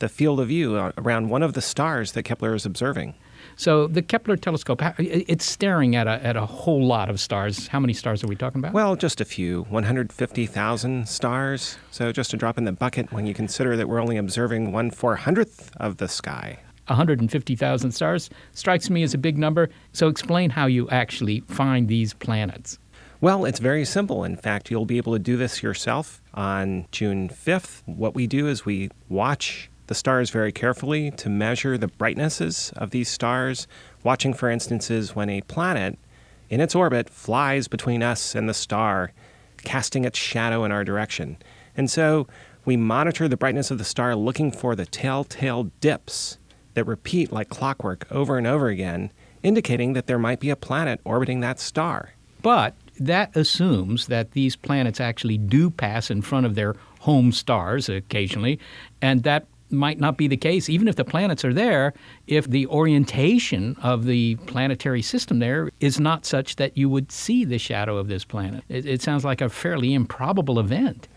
the 0.00 0.08
field 0.08 0.40
of 0.40 0.48
view 0.48 0.74
uh, 0.74 0.90
around 0.98 1.28
one 1.28 1.44
of 1.44 1.52
the 1.52 1.62
stars 1.62 2.10
that 2.12 2.24
Kepler 2.24 2.56
is 2.56 2.66
observing. 2.66 3.14
So 3.56 3.86
the 3.86 4.02
Kepler 4.02 4.36
telescope, 4.36 4.82
it's 4.98 5.44
staring 5.46 5.96
at 5.96 6.06
a, 6.06 6.24
at 6.24 6.36
a 6.36 6.44
whole 6.44 6.86
lot 6.86 7.08
of 7.08 7.18
stars. 7.18 7.68
How 7.68 7.80
many 7.80 7.94
stars 7.94 8.22
are 8.22 8.26
we 8.26 8.36
talking 8.36 8.58
about? 8.58 8.74
Well, 8.74 8.96
just 8.96 9.20
a 9.20 9.24
few, 9.24 9.62
150,000 9.70 11.08
stars. 11.08 11.78
So 11.90 12.12
just 12.12 12.34
a 12.34 12.36
drop 12.36 12.58
in 12.58 12.64
the 12.64 12.72
bucket 12.72 13.12
when 13.12 13.26
you 13.26 13.32
consider 13.32 13.76
that 13.76 13.88
we're 13.88 14.00
only 14.00 14.18
observing 14.18 14.72
one 14.72 14.90
four 14.90 15.16
hundredth 15.16 15.72
of 15.78 15.96
the 15.96 16.06
sky. 16.06 16.58
150,000 16.88 17.90
stars 17.90 18.30
strikes 18.52 18.90
me 18.90 19.02
as 19.02 19.14
a 19.14 19.18
big 19.18 19.38
number. 19.38 19.70
So 19.92 20.08
explain 20.08 20.50
how 20.50 20.66
you 20.66 20.88
actually 20.90 21.40
find 21.48 21.88
these 21.88 22.14
planets. 22.14 22.78
Well, 23.20 23.46
it's 23.46 23.58
very 23.58 23.84
simple. 23.84 24.24
In 24.24 24.36
fact, 24.36 24.70
you'll 24.70 24.84
be 24.84 24.98
able 24.98 25.14
to 25.14 25.18
do 25.18 25.36
this 25.36 25.62
yourself 25.62 26.22
on 26.34 26.86
June 26.92 27.28
5th. 27.30 27.82
What 27.86 28.14
we 28.14 28.26
do 28.26 28.46
is 28.46 28.66
we 28.66 28.90
watch 29.08 29.70
the 29.86 29.94
stars 29.94 30.30
very 30.30 30.52
carefully 30.52 31.10
to 31.12 31.28
measure 31.28 31.78
the 31.78 31.88
brightnesses 31.88 32.72
of 32.76 32.90
these 32.90 33.08
stars, 33.08 33.66
watching 34.02 34.34
for 34.34 34.50
instances 34.50 35.14
when 35.14 35.30
a 35.30 35.40
planet 35.42 35.98
in 36.50 36.60
its 36.60 36.74
orbit 36.74 37.08
flies 37.08 37.68
between 37.68 38.02
us 38.02 38.34
and 38.34 38.48
the 38.48 38.54
star, 38.54 39.12
casting 39.64 40.04
its 40.04 40.18
shadow 40.18 40.64
in 40.64 40.72
our 40.72 40.84
direction. 40.84 41.36
And 41.76 41.90
so 41.90 42.26
we 42.64 42.76
monitor 42.76 43.28
the 43.28 43.36
brightness 43.36 43.70
of 43.70 43.78
the 43.78 43.84
star 43.84 44.16
looking 44.16 44.50
for 44.50 44.74
the 44.74 44.86
telltale 44.86 45.70
dips 45.80 46.38
that 46.74 46.84
repeat 46.84 47.32
like 47.32 47.48
clockwork 47.48 48.06
over 48.10 48.36
and 48.36 48.46
over 48.46 48.68
again, 48.68 49.10
indicating 49.42 49.92
that 49.94 50.06
there 50.06 50.18
might 50.18 50.40
be 50.40 50.50
a 50.50 50.56
planet 50.56 51.00
orbiting 51.04 51.40
that 51.40 51.60
star. 51.60 52.10
But 52.42 52.74
that 52.98 53.36
assumes 53.36 54.06
that 54.06 54.32
these 54.32 54.56
planets 54.56 55.00
actually 55.00 55.38
do 55.38 55.70
pass 55.70 56.10
in 56.10 56.22
front 56.22 56.46
of 56.46 56.54
their 56.54 56.74
home 57.00 57.32
stars 57.32 57.88
occasionally, 57.88 58.58
and 59.00 59.22
that 59.22 59.46
might 59.70 59.98
not 59.98 60.16
be 60.16 60.28
the 60.28 60.36
case, 60.36 60.68
even 60.68 60.88
if 60.88 60.96
the 60.96 61.04
planets 61.04 61.44
are 61.44 61.54
there, 61.54 61.92
if 62.26 62.48
the 62.48 62.66
orientation 62.66 63.76
of 63.82 64.04
the 64.04 64.36
planetary 64.46 65.02
system 65.02 65.38
there 65.38 65.70
is 65.80 65.98
not 66.00 66.24
such 66.24 66.56
that 66.56 66.76
you 66.76 66.88
would 66.88 67.10
see 67.10 67.44
the 67.44 67.58
shadow 67.58 67.96
of 67.96 68.08
this 68.08 68.24
planet. 68.24 68.64
It, 68.68 68.86
it 68.86 69.02
sounds 69.02 69.24
like 69.24 69.40
a 69.40 69.48
fairly 69.48 69.94
improbable 69.94 70.58
event. 70.58 71.08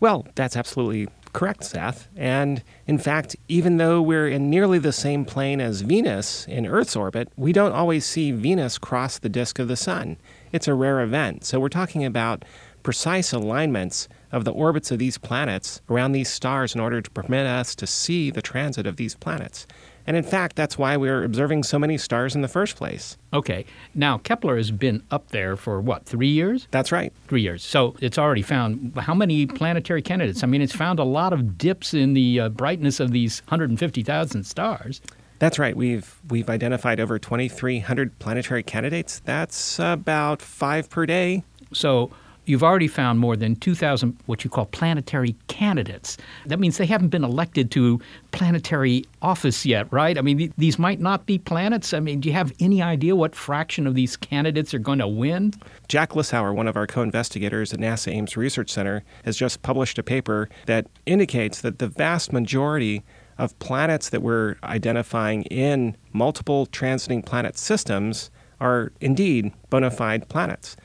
Well, 0.00 0.26
that's 0.34 0.56
absolutely 0.56 1.08
correct, 1.32 1.64
Seth. 1.64 2.08
And 2.16 2.62
in 2.86 2.98
fact, 2.98 3.36
even 3.48 3.76
though 3.76 4.00
we're 4.00 4.28
in 4.28 4.48
nearly 4.48 4.78
the 4.78 4.92
same 4.92 5.24
plane 5.24 5.60
as 5.60 5.82
Venus 5.82 6.46
in 6.46 6.66
Earth's 6.66 6.96
orbit, 6.96 7.28
we 7.36 7.52
don't 7.52 7.72
always 7.72 8.06
see 8.06 8.30
Venus 8.32 8.78
cross 8.78 9.18
the 9.18 9.28
disk 9.28 9.58
of 9.58 9.68
the 9.68 9.76
Sun. 9.76 10.16
It's 10.52 10.68
a 10.68 10.74
rare 10.74 11.00
event. 11.00 11.44
So 11.44 11.60
we're 11.60 11.68
talking 11.68 12.04
about 12.04 12.44
precise 12.88 13.34
alignments 13.34 14.08
of 14.32 14.46
the 14.46 14.50
orbits 14.50 14.90
of 14.90 14.98
these 14.98 15.18
planets 15.18 15.82
around 15.90 16.12
these 16.12 16.30
stars 16.30 16.74
in 16.74 16.80
order 16.80 17.02
to 17.02 17.10
permit 17.10 17.44
us 17.44 17.74
to 17.74 17.86
see 17.86 18.30
the 18.30 18.40
transit 18.40 18.86
of 18.86 18.96
these 18.96 19.14
planets. 19.14 19.66
And 20.06 20.16
in 20.16 20.22
fact, 20.22 20.56
that's 20.56 20.78
why 20.78 20.96
we're 20.96 21.22
observing 21.22 21.64
so 21.64 21.78
many 21.78 21.98
stars 21.98 22.34
in 22.34 22.40
the 22.40 22.48
first 22.48 22.76
place. 22.76 23.18
Okay. 23.34 23.66
Now, 23.94 24.16
Kepler 24.16 24.56
has 24.56 24.70
been 24.70 25.02
up 25.10 25.28
there 25.32 25.54
for 25.54 25.82
what, 25.82 26.06
three 26.06 26.30
years? 26.30 26.66
That's 26.70 26.90
right. 26.90 27.12
Three 27.26 27.42
years. 27.42 27.62
So 27.62 27.94
it's 28.00 28.16
already 28.16 28.40
found 28.40 28.96
how 28.96 29.12
many 29.12 29.44
planetary 29.44 30.00
candidates? 30.00 30.42
I 30.42 30.46
mean, 30.46 30.62
it's 30.62 30.74
found 30.74 30.98
a 30.98 31.04
lot 31.04 31.34
of 31.34 31.58
dips 31.58 31.92
in 31.92 32.14
the 32.14 32.40
uh, 32.40 32.48
brightness 32.48 33.00
of 33.00 33.10
these 33.10 33.42
150,000 33.48 34.44
stars. 34.44 35.02
That's 35.40 35.58
right. 35.58 35.76
We've 35.76 36.18
we've 36.30 36.48
identified 36.48 37.00
over 37.00 37.18
2,300 37.18 38.18
planetary 38.18 38.62
candidates. 38.62 39.20
That's 39.26 39.78
about 39.78 40.40
five 40.40 40.88
per 40.88 41.04
day. 41.04 41.44
So 41.74 42.10
you've 42.48 42.62
already 42.62 42.88
found 42.88 43.18
more 43.18 43.36
than 43.36 43.56
2,000 43.56 44.16
what 44.26 44.44
you 44.44 44.50
call 44.50 44.66
planetary 44.66 45.36
candidates. 45.48 46.16
That 46.46 46.58
means 46.58 46.78
they 46.78 46.86
haven't 46.86 47.08
been 47.08 47.24
elected 47.24 47.70
to 47.72 48.00
planetary 48.32 49.04
office 49.22 49.66
yet, 49.66 49.92
right? 49.92 50.16
I 50.16 50.22
mean, 50.22 50.38
th- 50.38 50.52
these 50.56 50.78
might 50.78 51.00
not 51.00 51.26
be 51.26 51.38
planets. 51.38 51.92
I 51.92 52.00
mean, 52.00 52.20
do 52.20 52.28
you 52.28 52.34
have 52.34 52.52
any 52.60 52.82
idea 52.82 53.14
what 53.14 53.34
fraction 53.34 53.86
of 53.86 53.94
these 53.94 54.16
candidates 54.16 54.72
are 54.72 54.78
going 54.78 54.98
to 55.00 55.08
win? 55.08 55.52
Jack 55.88 56.10
Lissauer, 56.10 56.54
one 56.54 56.68
of 56.68 56.76
our 56.76 56.86
co 56.86 57.02
investigators 57.02 57.72
at 57.72 57.80
NASA 57.80 58.12
Ames 58.12 58.36
Research 58.36 58.70
Center, 58.70 59.04
has 59.24 59.36
just 59.36 59.62
published 59.62 59.98
a 59.98 60.02
paper 60.02 60.48
that 60.66 60.86
indicates 61.06 61.60
that 61.60 61.78
the 61.78 61.88
vast 61.88 62.32
majority 62.32 63.02
of 63.38 63.56
planets 63.60 64.08
that 64.10 64.20
we're 64.20 64.56
identifying 64.64 65.42
in 65.44 65.96
multiple 66.12 66.66
transiting 66.66 67.24
planet 67.24 67.56
systems 67.56 68.30
are 68.60 68.92
indeed 69.00 69.52
bona 69.70 69.90
fide 69.90 70.28
planets. 70.28 70.76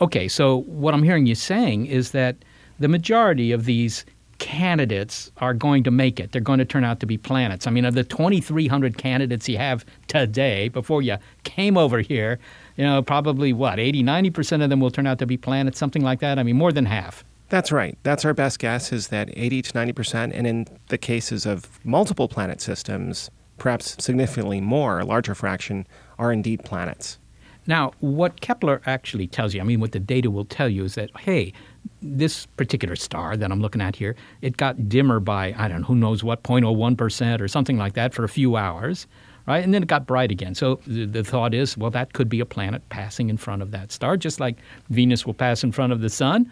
Okay, 0.00 0.28
so 0.28 0.58
what 0.62 0.92
I'm 0.94 1.02
hearing 1.02 1.26
you 1.26 1.34
saying 1.34 1.86
is 1.86 2.10
that 2.10 2.36
the 2.78 2.88
majority 2.88 3.52
of 3.52 3.64
these 3.64 4.04
candidates 4.38 5.32
are 5.38 5.54
going 5.54 5.82
to 5.84 5.90
make 5.90 6.20
it. 6.20 6.32
They're 6.32 6.42
going 6.42 6.58
to 6.58 6.64
turn 6.66 6.84
out 6.84 7.00
to 7.00 7.06
be 7.06 7.16
planets. 7.16 7.66
I 7.66 7.70
mean, 7.70 7.86
of 7.86 7.94
the 7.94 8.04
2,300 8.04 8.98
candidates 8.98 9.48
you 9.48 9.56
have 9.56 9.84
today, 10.08 10.68
before 10.68 11.00
you 11.00 11.16
came 11.44 11.78
over 11.78 12.00
here, 12.00 12.38
you 12.76 12.84
know, 12.84 13.02
probably 13.02 13.54
what, 13.54 13.78
80, 13.78 14.02
90% 14.02 14.62
of 14.62 14.68
them 14.68 14.80
will 14.80 14.90
turn 14.90 15.06
out 15.06 15.18
to 15.20 15.26
be 15.26 15.38
planets, 15.38 15.78
something 15.78 16.02
like 16.02 16.20
that? 16.20 16.38
I 16.38 16.42
mean, 16.42 16.56
more 16.56 16.72
than 16.72 16.84
half. 16.84 17.24
That's 17.48 17.72
right. 17.72 17.96
That's 18.02 18.24
our 18.24 18.34
best 18.34 18.58
guess 18.58 18.92
is 18.92 19.08
that 19.08 19.30
80 19.32 19.62
to 19.62 19.72
90%. 19.72 20.32
And 20.34 20.46
in 20.46 20.66
the 20.88 20.98
cases 20.98 21.46
of 21.46 21.84
multiple 21.84 22.28
planet 22.28 22.60
systems, 22.60 23.30
perhaps 23.56 23.96
significantly 24.04 24.60
more, 24.60 25.00
a 25.00 25.04
larger 25.04 25.34
fraction, 25.34 25.86
are 26.18 26.32
indeed 26.32 26.64
planets. 26.64 27.18
Now, 27.66 27.92
what 28.00 28.40
Kepler 28.40 28.80
actually 28.86 29.26
tells 29.26 29.54
you, 29.54 29.60
I 29.60 29.64
mean, 29.64 29.80
what 29.80 29.92
the 29.92 29.98
data 29.98 30.30
will 30.30 30.44
tell 30.44 30.68
you 30.68 30.84
is 30.84 30.94
that, 30.94 31.10
hey, 31.18 31.52
this 32.02 32.46
particular 32.46 32.96
star 32.96 33.36
that 33.36 33.50
I'm 33.50 33.60
looking 33.60 33.80
at 33.80 33.96
here, 33.96 34.16
it 34.42 34.56
got 34.56 34.88
dimmer 34.88 35.20
by, 35.20 35.54
I 35.56 35.68
don't 35.68 35.80
know, 35.80 35.86
who 35.86 35.94
knows 35.94 36.22
what, 36.22 36.42
0.01% 36.42 37.40
or 37.40 37.48
something 37.48 37.76
like 37.76 37.94
that 37.94 38.14
for 38.14 38.24
a 38.24 38.28
few 38.28 38.56
hours, 38.56 39.06
right? 39.46 39.62
And 39.62 39.72
then 39.72 39.82
it 39.82 39.88
got 39.88 40.06
bright 40.06 40.30
again. 40.30 40.54
So 40.54 40.80
the, 40.86 41.06
the 41.06 41.24
thought 41.24 41.54
is, 41.54 41.76
well, 41.76 41.90
that 41.90 42.12
could 42.12 42.28
be 42.28 42.40
a 42.40 42.46
planet 42.46 42.88
passing 42.88 43.30
in 43.30 43.36
front 43.36 43.62
of 43.62 43.70
that 43.72 43.92
star, 43.92 44.16
just 44.16 44.40
like 44.40 44.56
Venus 44.90 45.26
will 45.26 45.34
pass 45.34 45.64
in 45.64 45.72
front 45.72 45.92
of 45.92 46.00
the 46.00 46.10
sun. 46.10 46.50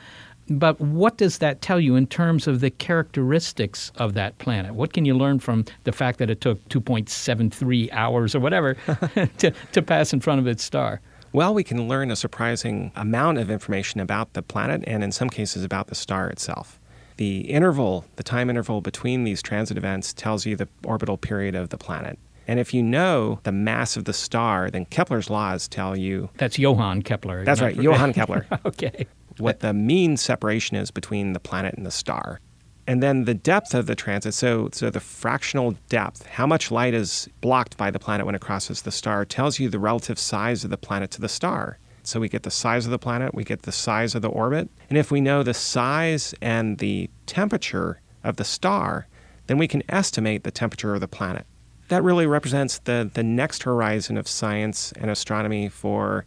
But 0.49 0.81
what 0.81 1.17
does 1.17 1.39
that 1.39 1.63
tell 1.63 1.81
you 1.81 1.97
in 1.97 2.07
terms 2.07 2.47
of 2.47 2.61
the 2.61 2.71
characteristics 2.71 3.91
of 3.97 4.15
that 4.15 4.37
planet? 4.39 4.75
What 4.75 4.93
can 4.93 5.05
you 5.05 5.17
learn 5.17 5.39
from 5.39 5.65
the 5.85 5.93
fact 5.93 6.19
that 6.19 6.31
it 6.31 6.41
took 6.41 6.67
2.73 6.69 7.89
hours 7.93 8.35
or 8.35 8.41
whatever 8.41 8.75
to, 9.39 9.51
to 9.73 9.83
pass 9.83 10.13
in 10.13 10.21
front 10.21 10.41
of 10.41 10.47
its 10.47 10.63
star? 10.63 11.01
Well, 11.33 11.53
we 11.55 11.65
can 11.65 11.89
learn 11.89 12.11
a 12.11 12.17
surprising 12.17 12.93
amount 12.95 13.39
of 13.39 13.51
information 13.51 14.01
about 14.01 14.35
the 14.35 14.43
planet 14.43 14.85
and, 14.87 15.03
in 15.03 15.11
some 15.11 15.31
cases, 15.31 15.65
about 15.65 15.89
the 15.89 15.95
star 15.95 16.29
itself. 16.29 16.79
The 17.17 17.41
interval, 17.41 18.05
the 18.17 18.23
time 18.23 18.51
interval 18.51 18.81
between 18.81 19.25
these 19.25 19.43
transit 19.43 19.77
events, 19.77 20.13
tells 20.13 20.47
you 20.47 20.57
the 20.57 20.69
orbital 20.85 21.17
period 21.17 21.55
of 21.55 21.71
the 21.71 21.79
planet. 21.79 22.19
And 22.47 22.61
if 22.61 22.75
you 22.75 22.83
know 22.83 23.41
the 23.45 23.53
mass 23.53 23.97
of 23.97 24.05
the 24.05 24.13
star, 24.13 24.71
then 24.71 24.85
Kepler's 24.85 25.31
laws 25.31 25.67
tell 25.67 25.97
you. 25.97 26.29
That's 26.37 26.59
Johann 26.59 27.03
Kepler. 27.03 27.45
That's 27.45 27.63
right, 27.63 27.75
Johann 27.75 28.13
Kepler. 28.13 28.47
okay 28.67 29.07
what 29.39 29.61
the 29.61 29.73
mean 29.73 30.17
separation 30.17 30.77
is 30.77 30.91
between 30.91 31.33
the 31.33 31.41
planet 31.41 31.75
and 31.75 31.85
the 31.85 31.91
star. 31.91 32.41
And 32.87 33.03
then 33.03 33.25
the 33.25 33.35
depth 33.35 33.75
of 33.75 33.87
the 33.87 33.95
transit, 33.95 34.35
so, 34.35 34.69
so 34.73 34.91
the 34.91 35.01
fractional 35.01 35.77
depth, 35.89 36.27
how 36.27 36.47
much 36.47 36.71
light 36.71 36.93
is 36.93 37.29
blocked 37.41 37.77
by 37.77 37.91
the 37.91 37.99
planet 37.99 38.27
when 38.27 38.35
it 38.35 38.43
crosses 38.43 38.83
the 38.83 38.93
star, 38.93 39.25
tells 39.25 39.59
you 39.59 39.69
the 39.71 39.79
relative 39.79 40.19
size 40.19 40.65
of 40.65 40.71
the 40.71 40.77
planet 40.77 41.11
to 41.13 41.21
the 41.21 41.29
star. 41.29 41.79
So 42.03 42.21
we 42.21 42.29
get 42.29 42.43
the 42.43 42.51
size 42.51 42.85
of 42.85 42.91
the 42.91 42.99
planet, 42.99 43.35
we 43.35 43.45
get 43.45 43.63
the 43.63 43.73
size 43.73 44.15
of 44.15 44.21
the 44.21 44.29
orbit. 44.29 44.69
And 44.91 44.99
if 44.99 45.11
we 45.11 45.23
know 45.23 45.43
the 45.43 45.55
size 45.55 46.35
and 46.43 46.77
the 46.77 47.09
temperature 47.25 48.03
of 48.23 48.37
the 48.37 48.45
star, 48.45 49.07
then 49.47 49.57
we 49.57 49.69
can 49.69 49.83
estimate 49.89 50.45
the 50.45 50.51
temperature 50.51 50.95
of 50.95 51.01
the 51.01 51.09
planet. 51.09 51.47
That 51.89 52.03
really 52.03 52.27
represents 52.27 52.79
the, 52.81 53.11
the 53.13 53.23
next 53.23 53.63
horizon 53.63 54.19
of 54.19 54.29
science 54.29 54.93
and 54.93 55.11
astronomy 55.11 55.71
for 55.71 56.27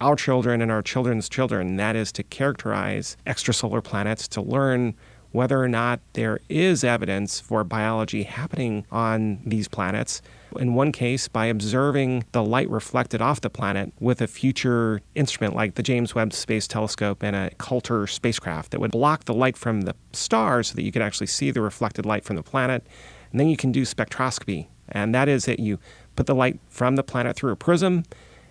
our 0.00 0.16
children 0.16 0.62
and 0.62 0.70
our 0.70 0.82
children's 0.82 1.28
children. 1.28 1.76
That 1.76 1.96
is 1.96 2.12
to 2.12 2.22
characterize 2.22 3.16
extrasolar 3.26 3.82
planets, 3.82 4.28
to 4.28 4.42
learn 4.42 4.94
whether 5.30 5.62
or 5.62 5.68
not 5.68 6.00
there 6.14 6.40
is 6.48 6.82
evidence 6.82 7.38
for 7.38 7.62
biology 7.64 8.22
happening 8.22 8.86
on 8.90 9.40
these 9.44 9.68
planets. 9.68 10.22
In 10.58 10.74
one 10.74 10.90
case, 10.90 11.28
by 11.28 11.46
observing 11.46 12.24
the 12.32 12.42
light 12.42 12.70
reflected 12.70 13.20
off 13.20 13.42
the 13.42 13.50
planet 13.50 13.92
with 14.00 14.22
a 14.22 14.26
future 14.26 15.02
instrument 15.14 15.54
like 15.54 15.74
the 15.74 15.82
James 15.82 16.14
Webb 16.14 16.32
Space 16.32 16.66
Telescope 16.66 17.22
and 17.22 17.36
an 17.36 17.50
occulter 17.50 18.08
spacecraft 18.08 18.70
that 18.70 18.80
would 18.80 18.92
block 18.92 19.24
the 19.24 19.34
light 19.34 19.56
from 19.56 19.82
the 19.82 19.94
stars 20.12 20.68
so 20.68 20.74
that 20.74 20.82
you 20.82 20.92
could 20.92 21.02
actually 21.02 21.26
see 21.26 21.50
the 21.50 21.60
reflected 21.60 22.06
light 22.06 22.24
from 22.24 22.36
the 22.36 22.42
planet. 22.42 22.86
And 23.30 23.38
then 23.38 23.48
you 23.48 23.56
can 23.58 23.72
do 23.72 23.82
spectroscopy. 23.82 24.68
And 24.88 25.14
that 25.14 25.28
is 25.28 25.44
that 25.44 25.60
you 25.60 25.78
put 26.16 26.26
the 26.26 26.34
light 26.34 26.58
from 26.68 26.96
the 26.96 27.02
planet 27.02 27.36
through 27.36 27.52
a 27.52 27.56
prism 27.56 28.04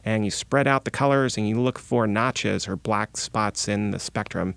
and 0.08 0.24
you 0.24 0.32
spread 0.32 0.68
out 0.68 0.86
the 0.86 0.92
colors 0.92 1.36
and 1.36 1.50
you 1.50 1.60
look 1.60 1.78
for 1.78 2.08
notches 2.08 2.66
or 2.66 2.78
black 2.78 3.18
spots 3.18 3.68
in 3.68 3.92
the 3.92 4.00
spectrum 4.00 4.56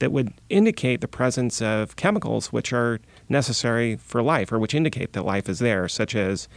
that 0.00 0.10
would 0.10 0.32
indicate 0.48 1.00
the 1.00 1.06
presence 1.06 1.62
of 1.62 1.94
chemicals 1.94 2.52
which 2.52 2.72
are 2.72 2.98
necessary 3.28 3.94
for 3.94 4.24
life 4.24 4.50
or 4.50 4.58
which 4.58 4.74
indicate 4.74 5.12
that 5.12 5.24
life 5.24 5.48
is 5.48 5.60
there, 5.60 5.86
such 5.86 6.16
as 6.16 6.48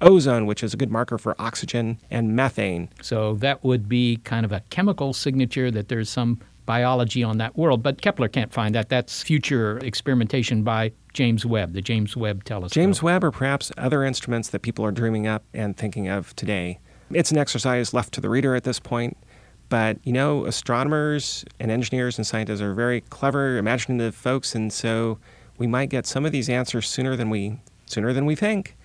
ozone, 0.00 0.46
which 0.46 0.62
is 0.62 0.72
a 0.72 0.76
good 0.76 0.92
marker 0.92 1.18
for 1.18 1.34
oxygen, 1.40 1.98
and 2.08 2.36
methane. 2.36 2.88
So 3.02 3.34
that 3.34 3.64
would 3.64 3.88
be 3.88 4.18
kind 4.18 4.46
of 4.46 4.52
a 4.52 4.60
chemical 4.70 5.12
signature 5.12 5.68
that 5.72 5.88
there's 5.88 6.08
some 6.08 6.38
biology 6.66 7.24
on 7.24 7.38
that 7.38 7.56
world. 7.58 7.82
But 7.82 8.00
Kepler 8.00 8.28
can't 8.28 8.52
find 8.52 8.76
that. 8.76 8.90
That's 8.90 9.24
future 9.24 9.78
experimentation 9.78 10.62
by 10.62 10.92
James 11.14 11.44
Webb, 11.44 11.72
the 11.72 11.82
James 11.82 12.16
Webb 12.16 12.44
telescope. 12.44 12.74
James 12.74 13.02
Webb, 13.02 13.24
or 13.24 13.32
perhaps 13.32 13.72
other 13.76 14.04
instruments 14.04 14.50
that 14.50 14.62
people 14.62 14.84
are 14.84 14.92
dreaming 14.92 15.26
up 15.26 15.42
and 15.52 15.76
thinking 15.76 16.06
of 16.06 16.36
today. 16.36 16.78
It's 17.12 17.30
an 17.30 17.38
exercise 17.38 17.94
left 17.94 18.12
to 18.14 18.20
the 18.20 18.28
reader 18.28 18.54
at 18.54 18.64
this 18.64 18.78
point. 18.80 19.16
But, 19.68 19.98
you 20.04 20.12
know, 20.12 20.46
astronomers 20.46 21.44
and 21.60 21.70
engineers 21.70 22.16
and 22.16 22.26
scientists 22.26 22.62
are 22.62 22.72
very 22.72 23.02
clever, 23.02 23.58
imaginative 23.58 24.14
folks, 24.14 24.54
and 24.54 24.72
so 24.72 25.18
we 25.58 25.66
might 25.66 25.90
get 25.90 26.06
some 26.06 26.24
of 26.24 26.32
these 26.32 26.48
answers 26.48 26.88
sooner 26.88 27.16
than 27.16 27.28
we 27.28 27.58
sooner 27.84 28.12
than 28.12 28.24
we 28.24 28.34
think. 28.34 28.76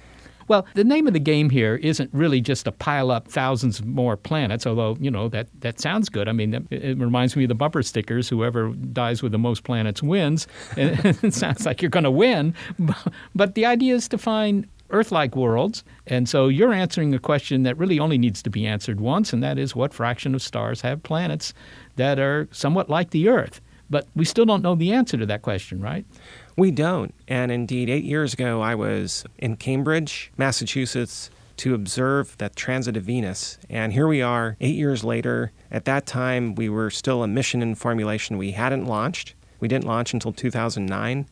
Well, 0.47 0.65
the 0.73 0.83
name 0.83 1.07
of 1.07 1.13
the 1.13 1.19
game 1.19 1.49
here 1.49 1.75
isn't 1.75 2.09
really 2.13 2.41
just 2.41 2.65
to 2.65 2.71
pile 2.71 3.11
up 3.11 3.27
thousands 3.27 3.83
more 3.83 4.17
planets, 4.17 4.67
although, 4.67 4.97
you 4.99 5.09
know, 5.09 5.29
that, 5.29 5.47
that 5.61 5.79
sounds 5.79 6.09
good. 6.09 6.27
I 6.27 6.31
mean, 6.31 6.67
it 6.69 6.97
reminds 6.97 7.35
me 7.35 7.45
of 7.45 7.49
the 7.49 7.55
bumper 7.55 7.81
stickers 7.83 8.27
whoever 8.27 8.69
dies 8.69 9.23
with 9.23 9.31
the 9.31 9.37
most 9.37 9.63
planets 9.63 10.03
wins. 10.03 10.47
it 10.77 11.33
sounds 11.33 11.65
like 11.65 11.81
you're 11.81 11.89
going 11.89 12.03
to 12.03 12.11
win. 12.11 12.53
But 13.35 13.55
the 13.55 13.65
idea 13.65 13.95
is 13.95 14.07
to 14.09 14.17
find 14.17 14.67
Earth 14.93 15.11
like 15.11 15.35
worlds. 15.35 15.83
And 16.07 16.29
so 16.29 16.47
you're 16.47 16.71
answering 16.71 17.13
a 17.13 17.19
question 17.19 17.63
that 17.63 17.77
really 17.77 17.99
only 17.99 18.17
needs 18.17 18.41
to 18.43 18.49
be 18.49 18.65
answered 18.65 19.01
once, 19.01 19.33
and 19.33 19.43
that 19.43 19.57
is 19.57 19.75
what 19.75 19.93
fraction 19.93 20.35
of 20.35 20.41
stars 20.41 20.81
have 20.81 21.03
planets 21.03 21.53
that 21.95 22.19
are 22.19 22.47
somewhat 22.51 22.89
like 22.89 23.09
the 23.09 23.27
Earth? 23.27 23.59
But 23.89 24.07
we 24.15 24.25
still 24.25 24.45
don't 24.45 24.63
know 24.63 24.75
the 24.75 24.93
answer 24.93 25.17
to 25.17 25.25
that 25.25 25.41
question, 25.41 25.81
right? 25.81 26.05
We 26.57 26.71
don't. 26.71 27.13
And 27.27 27.51
indeed, 27.51 27.89
eight 27.89 28.05
years 28.05 28.33
ago, 28.33 28.61
I 28.61 28.75
was 28.75 29.25
in 29.37 29.57
Cambridge, 29.57 30.31
Massachusetts, 30.37 31.29
to 31.57 31.75
observe 31.75 32.37
the 32.37 32.49
transit 32.49 32.97
of 32.97 33.03
Venus. 33.03 33.57
And 33.69 33.93
here 33.93 34.07
we 34.07 34.21
are, 34.21 34.57
eight 34.61 34.75
years 34.75 35.03
later. 35.03 35.51
At 35.71 35.85
that 35.85 36.05
time, 36.05 36.55
we 36.55 36.69
were 36.69 36.89
still 36.89 37.23
a 37.23 37.27
mission 37.27 37.61
in 37.61 37.75
formulation. 37.75 38.37
We 38.37 38.51
hadn't 38.51 38.85
launched. 38.85 39.35
We 39.59 39.67
didn't 39.67 39.85
launch 39.85 40.13
until 40.13 40.33
2009. 40.33 41.27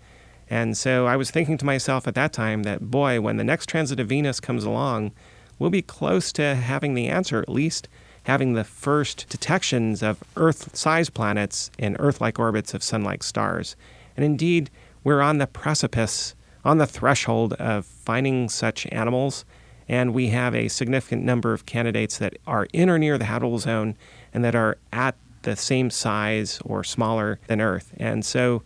And 0.52 0.76
so 0.76 1.08
I 1.08 1.16
was 1.16 1.32
thinking 1.32 1.58
to 1.60 1.66
myself 1.66 2.10
at 2.10 2.16
that 2.16 2.34
time 2.34 2.64
that, 2.64 2.92
boy, 2.92 3.22
when 3.22 3.38
the 3.38 3.44
next 3.46 3.68
transit 3.70 4.02
of 4.02 4.10
Venus 4.10 4.42
comes 4.42 4.66
along, 4.66 5.14
we'll 5.58 5.70
be 5.70 5.82
close 5.82 6.34
to 6.34 6.56
having 6.56 6.94
the 6.94 7.08
answer, 7.08 7.40
at 7.40 7.48
least 7.48 7.88
having 8.24 8.52
the 8.52 8.66
first 8.66 9.30
detections 9.30 10.04
of 10.04 10.22
Earth 10.36 10.76
sized 10.76 11.14
planets 11.14 11.72
in 11.78 11.96
Earth 12.00 12.20
like 12.20 12.38
orbits 12.38 12.74
of 12.74 12.84
sun 12.84 13.02
like 13.02 13.24
stars. 13.24 13.78
And 14.18 14.26
indeed, 14.26 14.70
we're 15.06 15.22
on 15.22 15.38
the 15.38 15.48
precipice, 15.48 16.36
on 16.66 16.80
the 16.80 16.86
threshold 16.86 17.54
of 17.54 17.86
finding 17.86 18.50
such 18.50 18.86
animals. 18.92 19.46
And 19.88 20.14
we 20.14 20.28
have 20.28 20.54
a 20.54 20.68
significant 20.68 21.24
number 21.24 21.54
of 21.54 21.66
candidates 21.66 22.18
that 22.18 22.38
are 22.46 22.68
in 22.74 22.90
or 22.90 23.00
near 23.00 23.18
the 23.18 23.24
habitable 23.24 23.60
zone 23.60 23.96
and 24.34 24.44
that 24.44 24.56
are 24.56 24.78
at 24.92 25.16
the 25.44 25.56
same 25.56 25.90
size 25.90 26.60
or 26.66 26.84
smaller 26.84 27.40
than 27.48 27.62
Earth. 27.62 27.94
And 27.96 28.26
so 28.26 28.64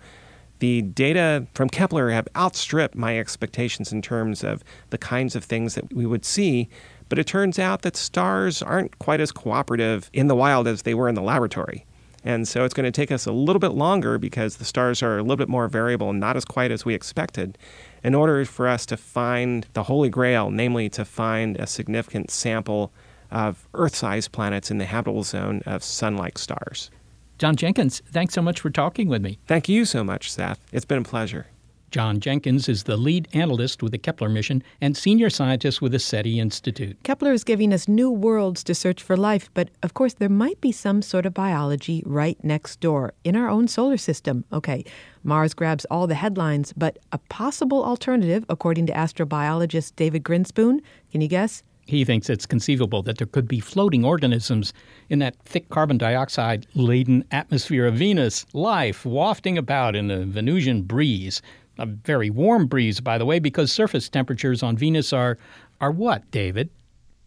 the 0.66 0.82
data 0.82 1.46
from 1.54 1.70
Kepler 1.70 2.10
have 2.10 2.28
outstripped 2.36 2.96
my 2.96 3.20
expectations 3.20 3.92
in 3.92 4.02
terms 4.02 4.44
of 4.44 4.64
the 4.90 4.98
kinds 4.98 5.36
of 5.36 5.44
things 5.44 5.76
that 5.76 5.94
we 5.94 6.08
would 6.08 6.26
see. 6.26 6.68
But 7.08 7.20
it 7.20 7.28
turns 7.28 7.60
out 7.60 7.84
that 7.84 7.96
stars 7.96 8.64
aren't 8.64 8.98
quite 8.98 9.22
as 9.22 9.32
cooperative 9.32 10.10
in 10.12 10.26
the 10.26 10.36
wild 10.36 10.68
as 10.68 10.82
they 10.82 10.96
were 10.96 11.08
in 11.08 11.14
the 11.14 11.22
laboratory. 11.22 11.86
And 12.24 12.48
so 12.48 12.66
it's 12.66 12.74
going 12.74 12.92
to 12.92 12.92
take 12.92 13.12
us 13.12 13.28
a 13.28 13.32
little 13.32 13.60
bit 13.60 13.74
longer 13.74 14.18
because 14.18 14.58
the 14.58 14.66
stars 14.66 15.04
are 15.04 15.20
a 15.20 15.22
little 15.22 15.36
bit 15.36 15.50
more 15.50 15.68
variable 15.68 16.10
and 16.10 16.20
not 16.20 16.36
as 16.36 16.46
quite 16.46 16.72
as 16.72 16.84
we 16.84 16.96
expected 16.96 17.60
in 18.04 18.16
order 18.16 18.44
for 18.44 18.68
us 18.68 18.88
to 18.88 18.98
find 18.98 19.68
the 19.74 19.84
holy 19.84 20.10
grail, 20.10 20.50
namely 20.50 20.90
to 20.90 21.06
find 21.06 21.58
a 21.58 21.68
significant 21.68 22.32
sample 22.32 22.92
of 23.30 23.68
Earth 23.76 23.94
sized 23.94 24.32
planets 24.32 24.72
in 24.72 24.80
the 24.80 24.86
habitable 24.86 25.22
zone 25.22 25.62
of 25.68 25.84
sun 25.84 26.18
like 26.18 26.40
stars. 26.40 26.90
Jon 27.38 27.58
Jenkins, 27.58 28.02
thanks 28.12 28.34
so 28.34 28.42
much 28.42 28.62
for 28.62 28.70
talking 28.70 29.10
with 29.10 29.22
me. 29.22 29.40
Thank 29.46 29.68
you 29.68 29.84
so 29.84 30.06
much, 30.06 30.32
Seth. 30.32 30.60
It's 30.72 30.86
been 30.86 31.00
a 31.00 31.04
pleasure. 31.04 31.48
Jon 31.92 32.20
Jenkins 32.20 32.68
is 32.68 32.84
the 32.84 32.96
lead 32.98 33.28
analyst 33.34 33.84
with 33.84 33.92
the 33.92 33.98
Kepler 33.98 34.30
mission 34.30 34.64
and 34.82 34.96
senior 34.96 35.30
scientist 35.30 35.82
with 35.82 35.92
the 35.92 36.00
SETI 36.00 36.40
Institute. 36.40 36.98
Kepler 37.04 37.32
is 37.32 37.44
giving 37.44 37.74
us 37.74 37.88
new 37.88 38.10
worlds 38.10 38.64
to 38.66 38.76
search 38.76 39.04
for 39.04 39.16
life, 39.16 39.50
but 39.54 39.70
of 39.84 39.94
course, 39.94 40.14
there 40.14 40.30
might 40.30 40.60
be 40.62 40.72
some 40.72 41.02
sort 41.02 41.26
of 41.26 41.34
biology 41.34 42.04
right 42.06 42.42
next 42.44 42.80
door 42.80 43.14
in 43.24 43.36
our 43.36 43.50
own 43.50 43.68
solar 43.68 43.98
system. 43.98 44.46
Okay, 44.52 44.84
Mars 45.24 45.54
grabs 45.54 45.86
all 45.86 46.08
the 46.08 46.16
headlines, 46.16 46.74
but 46.74 47.00
a 47.12 47.18
possible 47.18 47.84
alternative, 47.84 48.46
according 48.50 48.88
to 48.88 48.94
astrobiologist 48.94 49.96
David 49.96 50.24
Grinspoon, 50.24 50.80
can 51.12 51.22
you 51.22 51.28
guess? 51.28 51.64
He 51.86 52.04
thinks 52.04 52.30
it's 52.30 52.46
conceivable 52.48 53.04
that 53.04 53.20
there 53.20 53.28
could 53.28 53.48
be 53.48 53.60
floating 53.60 54.04
organisms 54.04 54.74
in 55.10 55.20
that 55.20 55.36
thick 55.46 55.70
carbon 55.70 55.98
dioxide 55.98 56.66
laden 56.74 57.24
atmosphere 57.32 57.86
of 57.86 57.96
Venus, 57.96 58.46
life 58.54 59.06
wafting 59.06 59.58
about 59.58 59.96
in 59.96 60.08
the 60.08 60.26
Venusian 60.26 60.82
breeze. 60.82 61.42
A 61.78 61.86
very 61.86 62.30
warm 62.30 62.66
breeze, 62.68 63.00
by 63.02 63.18
the 63.18 63.26
way, 63.26 63.38
because 63.38 63.72
surface 63.72 64.10
temperatures 64.10 64.64
on 64.64 64.78
Venus 64.78 65.14
are, 65.14 65.38
are 65.80 65.92
what, 65.92 66.30
David? 66.32 66.70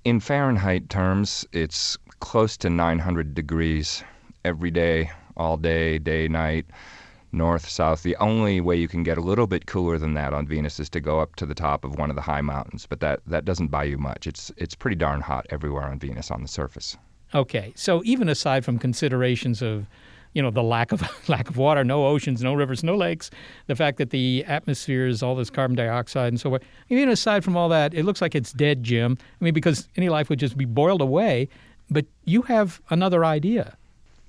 In 0.04 0.20
Fahrenheit 0.20 0.88
terms, 0.88 1.46
it's 1.52 1.96
close 2.18 2.56
to 2.56 2.70
900 2.70 3.34
degrees 3.34 4.02
every 4.44 4.70
day, 4.70 5.10
all 5.36 5.56
day, 5.56 5.98
day, 5.98 6.26
night 6.26 6.66
north, 7.32 7.68
south. 7.68 8.02
The 8.02 8.16
only 8.16 8.60
way 8.60 8.76
you 8.76 8.88
can 8.88 9.02
get 9.02 9.18
a 9.18 9.22
little 9.22 9.46
bit 9.46 9.66
cooler 9.66 9.98
than 9.98 10.14
that 10.14 10.32
on 10.32 10.46
Venus 10.46 10.80
is 10.80 10.88
to 10.90 11.00
go 11.00 11.20
up 11.20 11.36
to 11.36 11.46
the 11.46 11.54
top 11.54 11.84
of 11.84 11.98
one 11.98 12.10
of 12.10 12.16
the 12.16 12.22
high 12.22 12.40
mountains, 12.40 12.86
but 12.86 13.00
that, 13.00 13.20
that 13.26 13.44
doesn't 13.44 13.68
buy 13.68 13.84
you 13.84 13.98
much. 13.98 14.26
It's, 14.26 14.50
it's 14.56 14.74
pretty 14.74 14.96
darn 14.96 15.20
hot 15.20 15.46
everywhere 15.50 15.84
on 15.84 15.98
Venus 15.98 16.30
on 16.30 16.42
the 16.42 16.48
surface. 16.48 16.96
Okay, 17.34 17.72
so 17.76 18.02
even 18.04 18.28
aside 18.28 18.64
from 18.64 18.78
considerations 18.78 19.60
of 19.60 19.86
you 20.34 20.42
know 20.42 20.50
the 20.50 20.62
lack 20.62 20.92
of 20.92 21.02
lack 21.28 21.48
of 21.48 21.56
water, 21.56 21.84
no 21.84 22.06
oceans, 22.06 22.42
no 22.42 22.54
rivers, 22.54 22.84
no 22.84 22.94
lakes, 22.94 23.30
the 23.66 23.74
fact 23.74 23.98
that 23.98 24.10
the 24.10 24.44
atmosphere 24.46 25.06
is 25.06 25.22
all 25.22 25.34
this 25.34 25.50
carbon 25.50 25.76
dioxide 25.76 26.28
and 26.28 26.40
so 26.40 26.54
on. 26.54 26.60
Even 26.88 27.08
aside 27.08 27.44
from 27.44 27.56
all 27.56 27.68
that, 27.68 27.94
it 27.94 28.04
looks 28.04 28.22
like 28.22 28.34
it's 28.34 28.52
dead, 28.52 28.82
Jim. 28.82 29.18
I 29.40 29.44
mean, 29.44 29.54
because 29.54 29.88
any 29.96 30.08
life 30.08 30.28
would 30.28 30.38
just 30.38 30.56
be 30.56 30.64
boiled 30.64 31.00
away. 31.00 31.48
But 31.90 32.06
you 32.24 32.42
have 32.42 32.80
another 32.90 33.24
idea. 33.24 33.76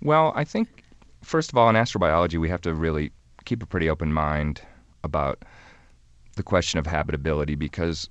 Well, 0.02 0.32
I 0.36 0.46
think 0.46 0.84
first 1.24 1.52
of 1.52 1.58
all, 1.58 1.70
in 1.70 1.76
astrobiology, 1.76 2.40
we 2.40 2.50
have 2.50 2.62
to 2.62 2.74
really 2.74 3.12
keep 3.46 3.64
a 3.64 3.66
pretty 3.66 3.90
open 3.90 4.14
mind 4.14 4.62
about 5.04 5.44
the 6.36 6.44
question 6.44 6.80
of 6.80 6.86
habitability 6.86 7.56
because 7.56 8.10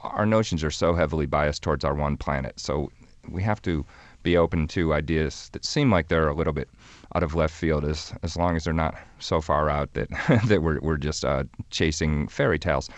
our 0.00 0.26
notions 0.26 0.62
are 0.62 0.70
so 0.70 0.94
heavily 0.94 1.26
biased 1.26 1.62
towards 1.62 1.84
our 1.84 1.94
one 1.94 2.16
planet. 2.16 2.58
So 2.60 2.90
we 3.28 3.42
have 3.42 3.62
to 3.62 3.84
be 4.22 4.36
open 4.36 4.66
to 4.68 4.94
ideas 4.94 5.50
that 5.52 5.64
seem 5.64 5.90
like 5.90 6.08
they're 6.08 6.28
a 6.28 6.34
little 6.34 6.52
bit 6.52 6.68
out 7.14 7.22
of 7.22 7.34
left 7.34 7.54
field 7.54 7.84
as 7.84 8.12
as 8.22 8.36
long 8.36 8.56
as 8.56 8.64
they're 8.64 8.72
not 8.72 8.94
so 9.18 9.40
far 9.40 9.68
out 9.70 9.92
that 9.94 10.08
that 10.46 10.62
we're 10.62 10.80
we're 10.80 10.96
just 10.96 11.24
uh, 11.24 11.44
chasing 11.70 12.26
fairy 12.28 12.58
tales. 12.58 12.88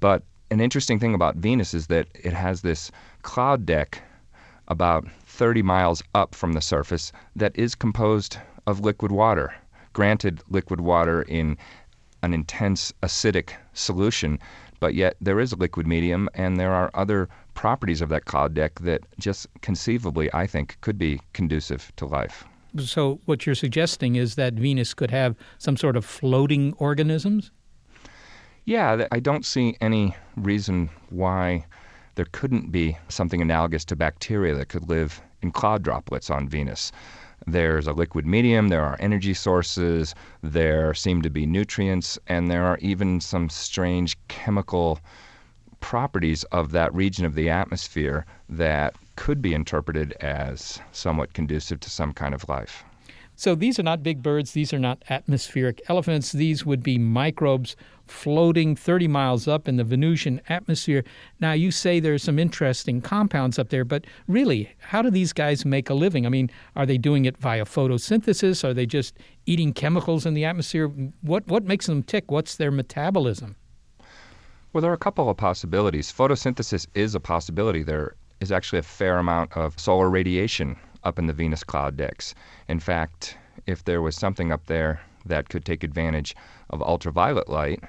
But 0.00 0.22
an 0.50 0.60
interesting 0.60 0.98
thing 0.98 1.14
about 1.14 1.36
Venus 1.36 1.74
is 1.74 1.88
that 1.88 2.08
it 2.14 2.32
has 2.32 2.62
this 2.62 2.90
cloud 3.22 3.66
deck 3.66 4.02
about 4.68 5.06
30 5.24 5.62
miles 5.62 6.02
up 6.14 6.34
from 6.34 6.52
the 6.52 6.60
surface 6.60 7.12
that 7.34 7.56
is 7.56 7.74
composed 7.74 8.38
of 8.66 8.80
liquid 8.80 9.12
water. 9.12 9.54
Granted, 9.92 10.42
liquid 10.48 10.80
water 10.80 11.22
in 11.22 11.56
an 12.22 12.34
intense 12.34 12.92
acidic 13.02 13.50
solution, 13.72 14.38
but 14.80 14.94
yet 14.94 15.16
there 15.20 15.40
is 15.40 15.52
a 15.52 15.56
liquid 15.56 15.86
medium 15.86 16.28
and 16.34 16.58
there 16.58 16.72
are 16.72 16.90
other 16.94 17.28
properties 17.54 18.00
of 18.00 18.08
that 18.10 18.26
cloud 18.26 18.54
deck 18.54 18.78
that 18.80 19.02
just 19.18 19.46
conceivably, 19.62 20.32
I 20.34 20.46
think, 20.46 20.76
could 20.80 20.98
be 20.98 21.20
conducive 21.32 21.92
to 21.96 22.06
life. 22.06 22.44
So, 22.78 23.20
what 23.24 23.46
you're 23.46 23.54
suggesting 23.54 24.16
is 24.16 24.34
that 24.34 24.54
Venus 24.54 24.92
could 24.92 25.10
have 25.10 25.34
some 25.56 25.76
sort 25.78 25.96
of 25.96 26.04
floating 26.04 26.74
organisms? 26.74 27.50
Yeah, 28.66 29.06
I 29.10 29.20
don't 29.20 29.46
see 29.46 29.76
any 29.80 30.14
reason 30.36 30.90
why 31.08 31.64
there 32.16 32.26
couldn't 32.32 32.72
be 32.72 32.98
something 33.08 33.40
analogous 33.40 33.84
to 33.86 33.96
bacteria 33.96 34.54
that 34.56 34.68
could 34.68 34.88
live 34.88 35.22
in 35.40 35.52
cloud 35.52 35.82
droplets 35.82 36.28
on 36.28 36.48
Venus. 36.48 36.92
There's 37.46 37.86
a 37.86 37.92
liquid 37.92 38.26
medium, 38.26 38.68
there 38.68 38.82
are 38.84 38.96
energy 38.98 39.34
sources, 39.34 40.14
there 40.42 40.94
seem 40.94 41.20
to 41.22 41.28
be 41.30 41.44
nutrients, 41.44 42.18
and 42.26 42.50
there 42.50 42.64
are 42.64 42.78
even 42.78 43.20
some 43.20 43.50
strange 43.50 44.16
chemical 44.28 45.00
properties 45.80 46.44
of 46.44 46.72
that 46.72 46.94
region 46.94 47.26
of 47.26 47.34
the 47.34 47.50
atmosphere 47.50 48.24
that 48.48 48.96
could 49.16 49.42
be 49.42 49.52
interpreted 49.52 50.12
as 50.14 50.80
somewhat 50.92 51.34
conducive 51.34 51.80
to 51.80 51.90
some 51.90 52.12
kind 52.12 52.34
of 52.34 52.48
life. 52.48 52.85
So 53.38 53.54
these 53.54 53.78
are 53.78 53.82
not 53.82 54.02
big 54.02 54.22
birds, 54.22 54.52
these 54.52 54.72
are 54.72 54.78
not 54.78 55.02
atmospheric 55.10 55.82
elephants, 55.90 56.32
these 56.32 56.64
would 56.64 56.82
be 56.82 56.96
microbes 56.96 57.76
floating 58.06 58.74
30 58.74 59.08
miles 59.08 59.46
up 59.46 59.68
in 59.68 59.76
the 59.76 59.84
Venusian 59.84 60.40
atmosphere. 60.48 61.04
Now, 61.38 61.52
you 61.52 61.70
say 61.70 62.00
there's 62.00 62.22
some 62.22 62.38
interesting 62.38 63.02
compounds 63.02 63.58
up 63.58 63.68
there, 63.68 63.84
but 63.84 64.06
really, 64.26 64.72
how 64.78 65.02
do 65.02 65.10
these 65.10 65.34
guys 65.34 65.66
make 65.66 65.90
a 65.90 65.94
living? 65.94 66.24
I 66.24 66.30
mean, 66.30 66.50
are 66.76 66.86
they 66.86 66.96
doing 66.96 67.26
it 67.26 67.36
via 67.36 67.66
photosynthesis? 67.66 68.64
Are 68.64 68.72
they 68.72 68.86
just 68.86 69.18
eating 69.44 69.74
chemicals 69.74 70.24
in 70.24 70.32
the 70.32 70.46
atmosphere? 70.46 70.88
What, 71.20 71.46
what 71.46 71.64
makes 71.64 71.86
them 71.86 72.02
tick? 72.02 72.30
What's 72.30 72.56
their 72.56 72.70
metabolism? 72.70 73.54
Well, 74.72 74.80
there 74.80 74.90
are 74.90 74.94
a 74.94 74.98
couple 74.98 75.28
of 75.28 75.36
possibilities. 75.36 76.10
Photosynthesis 76.10 76.86
is 76.94 77.14
a 77.14 77.20
possibility. 77.20 77.82
There 77.82 78.16
is 78.40 78.50
actually 78.50 78.78
a 78.78 78.82
fair 78.82 79.18
amount 79.18 79.52
of 79.56 79.78
solar 79.78 80.08
radiation 80.08 80.76
up 81.06 81.18
in 81.18 81.26
the 81.26 81.32
Venus 81.32 81.62
cloud 81.62 81.96
decks. 81.96 82.34
In 82.68 82.80
fact, 82.80 83.38
if 83.66 83.84
there 83.84 84.02
was 84.02 84.16
something 84.16 84.52
up 84.52 84.66
there 84.66 85.00
that 85.24 85.48
could 85.48 85.64
take 85.64 85.84
advantage 85.84 86.34
of 86.70 86.82
ultraviolet 86.82 87.48
light, 87.48 87.82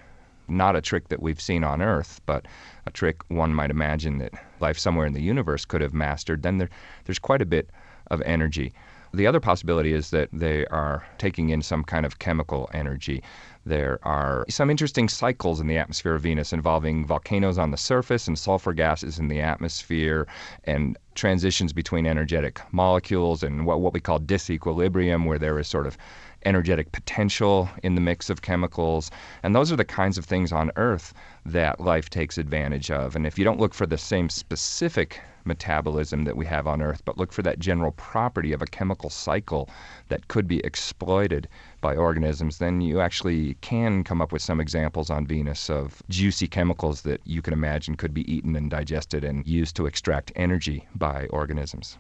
not 0.47 0.75
a 0.75 0.81
trick 0.81 1.09
that 1.09 1.21
we've 1.21 1.41
seen 1.41 1.63
on 1.63 1.81
Earth, 1.81 2.21
but 2.25 2.45
a 2.85 2.91
trick 2.91 3.17
one 3.29 3.53
might 3.53 3.71
imagine 3.71 4.19
that 4.19 4.33
life 4.59 4.77
somewhere 4.77 5.05
in 5.05 5.13
the 5.13 5.21
universe 5.21 5.65
could 5.65 5.81
have 5.81 5.93
mastered, 5.93 6.43
then 6.43 6.57
there, 6.59 6.69
there's 7.05 7.19
quite 7.19 7.41
a 7.41 7.45
bit 7.45 7.69
of 8.11 8.21
energy. 8.21 8.71
The 9.13 9.27
other 9.27 9.39
possibility 9.39 9.93
is 9.93 10.11
that 10.11 10.29
they 10.31 10.65
are 10.67 11.05
taking 11.17 11.49
in 11.49 11.61
some 11.61 11.83
kind 11.83 12.05
of 12.05 12.19
chemical 12.19 12.69
energy. 12.73 13.23
There 13.67 13.99
are 14.03 14.45
some 14.47 14.69
interesting 14.69 15.09
cycles 15.09 15.59
in 15.59 15.67
the 15.67 15.77
atmosphere 15.77 16.15
of 16.15 16.21
Venus 16.21 16.53
involving 16.53 17.05
volcanoes 17.05 17.57
on 17.57 17.71
the 17.71 17.77
surface 17.77 18.25
and 18.25 18.39
sulfur 18.39 18.71
gases 18.71 19.19
in 19.19 19.27
the 19.27 19.41
atmosphere 19.41 20.25
and 20.63 20.97
transitions 21.15 21.73
between 21.73 22.07
energetic 22.07 22.61
molecules 22.71 23.43
and 23.43 23.65
what, 23.65 23.81
what 23.81 23.91
we 23.91 23.99
call 23.99 24.21
disequilibrium, 24.21 25.25
where 25.25 25.37
there 25.37 25.59
is 25.59 25.67
sort 25.67 25.85
of 25.85 25.97
energetic 26.45 26.93
potential 26.93 27.69
in 27.83 27.95
the 27.95 27.99
mix 27.99 28.29
of 28.29 28.41
chemicals. 28.41 29.11
And 29.43 29.53
those 29.53 29.69
are 29.69 29.75
the 29.75 29.83
kinds 29.83 30.17
of 30.17 30.23
things 30.23 30.53
on 30.53 30.71
Earth 30.77 31.13
that 31.45 31.81
life 31.81 32.09
takes 32.09 32.37
advantage 32.37 32.89
of. 32.89 33.17
And 33.17 33.27
if 33.27 33.37
you 33.37 33.43
don't 33.43 33.59
look 33.59 33.73
for 33.73 33.85
the 33.85 33.97
same 33.97 34.29
specific 34.29 35.19
metabolism 35.43 36.23
that 36.23 36.37
we 36.37 36.45
have 36.45 36.67
on 36.67 36.81
Earth, 36.81 37.01
but 37.03 37.17
look 37.17 37.33
for 37.33 37.41
that 37.41 37.59
general 37.59 37.91
property 37.91 38.53
of 38.53 38.61
a 38.61 38.67
chemical 38.67 39.09
cycle 39.09 39.69
that 40.07 40.27
could 40.29 40.47
be 40.47 40.59
exploited 40.59 41.49
by 41.87 41.95
organisms, 41.95 42.57
then 42.57 42.81
you 42.81 42.99
actually 42.99 43.53
can 43.61 44.03
come 44.03 44.21
up 44.21 44.33
with 44.33 44.41
some 44.41 44.59
examples 44.59 45.09
on 45.09 45.25
Venus 45.25 45.69
of 45.69 46.03
juicy 46.09 46.45
chemicals 46.45 47.03
that 47.03 47.21
you 47.23 47.41
can 47.41 47.53
imagine 47.53 47.95
could 47.95 48.13
be 48.13 48.29
eaten 48.29 48.57
and 48.57 48.69
digested 48.69 49.23
and 49.23 49.47
used 49.47 49.73
to 49.77 49.85
extract 49.85 50.33
energy 50.35 50.85
by 50.95 51.27
organisms. 51.27 51.97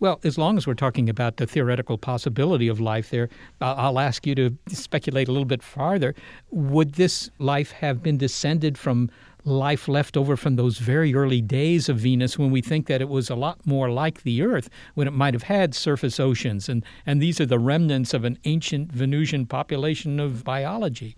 Well, 0.00 0.18
as 0.24 0.38
long 0.38 0.56
as 0.56 0.66
we're 0.66 0.74
talking 0.74 1.08
about 1.08 1.36
the 1.36 1.46
theoretical 1.46 1.98
possibility 1.98 2.66
of 2.66 2.80
life 2.80 3.10
there, 3.10 3.28
I'll 3.60 4.00
ask 4.00 4.26
you 4.26 4.34
to 4.34 4.58
speculate 4.68 5.28
a 5.28 5.32
little 5.32 5.44
bit 5.44 5.62
farther. 5.62 6.16
Would 6.50 6.94
this 6.94 7.30
life 7.38 7.70
have 7.70 8.02
been 8.02 8.18
descended 8.18 8.76
from 8.76 9.08
life 9.44 9.88
left 9.88 10.16
over 10.16 10.36
from 10.36 10.56
those 10.56 10.78
very 10.78 11.14
early 11.14 11.40
days 11.40 11.88
of 11.88 11.98
Venus 11.98 12.38
when 12.38 12.50
we 12.50 12.60
think 12.60 12.86
that 12.86 13.00
it 13.00 13.08
was 13.08 13.30
a 13.30 13.34
lot 13.34 13.64
more 13.66 13.90
like 13.90 14.22
the 14.22 14.42
Earth, 14.42 14.68
when 14.94 15.08
it 15.08 15.12
might 15.12 15.34
have 15.34 15.44
had 15.44 15.74
surface 15.74 16.20
oceans? 16.20 16.68
And, 16.68 16.84
and 17.06 17.22
these 17.22 17.40
are 17.40 17.46
the 17.46 17.58
remnants 17.58 18.14
of 18.14 18.24
an 18.24 18.38
ancient 18.44 18.92
Venusian 18.92 19.46
population 19.46 20.20
of 20.20 20.44
biology. 20.44 21.16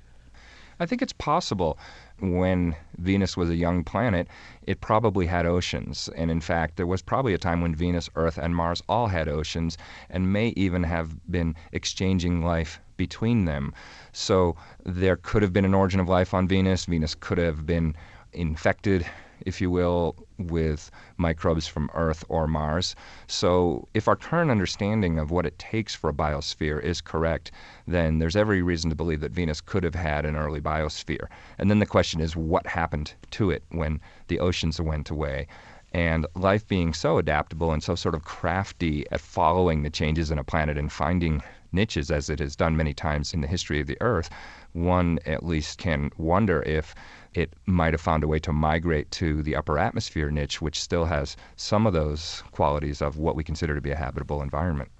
I 0.78 0.86
think 0.86 1.02
it's 1.02 1.12
possible 1.12 1.78
when 2.20 2.74
Venus 2.96 3.36
was 3.36 3.50
a 3.50 3.56
young 3.56 3.84
planet, 3.84 4.28
it 4.66 4.80
probably 4.80 5.26
had 5.26 5.44
oceans. 5.44 6.08
And 6.16 6.30
in 6.30 6.40
fact, 6.40 6.76
there 6.76 6.86
was 6.86 7.02
probably 7.02 7.34
a 7.34 7.38
time 7.38 7.60
when 7.60 7.74
Venus, 7.74 8.08
Earth, 8.16 8.38
and 8.38 8.54
Mars 8.56 8.82
all 8.88 9.06
had 9.06 9.28
oceans 9.28 9.76
and 10.08 10.32
may 10.32 10.48
even 10.56 10.82
have 10.84 11.14
been 11.30 11.54
exchanging 11.72 12.42
life 12.42 12.80
between 13.06 13.46
them. 13.46 13.72
So 14.12 14.56
there 14.84 15.16
could 15.16 15.42
have 15.42 15.54
been 15.54 15.64
an 15.64 15.74
origin 15.74 16.00
of 16.00 16.08
life 16.08 16.34
on 16.34 16.46
Venus. 16.46 16.84
Venus 16.84 17.14
could 17.14 17.38
have 17.38 17.64
been 17.64 17.94
infected 18.32 19.06
if 19.46 19.60
you 19.60 19.70
will, 19.70 20.14
with 20.38 20.90
microbes 21.16 21.66
from 21.66 21.90
Earth 21.94 22.24
or 22.28 22.46
Mars. 22.46 22.94
So, 23.26 23.88
if 23.94 24.06
our 24.06 24.16
current 24.16 24.50
understanding 24.50 25.18
of 25.18 25.30
what 25.30 25.46
it 25.46 25.58
takes 25.58 25.94
for 25.94 26.10
a 26.10 26.14
biosphere 26.14 26.82
is 26.82 27.00
correct, 27.00 27.50
then 27.86 28.18
there's 28.18 28.36
every 28.36 28.60
reason 28.60 28.90
to 28.90 28.96
believe 28.96 29.20
that 29.20 29.32
Venus 29.32 29.62
could 29.62 29.82
have 29.82 29.94
had 29.94 30.26
an 30.26 30.36
early 30.36 30.60
biosphere. 30.60 31.26
And 31.58 31.70
then 31.70 31.78
the 31.78 31.86
question 31.86 32.20
is, 32.20 32.36
what 32.36 32.66
happened 32.66 33.14
to 33.30 33.50
it 33.50 33.62
when 33.70 34.00
the 34.28 34.40
oceans 34.40 34.78
went 34.78 35.08
away? 35.08 35.46
And 35.92 36.26
life 36.34 36.68
being 36.68 36.92
so 36.92 37.18
adaptable 37.18 37.72
and 37.72 37.82
so 37.82 37.94
sort 37.94 38.14
of 38.14 38.24
crafty 38.24 39.06
at 39.10 39.20
following 39.20 39.82
the 39.82 39.90
changes 39.90 40.30
in 40.30 40.38
a 40.38 40.44
planet 40.44 40.76
and 40.78 40.92
finding 40.92 41.42
niches 41.72 42.10
as 42.10 42.30
it 42.30 42.38
has 42.38 42.56
done 42.56 42.76
many 42.76 42.92
times 42.92 43.32
in 43.34 43.40
the 43.40 43.46
history 43.46 43.80
of 43.80 43.86
the 43.86 43.96
Earth, 44.00 44.30
one 44.72 45.18
at 45.26 45.44
least 45.44 45.78
can 45.78 46.10
wonder 46.16 46.62
if 46.62 46.94
it 47.34 47.52
might 47.66 47.94
have 47.94 48.00
found 48.00 48.24
a 48.24 48.28
way 48.28 48.38
to 48.38 48.52
migrate 48.52 49.10
to 49.12 49.42
the 49.42 49.56
upper 49.56 49.78
atmosphere 49.78 50.30
niche, 50.30 50.60
which 50.60 50.80
still 50.80 51.04
has 51.04 51.36
some 51.56 51.86
of 51.86 51.92
those 51.92 52.42
qualities 52.52 53.00
of 53.00 53.16
what 53.16 53.36
we 53.36 53.44
consider 53.44 53.74
to 53.74 53.80
be 53.80 53.90
a 53.90 53.96
habitable 53.96 54.42
environment. 54.42 54.90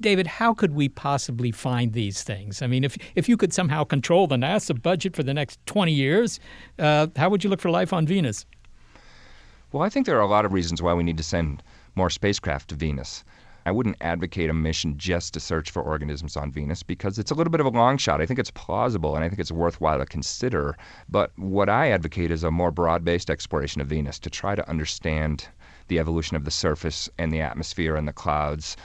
David, 0.00 0.26
how 0.26 0.54
could 0.54 0.74
we 0.74 0.88
possibly 0.88 1.52
find 1.52 1.92
these 1.92 2.22
things? 2.22 2.62
I 2.62 2.66
mean, 2.66 2.84
if 2.84 2.96
if 3.14 3.28
you 3.28 3.36
could 3.36 3.52
somehow 3.52 3.84
control 3.84 4.26
the 4.26 4.36
NASA 4.36 4.80
budget 4.80 5.14
for 5.14 5.22
the 5.22 5.34
next 5.34 5.64
20 5.66 5.92
years, 5.92 6.40
uh, 6.78 7.08
how 7.16 7.28
would 7.28 7.44
you 7.44 7.50
look 7.50 7.60
for 7.60 7.70
life 7.70 7.92
on 7.92 8.06
Venus? 8.06 8.46
Well, 9.72 9.82
I 9.82 9.90
think 9.90 10.06
there 10.06 10.16
are 10.16 10.22
a 10.22 10.26
lot 10.26 10.44
of 10.44 10.52
reasons 10.52 10.80
why 10.80 10.94
we 10.94 11.04
need 11.04 11.18
to 11.18 11.22
send 11.22 11.62
more 11.94 12.10
spacecraft 12.10 12.70
to 12.70 12.74
Venus. 12.74 13.24
I 13.66 13.72
wouldn't 13.72 13.96
advocate 14.00 14.48
a 14.48 14.54
mission 14.54 14.96
just 14.96 15.34
to 15.34 15.40
search 15.40 15.70
for 15.70 15.82
organisms 15.82 16.36
on 16.36 16.50
Venus 16.50 16.82
because 16.82 17.18
it's 17.18 17.30
a 17.30 17.34
little 17.34 17.50
bit 17.50 17.60
of 17.60 17.66
a 17.66 17.70
long 17.70 17.98
shot. 17.98 18.20
I 18.20 18.26
think 18.26 18.38
it's 18.38 18.50
plausible 18.50 19.14
and 19.14 19.24
I 19.24 19.28
think 19.28 19.38
it's 19.38 19.52
worthwhile 19.52 19.98
to 19.98 20.06
consider. 20.06 20.76
But 21.08 21.32
what 21.36 21.68
I 21.68 21.90
advocate 21.90 22.30
is 22.30 22.42
a 22.42 22.50
more 22.50 22.70
broad 22.70 23.04
based 23.04 23.30
exploration 23.30 23.80
of 23.80 23.88
Venus 23.88 24.18
to 24.20 24.30
try 24.30 24.54
to 24.54 24.68
understand 24.68 25.48
the 25.88 25.98
evolution 25.98 26.36
of 26.36 26.44
the 26.44 26.50
surface 26.50 27.08
and 27.18 27.32
the 27.32 27.40
atmosphere 27.40 27.96
and 27.96 28.08
the 28.08 28.12
clouds 28.12 28.76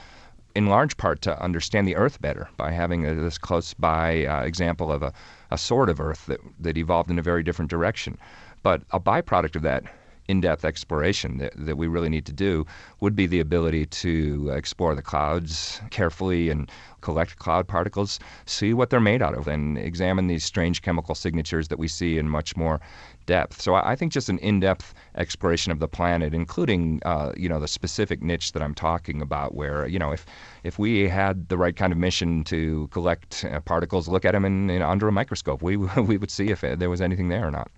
in 0.54 0.66
large 0.66 0.96
part 0.96 1.20
to 1.20 1.42
understand 1.42 1.86
the 1.86 1.96
Earth 1.96 2.20
better 2.20 2.48
by 2.56 2.70
having 2.70 3.06
a, 3.06 3.14
this 3.14 3.36
close 3.36 3.74
by 3.74 4.24
uh, 4.24 4.40
example 4.40 4.90
of 4.90 5.02
a, 5.02 5.12
a 5.50 5.58
sort 5.58 5.90
of 5.90 6.00
Earth 6.00 6.24
that, 6.26 6.40
that 6.58 6.78
evolved 6.78 7.10
in 7.10 7.18
a 7.18 7.22
very 7.22 7.42
different 7.42 7.70
direction. 7.70 8.16
But 8.62 8.82
a 8.90 8.98
byproduct 8.98 9.56
of 9.56 9.62
that 9.62 9.84
in 10.28 10.40
depth 10.40 10.64
exploration 10.64 11.38
that, 11.38 11.52
that 11.56 11.76
we 11.76 11.86
really 11.86 12.08
need 12.08 12.26
to 12.26 12.32
do 12.32 12.66
would 13.00 13.14
be 13.14 13.26
the 13.26 13.40
ability 13.40 13.86
to 13.86 14.50
explore 14.50 14.94
the 14.94 15.02
clouds 15.02 15.80
carefully 15.90 16.50
and 16.50 16.70
collect 17.00 17.38
cloud 17.38 17.68
particles, 17.68 18.18
see 18.46 18.74
what 18.74 18.90
they're 18.90 19.00
made 19.00 19.22
out 19.22 19.34
of, 19.34 19.46
and 19.46 19.78
examine 19.78 20.26
these 20.26 20.44
strange 20.44 20.82
chemical 20.82 21.14
signatures 21.14 21.68
that 21.68 21.78
we 21.78 21.86
see 21.86 22.18
in 22.18 22.28
much 22.28 22.56
more 22.56 22.80
depth. 23.26 23.60
So 23.60 23.74
I 23.74 23.94
think 23.94 24.12
just 24.12 24.28
an 24.28 24.38
in-depth 24.38 24.94
exploration 25.14 25.70
of 25.70 25.78
the 25.78 25.88
planet, 25.88 26.34
including 26.34 27.00
uh, 27.04 27.32
you 27.36 27.48
know 27.48 27.60
the 27.60 27.68
specific 27.68 28.22
niche 28.22 28.52
that 28.52 28.62
I'm 28.62 28.74
talking 28.74 29.22
about, 29.22 29.54
where 29.54 29.86
you 29.86 29.98
know 29.98 30.12
if 30.12 30.26
if 30.64 30.78
we 30.78 31.08
had 31.08 31.48
the 31.48 31.58
right 31.58 31.76
kind 31.76 31.92
of 31.92 31.98
mission 31.98 32.42
to 32.44 32.88
collect 32.88 33.44
uh, 33.44 33.60
particles, 33.60 34.08
look 34.08 34.24
at 34.24 34.32
them 34.32 34.44
in, 34.44 34.70
in, 34.70 34.82
under 34.82 35.06
a 35.08 35.12
microscope, 35.12 35.62
we 35.62 35.76
we 36.10 36.16
would 36.16 36.30
see 36.30 36.48
if 36.48 36.60
there 36.60 36.90
was 36.90 37.00
anything 37.00 37.28
there 37.28 37.46
or 37.46 37.50
not. 37.50 37.70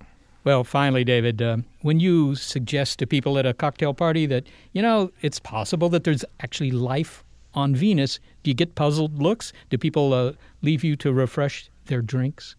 Well, 0.45 0.65
finally, 0.65 1.05
David, 1.05 1.43
uh, 1.43 1.59
when 1.83 2.01
you 2.01 2.35
suggest 2.35 2.99
to 3.01 3.07
people 3.07 3.39
at 3.39 3.47
a 3.47 3.53
cocktail 3.53 3.93
party 3.93 4.25
that 4.27 4.47
you 4.73 4.81
know 4.81 5.11
it's 5.21 5.41
possible 5.41 5.89
that 5.91 6.05
there's 6.05 6.25
actually 6.41 6.71
life 6.71 7.25
on 7.55 7.75
Venus, 7.75 8.21
do 8.43 8.51
you 8.51 8.55
get 8.55 8.75
puzzled 8.75 9.21
looks? 9.21 9.53
Do 9.69 9.79
people 9.79 10.15
uh, 10.15 10.33
leave 10.63 10.85
you 10.85 10.97
to 10.97 11.13
refresh 11.13 11.69
their 11.87 12.03
drinks? 12.03 12.55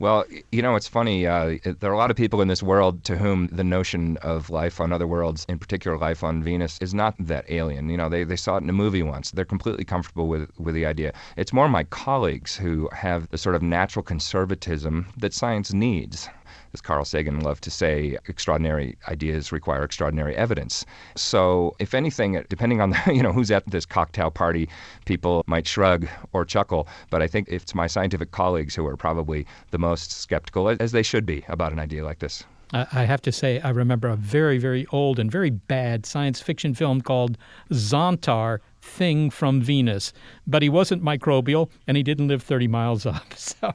Well, 0.00 0.24
you 0.50 0.60
know, 0.60 0.74
it's 0.74 0.88
funny. 0.88 1.24
Uh, 1.24 1.58
there 1.64 1.90
are 1.90 1.94
a 1.94 1.96
lot 1.96 2.10
of 2.10 2.16
people 2.16 2.42
in 2.42 2.48
this 2.48 2.64
world 2.64 3.04
to 3.04 3.16
whom 3.16 3.46
the 3.46 3.62
notion 3.62 4.16
of 4.18 4.50
life 4.50 4.80
on 4.80 4.92
other 4.92 5.06
worlds, 5.06 5.46
in 5.48 5.60
particular 5.60 5.96
life 5.96 6.24
on 6.24 6.42
Venus, 6.42 6.78
is 6.80 6.92
not 6.92 7.14
that 7.20 7.44
alien. 7.48 7.88
You 7.88 7.96
know, 7.96 8.08
they, 8.08 8.24
they 8.24 8.34
saw 8.34 8.56
it 8.56 8.64
in 8.64 8.68
a 8.68 8.72
movie 8.72 9.04
once. 9.04 9.30
They're 9.30 9.44
completely 9.44 9.84
comfortable 9.84 10.26
with, 10.26 10.50
with 10.58 10.74
the 10.74 10.84
idea. 10.84 11.12
It's 11.36 11.52
more 11.52 11.68
my 11.68 11.84
colleagues 11.84 12.56
who 12.56 12.88
have 12.92 13.28
the 13.28 13.38
sort 13.38 13.54
of 13.54 13.62
natural 13.62 14.02
conservatism 14.02 15.06
that 15.16 15.32
science 15.32 15.72
needs 15.72 16.28
as 16.74 16.80
Carl 16.80 17.04
Sagan 17.04 17.40
loved 17.40 17.62
to 17.64 17.70
say, 17.70 18.18
extraordinary 18.26 18.98
ideas 19.08 19.52
require 19.52 19.84
extraordinary 19.84 20.36
evidence. 20.36 20.84
So, 21.14 21.76
if 21.78 21.94
anything, 21.94 22.44
depending 22.48 22.80
on 22.80 22.90
the, 22.90 23.00
you 23.14 23.22
know 23.22 23.32
who's 23.32 23.50
at 23.50 23.64
this 23.70 23.86
cocktail 23.86 24.30
party, 24.30 24.68
people 25.06 25.44
might 25.46 25.66
shrug 25.66 26.06
or 26.32 26.44
chuckle. 26.44 26.88
But 27.10 27.22
I 27.22 27.28
think 27.28 27.48
it's 27.48 27.74
my 27.74 27.86
scientific 27.86 28.32
colleagues 28.32 28.74
who 28.74 28.84
are 28.86 28.96
probably 28.96 29.46
the 29.70 29.78
most 29.78 30.10
skeptical, 30.10 30.68
as 30.68 30.92
they 30.92 31.02
should 31.02 31.24
be, 31.24 31.44
about 31.48 31.72
an 31.72 31.78
idea 31.78 32.04
like 32.04 32.18
this. 32.18 32.44
I 32.72 33.04
have 33.04 33.22
to 33.22 33.30
say, 33.30 33.60
I 33.60 33.70
remember 33.70 34.08
a 34.08 34.16
very, 34.16 34.58
very 34.58 34.84
old 34.90 35.20
and 35.20 35.30
very 35.30 35.50
bad 35.50 36.04
science 36.04 36.40
fiction 36.40 36.74
film 36.74 37.02
called 37.02 37.38
Zontar 37.70 38.58
Thing 38.80 39.30
from 39.30 39.60
Venus. 39.60 40.12
But 40.44 40.62
he 40.62 40.68
wasn't 40.68 41.04
microbial 41.04 41.70
and 41.86 41.96
he 41.96 42.02
didn't 42.02 42.26
live 42.26 42.42
30 42.42 42.66
miles 42.66 43.06
up. 43.06 43.22
So 43.36 43.72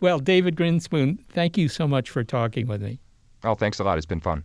well, 0.00 0.18
David 0.18 0.56
Grinspoon, 0.56 1.18
thank 1.30 1.56
you 1.56 1.68
so 1.68 1.86
much 1.86 2.10
for 2.10 2.24
talking 2.24 2.66
with 2.66 2.82
me. 2.82 2.98
Oh, 3.44 3.54
thanks 3.54 3.78
a 3.78 3.84
lot. 3.84 3.98
It's 3.98 4.06
been 4.06 4.20
fun. 4.20 4.44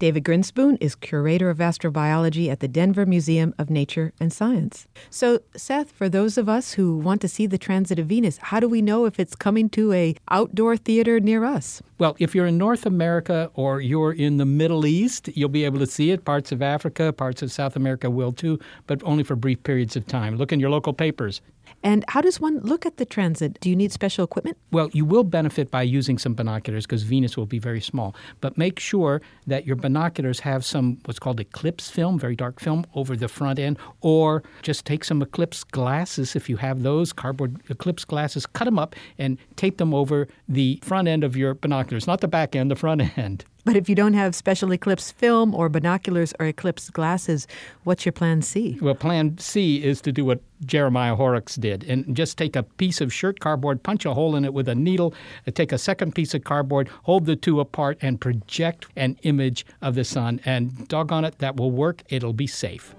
David 0.00 0.24
Grinspoon 0.24 0.78
is 0.80 0.94
curator 0.94 1.50
of 1.50 1.58
astrobiology 1.58 2.48
at 2.48 2.60
the 2.60 2.68
Denver 2.68 3.04
Museum 3.04 3.54
of 3.58 3.68
Nature 3.68 4.14
and 4.18 4.32
Science. 4.32 4.86
So, 5.10 5.40
Seth, 5.54 5.92
for 5.92 6.08
those 6.08 6.38
of 6.38 6.48
us 6.48 6.72
who 6.72 6.96
want 6.96 7.20
to 7.20 7.28
see 7.28 7.46
the 7.46 7.58
transit 7.58 7.98
of 7.98 8.06
Venus, 8.06 8.38
how 8.38 8.60
do 8.60 8.66
we 8.66 8.80
know 8.80 9.04
if 9.04 9.20
it's 9.20 9.36
coming 9.36 9.68
to 9.70 9.92
a 9.92 10.16
outdoor 10.30 10.78
theater 10.78 11.20
near 11.20 11.44
us? 11.44 11.82
Well, 11.98 12.16
if 12.18 12.34
you're 12.34 12.46
in 12.46 12.56
North 12.56 12.86
America 12.86 13.50
or 13.52 13.82
you're 13.82 14.14
in 14.14 14.38
the 14.38 14.46
Middle 14.46 14.86
East, 14.86 15.28
you'll 15.34 15.50
be 15.50 15.66
able 15.66 15.80
to 15.80 15.86
see 15.86 16.12
it. 16.12 16.24
Parts 16.24 16.50
of 16.50 16.62
Africa, 16.62 17.12
parts 17.12 17.42
of 17.42 17.52
South 17.52 17.76
America 17.76 18.08
will 18.08 18.32
too, 18.32 18.58
but 18.86 19.02
only 19.04 19.22
for 19.22 19.36
brief 19.36 19.62
periods 19.64 19.96
of 19.96 20.06
time. 20.06 20.36
Look 20.36 20.50
in 20.50 20.60
your 20.60 20.70
local 20.70 20.94
papers. 20.94 21.42
And 21.82 22.04
how 22.08 22.20
does 22.20 22.40
one 22.40 22.58
look 22.60 22.86
at 22.86 22.96
the 22.96 23.04
transit? 23.04 23.58
Do 23.60 23.70
you 23.70 23.76
need 23.76 23.92
special 23.92 24.24
equipment? 24.24 24.56
Well, 24.70 24.90
you 24.92 25.04
will 25.04 25.24
benefit 25.24 25.70
by 25.70 25.82
using 25.82 26.18
some 26.18 26.34
binoculars 26.34 26.86
because 26.86 27.02
Venus 27.02 27.36
will 27.36 27.46
be 27.46 27.58
very 27.58 27.80
small. 27.80 28.14
But 28.40 28.58
make 28.58 28.78
sure 28.78 29.22
that 29.46 29.66
your 29.66 29.76
binoculars 29.76 30.40
have 30.40 30.64
some 30.64 30.98
what's 31.04 31.18
called 31.18 31.40
eclipse 31.40 31.90
film, 31.90 32.18
very 32.18 32.36
dark 32.36 32.60
film, 32.60 32.86
over 32.94 33.16
the 33.16 33.28
front 33.28 33.58
end, 33.58 33.78
or 34.00 34.42
just 34.62 34.84
take 34.84 35.04
some 35.04 35.22
eclipse 35.22 35.64
glasses 35.64 36.36
if 36.36 36.48
you 36.48 36.56
have 36.56 36.82
those, 36.82 37.12
cardboard 37.12 37.60
eclipse 37.68 38.04
glasses, 38.04 38.46
cut 38.46 38.64
them 38.64 38.78
up 38.78 38.94
and 39.18 39.38
tape 39.56 39.78
them 39.78 39.94
over 39.94 40.28
the 40.48 40.78
front 40.82 41.08
end 41.08 41.24
of 41.24 41.36
your 41.36 41.54
binoculars, 41.54 42.06
not 42.06 42.20
the 42.20 42.28
back 42.28 42.54
end, 42.54 42.70
the 42.70 42.76
front 42.76 43.18
end. 43.18 43.44
But 43.64 43.76
if 43.76 43.88
you 43.88 43.94
don't 43.94 44.14
have 44.14 44.34
special 44.34 44.72
eclipse 44.72 45.10
film 45.10 45.54
or 45.54 45.68
binoculars 45.68 46.32
or 46.40 46.46
eclipse 46.46 46.90
glasses, 46.90 47.46
what's 47.84 48.04
your 48.04 48.12
plan 48.12 48.42
C? 48.42 48.78
Well, 48.80 48.94
plan 48.94 49.38
C 49.38 49.82
is 49.82 50.00
to 50.02 50.12
do 50.12 50.24
what 50.24 50.40
Jeremiah 50.64 51.14
Horrocks 51.14 51.56
did 51.56 51.84
and 51.84 52.16
just 52.16 52.38
take 52.38 52.56
a 52.56 52.62
piece 52.62 53.00
of 53.00 53.12
shirt 53.12 53.40
cardboard, 53.40 53.82
punch 53.82 54.04
a 54.04 54.14
hole 54.14 54.34
in 54.36 54.44
it 54.44 54.54
with 54.54 54.68
a 54.68 54.74
needle, 54.74 55.14
uh, 55.46 55.50
take 55.50 55.72
a 55.72 55.78
second 55.78 56.14
piece 56.14 56.34
of 56.34 56.44
cardboard, 56.44 56.88
hold 57.04 57.26
the 57.26 57.36
two 57.36 57.60
apart, 57.60 57.98
and 58.00 58.20
project 58.20 58.86
an 58.96 59.18
image 59.22 59.66
of 59.82 59.94
the 59.94 60.04
sun. 60.04 60.40
And 60.44 60.88
doggone 60.88 61.24
it, 61.24 61.38
that 61.38 61.56
will 61.56 61.70
work. 61.70 62.02
It'll 62.08 62.32
be 62.32 62.46
safe. 62.46 62.94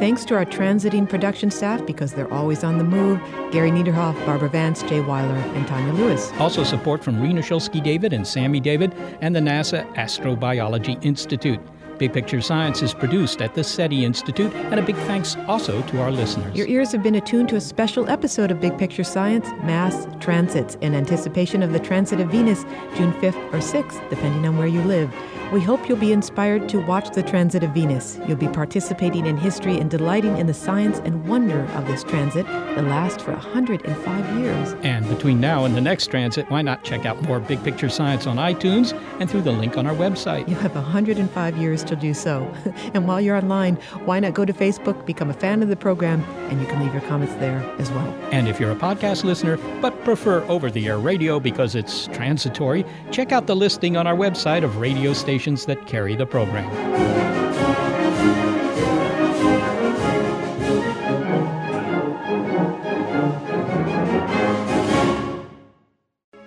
Thanks 0.00 0.24
to 0.24 0.34
our 0.34 0.46
transiting 0.46 1.06
production 1.06 1.50
staff 1.50 1.84
because 1.84 2.14
they're 2.14 2.32
always 2.32 2.64
on 2.64 2.78
the 2.78 2.84
move 2.84 3.20
Gary 3.52 3.70
Niederhoff, 3.70 4.14
Barbara 4.24 4.48
Vance, 4.48 4.82
Jay 4.84 5.02
Weiler, 5.02 5.36
and 5.36 5.68
Tanya 5.68 5.92
Lewis. 5.92 6.32
Also, 6.38 6.64
support 6.64 7.04
from 7.04 7.20
Rena 7.20 7.42
Shulsky 7.42 7.82
David 7.82 8.14
and 8.14 8.26
Sammy 8.26 8.60
David 8.60 8.94
and 9.20 9.36
the 9.36 9.40
NASA 9.40 9.86
Astrobiology 9.96 11.04
Institute. 11.04 11.60
Big 11.98 12.14
Picture 12.14 12.40
Science 12.40 12.80
is 12.80 12.94
produced 12.94 13.42
at 13.42 13.54
the 13.54 13.62
SETI 13.62 14.06
Institute, 14.06 14.50
and 14.54 14.80
a 14.80 14.82
big 14.82 14.96
thanks 14.96 15.36
also 15.46 15.82
to 15.82 16.00
our 16.00 16.10
listeners. 16.10 16.56
Your 16.56 16.66
ears 16.66 16.92
have 16.92 17.02
been 17.02 17.16
attuned 17.16 17.50
to 17.50 17.56
a 17.56 17.60
special 17.60 18.08
episode 18.08 18.50
of 18.50 18.58
Big 18.58 18.78
Picture 18.78 19.04
Science 19.04 19.48
Mass 19.64 20.06
Transits 20.18 20.76
in 20.76 20.94
anticipation 20.94 21.62
of 21.62 21.74
the 21.74 21.78
transit 21.78 22.20
of 22.20 22.30
Venus, 22.30 22.64
June 22.96 23.12
5th 23.20 23.36
or 23.52 23.58
6th, 23.58 24.08
depending 24.08 24.46
on 24.46 24.56
where 24.56 24.66
you 24.66 24.80
live. 24.84 25.12
We 25.52 25.60
hope 25.60 25.88
you'll 25.88 25.98
be 25.98 26.12
inspired 26.12 26.68
to 26.68 26.78
watch 26.78 27.10
the 27.10 27.24
transit 27.24 27.64
of 27.64 27.72
Venus. 27.72 28.20
You'll 28.28 28.36
be 28.36 28.46
participating 28.46 29.26
in 29.26 29.36
history 29.36 29.78
and 29.78 29.90
delighting 29.90 30.38
in 30.38 30.46
the 30.46 30.54
science 30.54 31.00
and 31.00 31.26
wonder 31.26 31.64
of 31.74 31.88
this 31.88 32.04
transit 32.04 32.46
that 32.46 32.84
lasts 32.84 33.20
for 33.20 33.32
105 33.32 34.38
years. 34.38 34.76
And 34.84 35.08
between 35.08 35.40
now 35.40 35.64
and 35.64 35.74
the 35.74 35.80
next 35.80 36.06
transit, 36.06 36.48
why 36.52 36.62
not 36.62 36.84
check 36.84 37.04
out 37.04 37.20
more 37.22 37.40
Big 37.40 37.64
Picture 37.64 37.88
Science 37.88 38.28
on 38.28 38.36
iTunes 38.36 38.96
and 39.18 39.28
through 39.28 39.42
the 39.42 39.50
link 39.50 39.76
on 39.76 39.88
our 39.88 39.94
website? 39.94 40.48
You 40.48 40.54
have 40.54 40.76
105 40.76 41.56
years 41.56 41.82
to 41.82 41.96
do 41.96 42.14
so. 42.14 42.42
and 42.94 43.08
while 43.08 43.20
you're 43.20 43.36
online, 43.36 43.74
why 44.04 44.20
not 44.20 44.34
go 44.34 44.44
to 44.44 44.52
Facebook, 44.52 45.04
become 45.04 45.30
a 45.30 45.34
fan 45.34 45.64
of 45.64 45.68
the 45.68 45.74
program, 45.74 46.22
and 46.48 46.60
you 46.60 46.66
can 46.68 46.80
leave 46.80 46.92
your 46.92 47.02
comments 47.02 47.34
there 47.34 47.58
as 47.80 47.90
well. 47.90 48.06
And 48.30 48.46
if 48.46 48.60
you're 48.60 48.70
a 48.70 48.76
podcast 48.76 49.24
listener 49.24 49.56
but 49.80 50.04
prefer 50.04 50.42
over 50.44 50.70
the 50.70 50.86
air 50.86 51.00
radio 51.00 51.40
because 51.40 51.74
it's 51.74 52.06
transitory, 52.08 52.84
check 53.10 53.32
out 53.32 53.48
the 53.48 53.56
listing 53.56 53.96
on 53.96 54.06
our 54.06 54.14
website 54.14 54.62
of 54.62 54.76
radio 54.76 55.12
stations 55.12 55.39
stations 55.40 55.64
that 55.64 55.86
carry 55.86 56.14
the 56.14 56.26
program. 56.26 56.68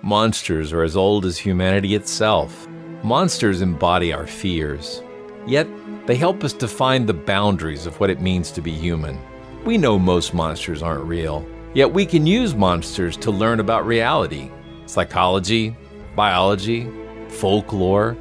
Monsters 0.03 0.71
are 0.71 0.83
as 0.83 0.95
old 0.95 1.25
as 1.25 1.39
humanity 1.39 1.95
itself. 1.95 2.67
Monsters 3.01 3.61
embody 3.61 4.13
our 4.13 4.27
fears. 4.27 5.01
Yet, 5.47 5.67
they 6.05 6.15
help 6.15 6.43
us 6.43 6.53
define 6.53 7.07
the 7.07 7.15
boundaries 7.15 7.87
of 7.87 7.99
what 7.99 8.11
it 8.11 8.21
means 8.21 8.51
to 8.51 8.61
be 8.61 8.71
human. 8.71 9.19
We 9.65 9.79
know 9.79 9.97
most 9.97 10.35
monsters 10.35 10.83
aren't 10.83 11.05
real, 11.05 11.43
yet 11.73 11.91
we 11.91 12.05
can 12.05 12.27
use 12.27 12.53
monsters 12.53 13.17
to 13.17 13.31
learn 13.31 13.59
about 13.59 13.87
reality, 13.87 14.51
psychology, 14.85 15.75
biology, 16.15 16.87
folklore, 17.29 18.15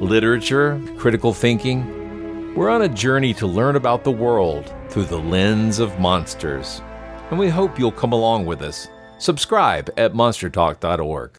literature, 0.00 0.80
critical 0.96 1.32
thinking. 1.32 2.54
We're 2.54 2.70
on 2.70 2.82
a 2.82 2.88
journey 2.88 3.34
to 3.34 3.46
learn 3.46 3.76
about 3.76 4.04
the 4.04 4.10
world 4.10 4.72
through 4.88 5.04
the 5.06 5.18
lens 5.18 5.78
of 5.78 5.98
monsters, 5.98 6.82
and 7.30 7.38
we 7.38 7.48
hope 7.48 7.78
you'll 7.78 7.92
come 7.92 8.12
along 8.12 8.46
with 8.46 8.62
us. 8.62 8.88
Subscribe 9.18 9.90
at 9.96 10.12
monstertalk.org. 10.12 11.38